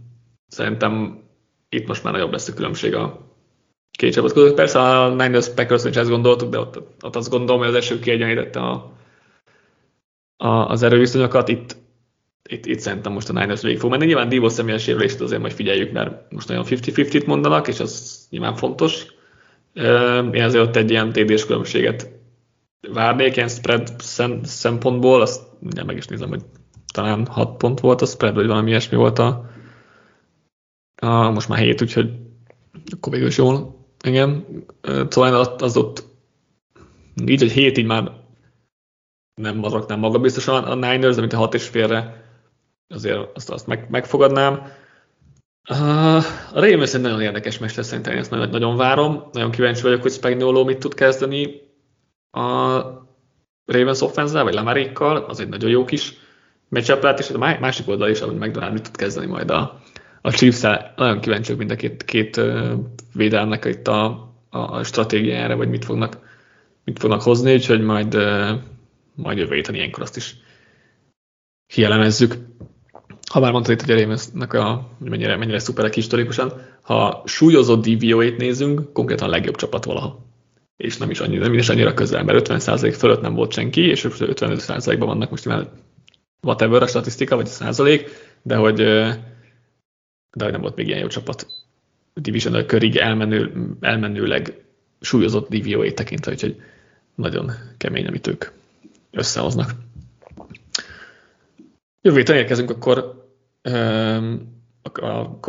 szerintem 0.47 1.21
itt 1.69 1.87
most 1.87 2.03
már 2.03 2.13
nagyobb 2.13 2.31
lesz 2.31 2.47
a 2.47 2.53
különbség 2.53 2.95
a 2.95 3.31
két 3.97 4.13
csapat 4.13 4.33
között. 4.33 4.55
Persze 4.55 4.79
a 4.79 5.09
Niners 5.09 5.49
Packers 5.49 5.83
is 5.83 5.95
ezt 5.95 6.09
gondoltuk, 6.09 6.49
de 6.49 6.59
ott, 6.59 6.81
ott 7.01 7.15
azt 7.15 7.29
gondolom, 7.29 7.59
hogy 7.59 7.69
az 7.69 7.75
első 7.75 7.99
kiegyenlítette 7.99 8.59
a, 8.59 8.93
a, 10.37 10.47
az 10.47 10.83
erőviszonyokat. 10.83 11.47
Itt, 11.47 11.75
itt, 12.49 12.65
itt 12.65 12.79
szerintem 12.79 13.11
most 13.11 13.29
a 13.29 13.33
Niners 13.33 13.61
végig 13.61 13.79
fog 13.79 13.89
menni. 13.89 14.05
Nyilván 14.05 14.29
Divo 14.29 14.49
személyes 14.49 14.87
érvelést 14.87 15.21
azért 15.21 15.41
majd 15.41 15.53
figyeljük, 15.53 15.91
mert 15.91 16.31
most 16.31 16.47
nagyon 16.47 16.65
50-50-t 16.67 17.25
mondanak, 17.25 17.67
és 17.67 17.79
az 17.79 18.25
nyilván 18.29 18.55
fontos. 18.55 19.05
Én 20.33 20.43
azért 20.43 20.67
ott 20.67 20.75
egy 20.75 20.89
ilyen 20.89 21.11
TD-s 21.11 21.45
különbséget 21.45 22.11
várnék, 22.91 23.35
ilyen 23.35 23.47
spread 23.47 23.93
szempontból, 24.43 25.21
azt 25.21 25.41
mindjárt 25.59 25.87
meg 25.87 25.97
is 25.97 26.05
nézem, 26.05 26.29
hogy 26.29 26.41
talán 26.93 27.25
6 27.25 27.57
pont 27.57 27.79
volt 27.79 28.01
a 28.01 28.05
spread, 28.05 28.35
vagy 28.35 28.47
valami 28.47 28.69
ilyesmi 28.69 28.97
volt 28.97 29.19
a, 29.19 29.49
a 31.01 31.29
most 31.29 31.47
már 31.47 31.59
7, 31.59 31.81
úgyhogy 31.81 32.11
akkor 32.91 33.11
végül 33.11 33.27
is 33.27 33.37
jól. 33.37 33.85
Igen. 34.03 34.45
Szóval 35.09 35.55
az, 35.57 35.77
ott 35.77 36.03
így, 37.25 37.41
hogy 37.41 37.51
7 37.51 37.77
így 37.77 37.85
már 37.85 38.11
nem 39.41 39.59
nem 39.87 39.99
maga 39.99 40.19
biztosan 40.19 40.63
a 40.63 40.75
Niners, 40.75 41.15
de 41.15 41.21
mint 41.21 41.33
a 41.33 41.37
6 41.37 41.53
és 41.53 41.67
félre 41.67 42.23
azért 42.87 43.35
azt, 43.35 43.49
azt 43.49 43.67
meg, 43.67 43.87
megfogadnám. 43.89 44.67
A 45.63 46.21
Ravens 46.53 46.93
egy 46.93 47.01
nagyon 47.01 47.21
érdekes 47.21 47.59
lesz, 47.59 47.85
szerintem 47.85 48.13
én 48.13 48.19
ezt 48.19 48.29
nagyon, 48.29 48.49
nagyon 48.49 48.75
várom. 48.75 49.29
Nagyon 49.31 49.51
kíváncsi 49.51 49.81
vagyok, 49.81 50.01
hogy 50.01 50.11
Spagnuolo 50.11 50.63
mit 50.63 50.79
tud 50.79 50.93
kezdeni 50.93 51.61
a 52.31 52.81
Ravens 53.65 54.01
offense 54.01 54.41
vagy 54.41 54.53
Lamarékkal, 54.53 55.17
az 55.17 55.39
egy 55.39 55.49
nagyon 55.49 55.69
jó 55.69 55.85
kis 55.85 56.13
matchup 56.69 57.01
lehet, 57.01 57.19
és 57.19 57.29
a 57.29 57.37
másik 57.37 57.87
oldal 57.87 58.09
is, 58.09 58.21
ahogy 58.21 58.35
McDonald 58.35 58.73
mit 58.73 58.83
tud 58.83 58.95
kezdeni 58.95 59.25
majd 59.25 59.51
a, 59.51 59.81
a 60.21 60.31
chiefs 60.31 60.61
Nagyon 60.95 61.19
kíváncsiak 61.19 61.57
mind 61.57 61.71
a 61.71 61.75
két, 61.75 62.03
két 62.03 62.41
védelmnek 63.13 63.65
itt 63.65 63.87
a, 63.87 64.05
a, 64.49 64.57
a 64.57 64.83
stratégiájára, 64.83 65.55
vagy 65.55 65.69
mit 65.69 65.85
fognak, 65.85 66.17
mit 66.83 66.99
fognak 66.99 67.21
hozni, 67.21 67.53
úgyhogy 67.53 67.81
majd, 67.81 68.17
majd 69.15 69.37
jövő 69.37 69.55
héten 69.55 69.75
ilyenkor 69.75 70.03
azt 70.03 70.17
is 70.17 70.35
kielemezzük. 71.67 72.35
Ha 73.33 73.39
már 73.39 73.51
mondtad 73.51 73.73
itt, 73.73 73.85
hogy 73.85 73.95
a 73.95 73.99
Ravensnek 73.99 74.53
a, 74.53 74.89
mennyire, 74.97 75.35
mennyire 75.35 75.59
szuperek 75.59 75.93
historikusan, 75.93 76.53
ha 76.81 77.23
súlyozott 77.25 77.87
DVO-ét 77.87 78.37
nézünk, 78.37 78.93
konkrétan 78.93 79.27
a 79.27 79.31
legjobb 79.31 79.55
csapat 79.55 79.85
valaha 79.85 80.19
és 80.77 80.97
nem 80.97 81.09
is 81.09 81.19
annyira, 81.19 81.43
nem 81.43 81.53
is 81.53 81.69
annyira 81.69 81.93
közel, 81.93 82.23
mert 82.23 82.49
50% 82.49 82.95
fölött 82.97 83.21
nem 83.21 83.33
volt 83.33 83.51
senki, 83.51 83.81
és 83.81 84.07
55%-ban 84.09 85.07
vannak 85.07 85.29
most 85.29 85.45
már 85.45 85.69
whatever 86.41 86.81
a 86.81 86.87
statisztika, 86.87 87.35
vagy 87.35 87.45
a 87.45 87.49
százalék, 87.49 88.09
de 88.41 88.55
hogy, 88.55 88.75
de 90.31 90.43
hogy 90.43 90.51
nem 90.51 90.61
volt 90.61 90.75
még 90.75 90.87
ilyen 90.87 90.99
jó 90.99 91.07
csapat 91.07 91.47
division 92.13 92.65
körig 92.65 92.95
elmenő, 92.95 93.67
elmenőleg 93.79 94.63
súlyozott 95.01 95.49
DVOA 95.49 95.93
tekintve, 95.93 96.31
úgyhogy 96.31 96.61
nagyon 97.15 97.51
kemény, 97.77 98.07
amit 98.07 98.27
ők 98.27 98.45
összehoznak. 99.11 99.71
Jövő 102.01 102.17
héten 102.17 102.35
érkezünk 102.35 102.69
akkor 102.69 103.22
a 104.93 105.39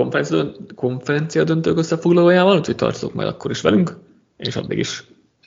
konferencia, 0.75 1.45
döntők 1.45 1.79
összefoglalójával, 1.79 2.59
úgyhogy 2.59 2.77
tartozok 2.77 3.15
majd 3.15 3.29
akkor 3.29 3.51
is 3.51 3.61
velünk, 3.61 3.97
és 4.37 4.57
addig 4.57 4.79
is 4.79 5.05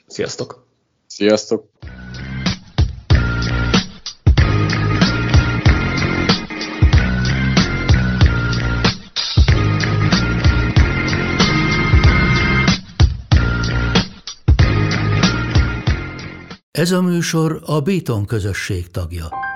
Sziasztok! 0.08 0.66
Sziasztok! 1.06 1.68
Ez 16.70 16.90
a 16.90 17.02
műsor 17.02 17.62
a 17.64 17.80
Béton 17.80 18.26
közösség 18.26 18.90
tagja. 18.90 19.47